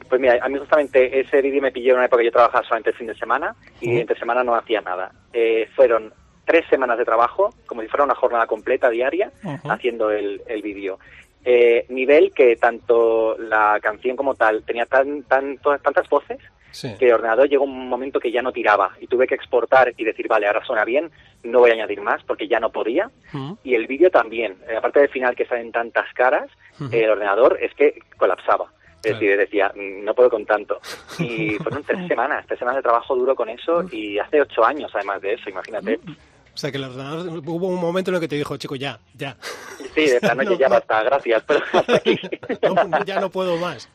Pues 0.08 0.20
mira, 0.20 0.38
a 0.42 0.48
mí 0.48 0.58
justamente 0.58 1.20
ese 1.20 1.40
vídeo 1.40 1.62
me 1.62 1.70
pilló 1.70 1.90
en 1.90 1.96
una 1.98 2.06
época 2.06 2.20
que 2.20 2.26
yo 2.26 2.32
trabajaba 2.32 2.64
solamente 2.64 2.90
el 2.90 2.96
fin 2.96 3.06
de 3.06 3.14
semana 3.14 3.54
y 3.80 3.90
Ujú. 3.90 4.00
entre 4.00 4.18
semana 4.18 4.42
no 4.42 4.54
hacía 4.56 4.80
nada. 4.80 5.12
Eh, 5.32 5.68
fueron 5.76 6.12
tres 6.50 6.66
semanas 6.68 6.98
de 6.98 7.04
trabajo, 7.04 7.54
como 7.66 7.80
si 7.82 7.86
fuera 7.88 8.02
una 8.04 8.16
jornada 8.16 8.46
completa 8.48 8.90
diaria, 8.90 9.30
haciendo 9.68 10.10
el, 10.10 10.42
el 10.48 10.62
vídeo. 10.62 10.98
Eh, 11.44 11.86
nivel 11.90 12.32
que 12.34 12.56
tanto 12.56 13.36
la 13.38 13.78
canción 13.80 14.16
como 14.16 14.34
tal 14.34 14.64
tenía 14.64 14.84
tan, 14.86 15.22
tan, 15.22 15.58
tantas 15.58 16.08
voces 16.08 16.38
Sí. 16.72 16.94
que 17.00 17.06
el 17.08 17.14
ordenador 17.14 17.48
llegó 17.48 17.64
un 17.64 17.88
momento 17.88 18.20
que 18.20 18.30
ya 18.30 18.42
no 18.42 18.52
tiraba 18.52 18.92
y 19.00 19.08
tuve 19.08 19.26
que 19.26 19.34
exportar 19.34 19.92
y 19.96 20.04
decir, 20.04 20.28
vale, 20.28 20.46
ahora 20.46 20.64
suena 20.64 20.84
bien, 20.84 21.10
no 21.42 21.58
voy 21.58 21.70
a 21.70 21.74
añadir 21.74 22.00
más 22.00 22.22
porque 22.24 22.46
ya 22.46 22.60
no 22.60 22.70
podía. 22.70 23.10
Y 23.64 23.74
el 23.74 23.88
vídeo 23.88 24.08
también, 24.10 24.56
eh, 24.68 24.76
aparte 24.76 25.00
del 25.00 25.08
final 25.08 25.34
que 25.34 25.46
salen 25.46 25.72
tantas 25.72 26.06
caras, 26.14 26.48
el 26.92 27.10
ordenador 27.10 27.58
es 27.60 27.74
que 27.74 27.98
colapsaba. 28.16 28.66
Es 29.02 29.14
decir, 29.14 29.36
decía, 29.36 29.72
"Mm, 29.74 30.04
no 30.04 30.14
puedo 30.14 30.30
con 30.30 30.44
tanto. 30.46 30.78
Y 31.18 31.56
fueron 31.64 31.82
tres 31.82 32.06
semanas, 32.06 32.44
tres 32.46 32.58
semanas 32.60 32.76
de 32.76 32.82
trabajo 32.82 33.16
duro 33.16 33.34
con 33.34 33.48
eso 33.48 33.82
y 33.90 34.18
hace 34.20 34.40
ocho 34.40 34.62
años 34.64 34.92
además 34.94 35.20
de 35.22 35.32
eso, 35.34 35.50
imagínate. 35.50 35.98
O 36.54 36.58
sea, 36.58 36.70
que 36.70 36.78
el 36.78 36.84
ordenador, 36.84 37.28
hubo 37.46 37.68
un 37.68 37.80
momento 37.80 38.10
en 38.10 38.16
el 38.16 38.20
que 38.20 38.28
te 38.28 38.36
dijo, 38.36 38.56
chico, 38.56 38.76
ya, 38.76 38.98
ya, 39.14 39.36
Sí, 39.94 40.06
de 40.06 40.20
plano 40.20 40.42
No, 40.44 40.50
que 40.50 40.58
ya 40.58 40.68
basta, 40.68 41.02
gracias, 41.02 41.42
pero 41.46 41.60
hasta 41.72 41.96
aquí. 41.96 42.18
no, 42.62 43.04
ya 43.04 43.20
no 43.20 43.30
puedo 43.30 43.56
más. 43.56 43.88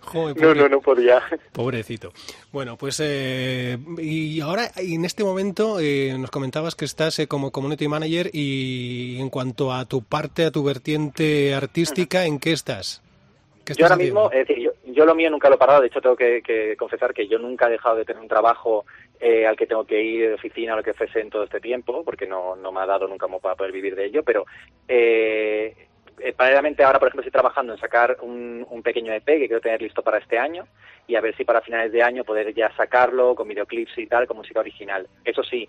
Joder, 0.00 0.36
No, 0.36 0.42
pobre- 0.48 0.60
no, 0.60 0.68
no 0.68 0.80
podía. 0.80 1.22
Pobrecito. 1.52 2.12
Bueno, 2.52 2.76
pues 2.76 3.00
eh, 3.02 3.78
y 3.98 4.40
ahora 4.40 4.70
en 4.76 5.04
este 5.04 5.22
momento 5.24 5.78
eh, 5.80 6.16
nos 6.18 6.30
comentabas 6.30 6.74
que 6.74 6.84
estás 6.84 7.18
eh, 7.18 7.26
como 7.28 7.50
community 7.52 7.88
manager 7.88 8.30
y 8.32 9.18
en 9.20 9.30
cuanto 9.30 9.72
a 9.72 9.84
tu 9.84 10.02
parte, 10.02 10.44
a 10.44 10.50
tu 10.50 10.62
vertiente 10.64 11.54
artística, 11.54 12.24
¿en 12.24 12.38
qué 12.38 12.52
estás? 12.52 13.02
¿Qué 13.64 13.74
Yo 13.74 13.84
ahora 13.84 13.96
mismo, 13.96 14.30
es 14.32 14.46
decir, 14.48 14.64
yo, 14.64 14.70
yo 14.98 15.04
lo 15.04 15.14
mío 15.14 15.30
nunca 15.30 15.48
lo 15.48 15.54
he 15.54 15.58
parado, 15.58 15.80
de 15.80 15.86
hecho 15.86 16.00
tengo 16.00 16.16
que, 16.16 16.74
confesar 16.76 17.14
que 17.14 17.28
yo 17.28 17.38
nunca 17.38 17.68
he 17.68 17.70
dejado 17.70 17.94
de 17.94 18.04
tener 18.04 18.20
un 18.20 18.26
trabajo 18.26 18.84
eh, 19.20 19.46
al 19.46 19.56
que 19.56 19.68
tengo 19.68 19.84
que 19.84 20.02
ir 20.02 20.26
de 20.26 20.34
oficina 20.34 20.72
o 20.74 20.78
lo 20.78 20.82
que 20.82 20.92
fuese 20.92 21.20
en 21.20 21.30
todo 21.30 21.44
este 21.44 21.60
tiempo, 21.60 22.02
porque 22.02 22.26
no, 22.26 22.56
no 22.56 22.72
me 22.72 22.80
ha 22.80 22.86
dado 22.86 23.06
nunca 23.06 23.26
como 23.26 23.38
para 23.38 23.54
poder 23.54 23.70
vivir 23.70 23.94
de 23.94 24.06
ello, 24.06 24.24
pero 24.24 24.44
eh, 24.88 25.87
eh, 26.20 26.32
paralelamente 26.32 26.82
ahora, 26.84 26.98
por 26.98 27.08
ejemplo, 27.08 27.22
estoy 27.22 27.32
trabajando 27.32 27.72
en 27.72 27.78
sacar 27.80 28.16
un, 28.22 28.66
un 28.68 28.82
pequeño 28.82 29.12
EP 29.12 29.24
que 29.24 29.46
quiero 29.46 29.60
tener 29.60 29.80
listo 29.82 30.02
para 30.02 30.18
este 30.18 30.38
año 30.38 30.66
y 31.06 31.16
a 31.16 31.20
ver 31.20 31.34
si 31.36 31.44
para 31.44 31.60
finales 31.62 31.90
de 31.92 32.02
año 32.02 32.24
poder 32.24 32.52
ya 32.54 32.70
sacarlo 32.76 33.34
con 33.34 33.48
videoclips 33.48 33.96
y 33.98 34.06
tal, 34.06 34.26
con 34.26 34.36
música 34.36 34.60
original. 34.60 35.06
Eso 35.24 35.42
sí, 35.42 35.68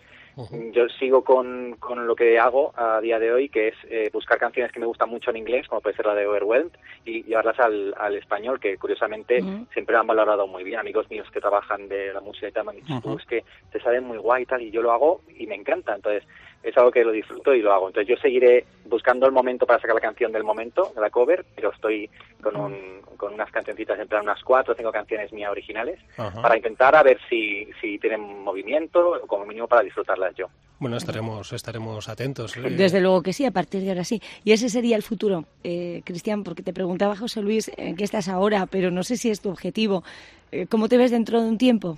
yo 0.71 0.87
sigo 0.89 1.23
con, 1.23 1.75
con 1.79 2.07
lo 2.07 2.15
que 2.15 2.39
hago 2.39 2.73
a 2.75 2.99
día 3.01 3.19
de 3.19 3.31
hoy, 3.31 3.49
que 3.49 3.69
es 3.69 3.75
eh, 3.89 4.09
buscar 4.11 4.37
canciones 4.37 4.71
que 4.71 4.79
me 4.79 4.85
gustan 4.85 5.09
mucho 5.09 5.31
en 5.31 5.37
inglés, 5.37 5.67
como 5.67 5.81
puede 5.81 5.95
ser 5.95 6.05
la 6.05 6.15
de 6.15 6.27
Overwhelmed, 6.27 6.71
y 7.05 7.23
llevarlas 7.23 7.59
al, 7.59 7.93
al 7.97 8.15
español, 8.15 8.59
que 8.59 8.77
curiosamente 8.77 9.41
Ujú. 9.41 9.65
siempre 9.73 9.93
lo 9.93 9.99
han 9.99 10.07
valorado 10.07 10.47
muy 10.47 10.63
bien. 10.63 10.79
Amigos 10.79 11.09
míos 11.09 11.27
que 11.31 11.39
trabajan 11.41 11.87
de 11.87 12.13
la 12.13 12.21
música 12.21 12.47
y 12.47 12.51
tal 12.51 12.65
me 12.65 12.71
han 12.71 12.77
dicho. 12.77 12.99
"Tú, 13.01 13.17
es 13.17 13.25
que 13.25 13.43
te 13.71 13.79
salen 13.81 14.03
muy 14.05 14.17
guay 14.17 14.43
y 14.43 14.45
tal, 14.45 14.61
y 14.61 14.71
yo 14.71 14.81
lo 14.81 14.91
hago 14.91 15.21
y 15.37 15.45
me 15.47 15.55
encanta. 15.55 15.95
Entonces, 15.95 16.23
es 16.63 16.77
algo 16.77 16.91
que 16.91 17.03
lo 17.03 17.11
disfruto 17.11 17.53
y 17.53 17.61
lo 17.61 17.73
hago. 17.73 17.87
Entonces, 17.87 18.07
yo 18.09 18.21
seguiré 18.21 18.65
buscando 18.85 19.25
el 19.25 19.31
momento 19.31 19.65
para 19.65 19.79
sacar 19.79 19.95
la 19.95 20.01
canción 20.01 20.31
del 20.31 20.43
momento, 20.43 20.91
de 20.93 21.01
la 21.01 21.09
cover, 21.09 21.45
pero 21.55 21.71
estoy 21.71 22.09
con, 22.41 22.55
un, 22.55 23.01
con 23.17 23.33
unas 23.33 23.49
cancioncitas, 23.51 23.97
en 23.99 24.07
plan 24.07 24.23
unas 24.23 24.43
cuatro 24.43 24.73
o 24.73 24.75
cinco 24.77 24.91
canciones 24.91 25.31
mías 25.31 25.51
originales, 25.51 25.99
Ajá. 26.17 26.41
para 26.41 26.57
intentar 26.57 26.95
a 26.95 27.03
ver 27.03 27.19
si, 27.29 27.67
si 27.79 27.97
tienen 27.99 28.43
movimiento, 28.43 29.11
o 29.23 29.27
como 29.27 29.45
mínimo 29.45 29.67
para 29.67 29.83
disfrutarlas 29.83 30.35
yo. 30.35 30.47
Bueno, 30.79 30.95
estaremos, 30.95 31.51
estaremos 31.51 32.07
atentos. 32.07 32.55
eh. 32.55 32.61
Desde 32.61 33.01
luego 33.01 33.21
que 33.21 33.33
sí, 33.33 33.45
a 33.45 33.51
partir 33.51 33.81
de 33.81 33.89
ahora 33.89 34.05
sí. 34.05 34.21
Y 34.45 34.53
ese 34.53 34.69
sería 34.69 34.95
el 34.95 35.03
futuro, 35.03 35.43
eh, 35.63 36.01
Cristian, 36.05 36.43
porque 36.43 36.63
te 36.63 36.71
preguntaba 36.73 37.17
José 37.17 37.41
Luis 37.41 37.69
en 37.77 37.97
qué 37.97 38.05
estás 38.05 38.29
ahora, 38.29 38.65
pero 38.65 38.89
no 38.89 39.03
sé 39.03 39.17
si 39.17 39.29
es 39.29 39.41
tu 39.41 39.49
objetivo. 39.49 40.03
Eh, 40.51 40.67
¿Cómo 40.67 40.87
te 40.87 40.97
ves 40.97 41.11
dentro 41.11 41.41
de 41.41 41.49
un 41.49 41.57
tiempo? 41.57 41.97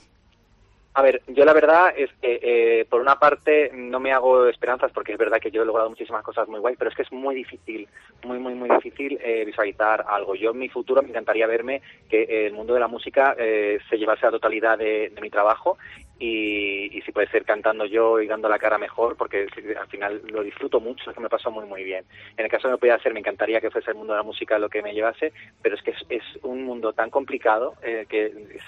A 0.93 1.01
ver, 1.01 1.21
yo 1.27 1.45
la 1.45 1.53
verdad 1.53 1.93
es 1.95 2.09
que 2.21 2.39
eh, 2.41 2.85
por 2.85 2.99
una 2.99 3.17
parte 3.17 3.71
no 3.73 4.01
me 4.01 4.11
hago 4.11 4.47
esperanzas 4.47 4.91
porque 4.91 5.13
es 5.13 5.17
verdad 5.17 5.39
que 5.39 5.49
yo 5.49 5.61
he 5.61 5.65
logrado 5.65 5.89
muchísimas 5.89 6.21
cosas 6.21 6.49
muy 6.49 6.59
guay, 6.59 6.75
pero 6.77 6.89
es 6.89 6.97
que 6.97 7.03
es 7.03 7.11
muy 7.13 7.33
difícil, 7.33 7.87
muy, 8.25 8.39
muy, 8.39 8.55
muy 8.55 8.69
difícil 8.69 9.17
eh, 9.23 9.45
visualizar 9.45 10.03
algo. 10.05 10.35
Yo 10.35 10.51
en 10.51 10.59
mi 10.59 10.67
futuro 10.67 11.01
me 11.01 11.07
encantaría 11.07 11.47
verme 11.47 11.81
que 12.09 12.45
el 12.45 12.51
mundo 12.51 12.73
de 12.73 12.81
la 12.81 12.89
música 12.89 13.35
eh, 13.39 13.79
se 13.89 13.97
llevase 13.97 14.25
a 14.25 14.31
la 14.31 14.37
totalidad 14.37 14.77
de, 14.77 15.13
mi 15.21 15.29
trabajo 15.29 15.77
y, 16.19 16.97
y 16.97 17.01
si 17.03 17.11
puede 17.13 17.29
ser 17.29 17.45
cantando 17.45 17.85
yo 17.85 18.19
y 18.19 18.27
dando 18.27 18.49
la 18.49 18.59
cara 18.59 18.77
mejor, 18.77 19.15
porque 19.15 19.47
al 19.79 19.87
final 19.87 20.21
lo 20.29 20.43
disfruto 20.43 20.81
mucho, 20.81 21.09
es 21.09 21.15
que 21.15 21.23
me 21.23 21.29
pasó 21.29 21.51
muy, 21.51 21.65
muy 21.65 21.85
bien. 21.85 22.03
En 22.35 22.43
el 22.43 22.51
caso 22.51 22.67
de 22.67 22.73
no 22.73 22.77
pudiera 22.79 23.01
ser, 23.01 23.13
me 23.13 23.19
encantaría 23.19 23.61
que 23.61 23.71
fuese 23.71 23.91
el 23.91 23.97
mundo 23.97 24.11
de 24.11 24.17
la 24.17 24.23
música 24.23 24.59
lo 24.59 24.67
que 24.67 24.81
me 24.81 24.93
llevase, 24.93 25.31
pero 25.61 25.75
es 25.75 25.81
que 25.83 25.91
es, 25.91 26.05
es 26.09 26.23
un 26.43 26.63
mundo 26.65 26.91
tan 26.91 27.09
complicado 27.09 27.75
eh, 27.81 28.05
que 28.09 28.25
es, 28.25 28.63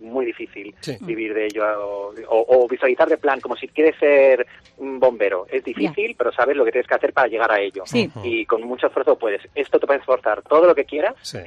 muy 0.00 0.24
difícil 0.26 0.74
Sí. 0.80 0.96
vivir 1.00 1.34
de 1.34 1.46
ello 1.46 1.64
o, 1.78 2.14
o- 2.28 2.64
o 2.64 2.68
visualizar 2.68 3.08
de 3.08 3.18
plan 3.18 3.40
como 3.40 3.56
si 3.56 3.68
quieres 3.68 3.96
ser 3.98 4.46
un 4.78 4.98
bombero. 4.98 5.46
Es 5.50 5.62
difícil, 5.64 6.14
pero 6.16 6.32
sabes 6.32 6.56
lo 6.56 6.64
que 6.64 6.72
tienes 6.72 6.88
que 6.88 6.94
hacer 6.94 7.12
para 7.12 7.28
llegar 7.28 7.50
a 7.52 7.60
ello. 7.60 7.82
Sí. 7.86 8.10
Y 8.24 8.46
con 8.46 8.62
mucho 8.62 8.86
esfuerzo 8.88 9.16
puedes. 9.18 9.42
Esto 9.54 9.78
te 9.78 9.86
puede 9.86 10.00
esforzar 10.00 10.42
todo 10.42 10.64
lo 10.66 10.74
que 10.74 10.84
quieras, 10.84 11.14
Sí. 11.22 11.38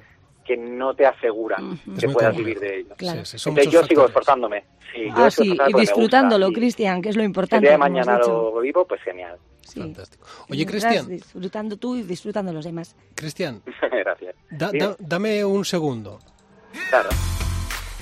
que 0.46 0.58
no 0.58 0.94
te 0.94 1.06
asegura 1.06 1.58
que 2.00 2.10
puedas 2.10 2.36
vivir 2.36 2.60
de 2.60 2.80
ello. 2.80 2.96
Claro. 2.98 3.24
Sí, 3.26 3.32
sí, 3.32 3.40
son 3.40 3.52
Entonces 3.58 3.74
yo 3.74 3.84
sigo 3.88 4.06
esforzándome. 4.06 4.66
Sí, 4.94 5.08
Ah, 5.12 5.32
sí, 5.32 5.58
y 5.68 5.74
disfrutándolo, 5.80 6.52
Cristian, 6.52 7.02
que 7.02 7.10
es 7.10 7.16
lo 7.16 7.22
Si 7.22 7.26
el 7.26 7.30
importante. 7.30 7.62
día 7.66 7.72
de 7.72 7.78
mañana 7.80 8.20
lo 8.20 8.60
vivo, 8.60 8.86
pues 8.86 9.02
genial. 9.02 9.38
Sí. 9.62 9.80
Fantástico. 9.80 10.26
Oye, 10.50 10.66
Cristian, 10.66 11.08
Disfrutando 11.08 11.78
tú 11.78 11.96
y 11.96 12.04
disfrutando 12.04 12.52
los 12.54 12.66
demás. 12.66 12.96
Cristian, 13.16 13.62
Gracias. 13.92 14.36
da- 14.52 14.72
da- 14.72 14.96
dame 15.00 15.44
un 15.46 15.64
segundo. 15.66 16.20
claro. 16.90 17.10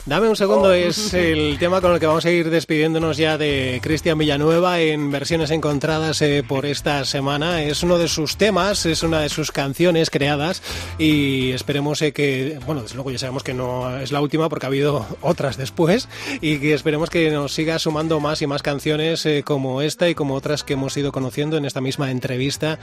Dame 0.03 0.25
un 0.27 0.33
Oh. 0.33 0.35
segundo, 0.35 0.73
es 0.73 1.13
el 1.13 1.59
tema 1.59 1.79
con 1.79 1.93
el 1.93 1.99
que 1.99 2.07
vamos 2.07 2.25
a 2.25 2.31
ir 2.31 2.49
despidiéndonos 2.49 3.17
ya 3.17 3.37
de 3.37 3.79
Cristian 3.83 4.17
Villanueva 4.17 4.79
en 4.81 5.11
versiones 5.11 5.51
encontradas 5.51 6.23
eh, 6.23 6.43
por 6.45 6.65
esta 6.65 7.05
semana. 7.05 7.61
Es 7.61 7.83
uno 7.83 7.99
de 7.99 8.07
sus 8.07 8.35
temas, 8.35 8.87
es 8.87 9.03
una 9.03 9.19
de 9.21 9.29
sus 9.29 9.51
canciones 9.51 10.09
creadas 10.09 10.63
y 10.97 11.51
esperemos 11.51 12.01
eh, 12.01 12.13
que, 12.13 12.59
bueno, 12.65 12.81
desde 12.81 12.95
luego 12.95 13.11
ya 13.11 13.19
sabemos 13.19 13.43
que 13.43 13.53
no 13.53 13.95
es 13.99 14.11
la 14.11 14.21
última 14.21 14.49
porque 14.49 14.65
ha 14.65 14.69
habido 14.69 15.05
otras 15.21 15.55
después 15.55 16.09
y 16.41 16.57
que 16.57 16.73
esperemos 16.73 17.11
que 17.11 17.29
nos 17.29 17.53
siga 17.53 17.77
sumando 17.77 18.19
más 18.19 18.41
y 18.41 18.47
más 18.47 18.63
canciones 18.63 19.23
eh, 19.27 19.43
como 19.45 19.83
esta 19.83 20.09
y 20.09 20.15
como 20.15 20.33
otras 20.33 20.63
que 20.63 20.73
hemos 20.73 20.97
ido 20.97 21.11
conociendo 21.11 21.57
en 21.57 21.65
esta 21.65 21.79
misma 21.79 22.09
entrevista. 22.09 22.79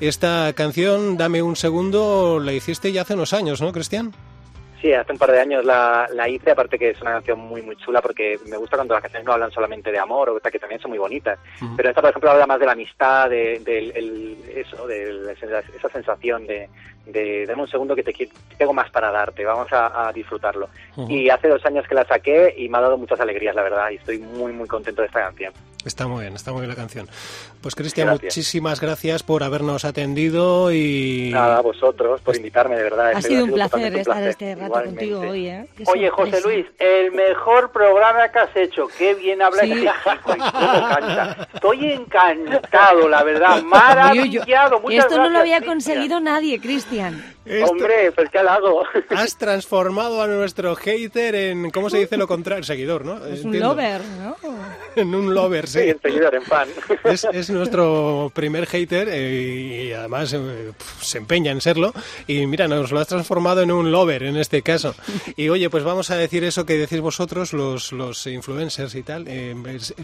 Esta 0.00 0.50
canción, 0.54 1.18
Dame 1.18 1.42
un 1.42 1.56
segundo, 1.56 2.40
la 2.40 2.54
hiciste 2.54 2.90
ya 2.90 3.02
hace 3.02 3.14
unos 3.14 3.34
años, 3.34 3.60
¿no, 3.60 3.70
Cristian? 3.70 4.12
Sí, 4.80 4.92
hace 4.92 5.12
un 5.12 5.18
par 5.18 5.30
de 5.32 5.40
años 5.40 5.64
la, 5.64 6.06
la 6.12 6.28
hice, 6.28 6.50
aparte 6.50 6.78
que 6.78 6.90
es 6.90 7.00
una 7.00 7.12
canción 7.12 7.38
muy, 7.38 7.62
muy 7.62 7.74
chula 7.76 8.02
porque 8.02 8.38
me 8.50 8.56
gusta 8.58 8.76
cuando 8.76 8.92
las 8.94 9.02
canciones 9.02 9.24
no 9.26 9.32
hablan 9.32 9.50
solamente 9.50 9.90
de 9.90 9.98
amor, 9.98 10.28
o 10.28 10.38
que 10.40 10.58
también 10.58 10.80
son 10.80 10.90
muy 10.90 10.98
bonitas. 10.98 11.38
Pero 11.76 11.88
esta, 11.88 12.02
por 12.02 12.10
ejemplo, 12.10 12.30
habla 12.30 12.46
más 12.46 12.60
de 12.60 12.66
la 12.66 12.72
amistad, 12.72 13.30
de, 13.30 13.60
del- 13.60 13.92
el- 13.96 14.44
eso, 14.54 14.86
de 14.86 15.10
la 15.12 15.32
esa 15.32 15.88
sensación 15.90 16.46
de, 16.46 16.68
de 17.06 17.44
dame 17.46 17.62
un 17.62 17.68
segundo 17.68 17.94
que 17.94 18.02
te 18.02 18.12
tengo 18.56 18.72
más 18.72 18.90
para 18.90 19.10
darte, 19.10 19.44
vamos 19.44 19.70
a, 19.72 20.08
a 20.08 20.12
disfrutarlo. 20.12 20.68
Y 21.08 21.28
hace 21.28 21.48
dos 21.48 21.64
años 21.66 21.86
que 21.88 21.94
la 21.94 22.04
saqué 22.06 22.54
y 22.56 22.68
me 22.68 22.78
ha 22.78 22.82
dado 22.82 22.96
muchas 22.96 23.20
alegrías, 23.20 23.54
la 23.54 23.62
verdad, 23.62 23.90
y 23.90 23.96
estoy 23.96 24.18
muy, 24.18 24.52
muy 24.52 24.68
contento 24.68 25.02
de 25.02 25.08
esta 25.08 25.20
canción. 25.22 25.52
Está 25.84 26.06
muy 26.06 26.22
bien, 26.22 26.34
está 26.34 26.50
muy 26.50 26.60
bien 26.62 26.70
la 26.70 26.76
canción. 26.76 27.06
Pues 27.60 27.74
Cristian, 27.74 28.08
muchísimas 28.08 28.80
gracias 28.80 29.22
por 29.22 29.42
habernos 29.42 29.84
atendido 29.84 30.72
y... 30.72 31.28
Nada, 31.30 31.58
a 31.58 31.60
vosotros, 31.60 32.22
por 32.22 32.34
invitarme, 32.36 32.76
de 32.76 32.84
verdad. 32.84 33.08
Ha 33.08 33.12
Este- 33.18 33.28
sido 33.28 33.44
un 33.44 33.52
placer 33.52 33.94
estar 33.94 34.04
placer. 34.04 34.28
este 34.30 34.54
rato 34.54 34.64
Igualmente. 34.66 35.10
contigo 35.10 35.30
hoy, 35.30 35.46
¿eh? 35.48 35.66
Oye, 35.86 36.08
José. 36.08 36.40
Luis, 36.42 36.64
el 36.78 37.12
mejor 37.12 37.70
programa 37.70 38.28
que 38.30 38.38
has 38.38 38.56
hecho. 38.56 38.86
Qué 38.96 39.12
bien 39.14 39.42
hablas 39.42 39.60
Sí. 39.60 39.68
de 39.68 39.74
México 39.74 40.34
y 40.34 40.38
cómo 40.38 40.88
canta. 40.88 41.48
Estoy 41.52 41.92
encantado, 41.92 43.08
la 43.08 43.22
verdad. 43.22 43.56
Yo- 43.56 43.62
yo- 43.62 43.68
Maravillado. 43.68 44.80
Muchas 44.80 45.04
Esto 45.04 45.18
no 45.18 45.28
lo 45.28 45.38
había 45.40 45.56
Cristian. 45.58 45.74
conseguido 45.74 46.20
nadie, 46.20 46.60
Cristian. 46.60 46.93
Esto- 47.00 47.70
Hombre, 47.72 48.10
pues 48.12 48.30
qué 48.30 48.38
halago. 48.38 48.82
Has 49.10 49.36
transformado 49.36 50.22
a 50.22 50.26
nuestro 50.26 50.74
hater 50.76 51.34
en, 51.34 51.70
¿cómo 51.70 51.90
se 51.90 51.98
dice 51.98 52.16
lo 52.16 52.26
contrario? 52.26 52.64
Seguidor, 52.64 53.04
¿no? 53.04 53.24
Es 53.26 53.44
un 53.44 53.58
lover, 53.58 54.00
¿no? 54.20 54.36
En 54.96 55.12
un 55.14 55.34
lover, 55.34 55.66
sí. 55.66 55.80
Sí, 55.80 55.88
en 55.90 56.00
seguidor, 56.00 56.34
en 56.36 56.42
fan. 56.42 56.68
Es, 57.04 57.24
es 57.32 57.50
nuestro 57.50 58.30
primer 58.34 58.66
hater 58.66 59.08
eh, 59.10 59.86
y 59.88 59.92
además 59.92 60.32
eh, 60.32 60.72
se 61.00 61.18
empeña 61.18 61.50
en 61.52 61.60
serlo. 61.60 61.92
Y 62.28 62.46
mira, 62.46 62.68
nos 62.68 62.92
lo 62.92 63.00
has 63.00 63.08
transformado 63.08 63.60
en 63.62 63.72
un 63.72 63.90
lover 63.90 64.22
en 64.22 64.36
este 64.36 64.62
caso. 64.62 64.94
Y 65.36 65.48
oye, 65.48 65.68
pues 65.70 65.82
vamos 65.84 66.10
a 66.10 66.16
decir 66.16 66.44
eso 66.44 66.64
que 66.64 66.74
decís 66.78 67.00
vosotros, 67.00 67.52
los, 67.52 67.92
los 67.92 68.26
influencers 68.26 68.94
y 68.94 69.02
tal. 69.02 69.24
Eh, 69.28 69.54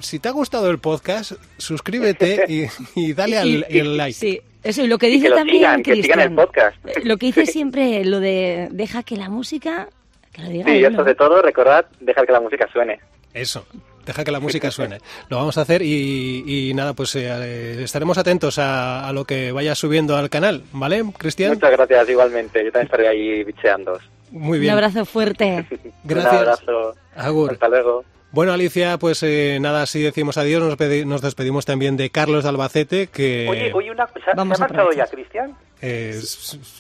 si 0.01 0.19
te 0.19 0.29
ha 0.29 0.33
gustado 0.33 0.69
el 0.71 0.79
podcast, 0.79 1.33
suscríbete 1.57 2.45
y, 2.49 2.67
y 3.01 3.13
dale 3.13 3.39
al 3.39 3.49
Y- 3.49 3.79
el 3.79 3.97
like. 3.97 4.13
Sí, 4.19 4.41
eso, 4.63 4.83
y 4.83 4.87
lo 4.89 4.99
que 4.99 5.07
dice 5.09 5.25
que 5.25 5.31
lo 5.31 5.37
también 5.37 5.57
sigan, 5.59 5.83
que 5.83 6.03
sigan 6.03 6.21
el 6.21 6.35
podcast. 6.35 6.77
eh, 6.87 7.01
Lo 7.05 7.17
que 7.17 7.27
dice 7.27 7.47
siempre, 7.47 8.05
lo 8.05 8.21
de 8.21 8.69
deja 8.71 9.03
que 9.03 9.17
la 9.17 9.29
música... 9.29 9.89
Que 10.33 10.43
lo 10.43 10.49
diga 10.49 10.67
Sí, 10.67 10.83
¿no? 10.97 11.03
de 11.05 11.15
todo, 11.15 11.43
recordad, 11.43 11.87
dejar 12.01 12.25
que 12.27 12.33
la 12.33 12.41
música 12.41 12.69
suene. 12.73 13.01
Eso. 13.35 13.67
Deja 14.07 14.25
que 14.25 14.31
la 14.31 14.41
música 14.41 14.71
suene. 14.71 14.99
Lo 15.29 15.37
vamos 15.37 15.59
a 15.59 15.61
hacer 15.63 15.83
y, 15.83 16.69
y 16.71 16.75
nada, 16.75 16.95
pues 16.95 17.15
eh, 17.17 17.29
eh, 17.29 17.81
estaremos 17.83 18.17
atentos 18.19 18.59
a, 18.59 19.07
a 19.09 19.13
lo 19.13 19.25
que 19.25 19.53
vaya 19.53 19.75
subiendo 19.75 20.17
al 20.17 20.31
canal, 20.31 20.63
¿vale, 20.73 21.05
Cristian? 21.19 21.53
Muchas 21.55 21.71
gracias, 21.73 22.09
igualmente. 22.09 22.65
Yo 22.65 22.73
también 22.73 22.87
estaré 22.87 23.09
ahí 23.09 23.45
bicheando. 23.45 23.99
Muy 24.31 24.59
Un 24.59 24.63
bien. 24.63 24.73
abrazo 24.75 25.05
fuerte. 25.05 25.67
Gracias. 26.05 26.33
Un 26.33 26.39
abrazo. 26.39 26.95
Agur. 27.17 27.53
Hasta 27.53 27.69
luego. 27.69 28.05
Bueno, 28.33 28.53
Alicia, 28.53 28.97
pues 28.99 29.23
eh, 29.25 29.59
nada, 29.61 29.83
así 29.83 30.01
decimos 30.03 30.39
adiós. 30.39 30.63
Nos, 30.63 30.79
nos 31.07 31.21
despedimos 31.21 31.65
también 31.67 31.97
de 31.97 32.11
Carlos 32.11 32.45
de 32.45 32.49
Albacete, 32.51 33.07
que... 33.09 33.49
Oye, 33.51 33.73
oye, 33.73 33.91
una, 33.91 34.07
¿se, 34.07 34.31
ha- 34.31 34.35
Vamos 34.35 34.57
¿se 34.59 34.63
ha 34.63 34.67
a 34.67 34.69
marchado 34.69 34.93
ya. 34.93 35.07
Cristian? 35.07 35.57
eh, 35.83 36.15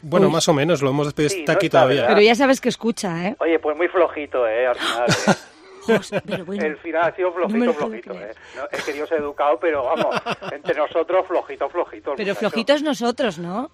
bueno, 0.03 0.26
Uy. 0.28 0.32
más 0.32 0.48
o 0.48 0.55
menos, 0.55 0.80
lo 0.82 0.90
hemos 0.90 1.07
despedido, 1.07 1.30
Sí, 1.30 1.40
está 1.40 1.53
no 1.55 1.57
aquí 1.57 1.66
está, 1.66 1.78
todavía. 1.78 2.03
¿verdad? 2.03 2.14
Pero 2.16 2.24
ya 2.26 2.34
sabes 2.36 2.61
que 2.61 2.68
escucha, 2.68 3.26
¿eh? 3.28 3.36
Oye, 3.40 3.59
pues 3.59 3.76
muy 3.76 3.88
flojito, 3.88 4.46
¿eh? 4.46 4.66
Al 4.68 4.76
final. 4.76 5.07
¿eh? 5.11 5.34
Jos, 5.80 6.11
pero 6.26 6.44
bueno, 6.44 6.64
El 6.66 6.76
final 6.76 7.03
ha 7.11 7.16
sido 7.16 7.32
flojito, 7.32 7.72
flojito. 7.72 8.12
¿eh? 8.12 8.32
No, 8.55 8.62
he 8.70 8.82
querido 8.82 9.07
ser 9.07 9.18
educado, 9.18 9.59
pero 9.59 9.82
vamos, 9.84 10.14
entre 10.53 10.74
nosotros, 10.76 11.26
flojito, 11.26 11.68
flojito. 11.70 12.12
pero 12.16 12.28
muchacho. 12.28 12.38
flojitos 12.51 12.82
nosotros, 12.82 13.38
¿no? 13.38 13.70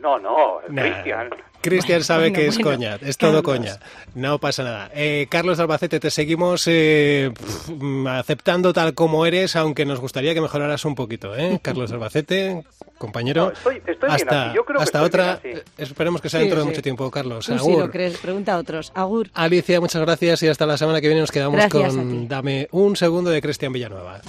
No, 0.00 0.18
no, 0.18 0.60
Nah. 0.68 0.82
Cristian. 0.82 1.30
Cristian 1.62 2.02
sabe 2.02 2.30
bueno, 2.30 2.36
que 2.36 2.46
es 2.46 2.56
bueno. 2.58 2.70
coña, 2.70 2.98
es 3.02 3.18
todo 3.18 3.42
Carlos. 3.42 3.58
coña. 3.76 3.78
No 4.14 4.38
pasa 4.38 4.62
nada. 4.64 4.90
Eh, 4.94 5.26
Carlos 5.28 5.58
de 5.58 5.62
Albacete, 5.64 6.00
te 6.00 6.10
seguimos 6.10 6.64
eh, 6.68 7.30
aceptando 8.08 8.72
tal 8.72 8.94
como 8.94 9.26
eres, 9.26 9.56
aunque 9.56 9.84
nos 9.84 10.00
gustaría 10.00 10.32
que 10.32 10.40
mejoraras 10.40 10.86
un 10.86 10.94
poquito, 10.94 11.36
¿eh? 11.36 11.58
Carlos 11.62 11.90
de 11.90 11.96
Albacete, 11.96 12.64
compañero. 12.96 13.46
No, 13.46 13.52
estoy- 13.52 13.76
estoy 13.76 13.94
bien 14.08 14.10
hasta 14.12 14.46
así, 14.46 14.56
yo 14.56 14.64
creo 14.64 14.78
que 14.78 14.82
hasta 14.84 15.04
estoy 15.04 15.06
otra. 15.20 15.40
bien 15.42 15.56
así. 15.58 15.62
eh, 15.76 15.82
Esperemos 15.82 16.22
que 16.22 16.30
sea 16.30 16.40
Sí, 16.40 16.44
dentro 16.46 16.60
de 16.60 16.66
mucho 16.70 16.80
tiempo, 16.82 17.10
Carlos. 17.10 17.44
Tú 17.44 17.52
sí 17.52 17.58
Agur. 17.58 17.78
lo 17.84 17.90
crees. 17.90 18.16
Pregunta 18.16 18.54
a 18.54 18.58
otros. 18.58 18.90
Agur. 18.94 19.28
Alicia, 19.34 19.80
muchas 19.82 20.00
gracias 20.00 20.42
y 20.42 20.48
hasta 20.48 20.64
la 20.64 20.78
semana 20.78 21.02
que 21.02 21.08
viene 21.08 21.20
nos 21.20 21.30
quedamos 21.30 21.56
Gracias 21.60 21.94
con. 21.94 22.26
Dame 22.26 22.68
un 22.70 22.96
segundo 22.96 23.28
de 23.30 23.42
Cristian 23.42 23.72
Villanueva. 23.74 24.22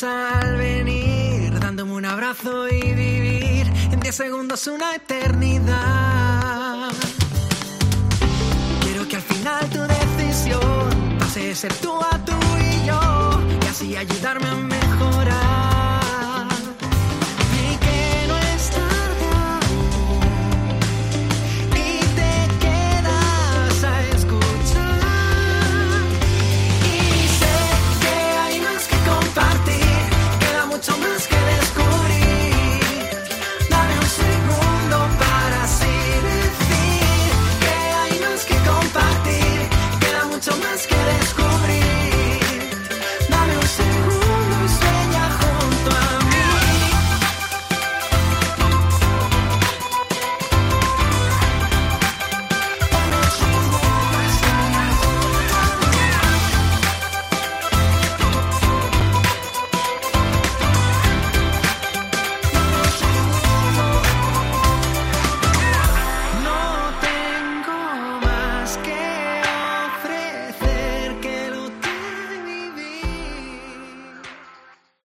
Al 0.00 0.56
venir, 0.56 1.60
dándome 1.60 1.92
un 1.92 2.06
abrazo 2.06 2.66
y 2.66 2.80
vivir 2.94 3.70
en 3.92 4.00
10 4.00 4.14
segundos 4.14 4.66
una 4.66 4.94
eternidad. 4.94 6.90
Quiero 8.80 9.06
que 9.06 9.16
al 9.16 9.22
final 9.22 9.68
tu 9.68 9.80
decisión 9.82 11.18
pase 11.18 11.48
de 11.48 11.54
ser 11.54 11.74
tú 11.74 11.92
a 12.00 12.18
tú 12.24 12.32
y 12.58 12.86
yo, 12.86 13.40
y 13.62 13.66
así 13.66 13.94
ayudarme 13.94 14.48
a 14.48 14.54
mejorar. 14.54 15.51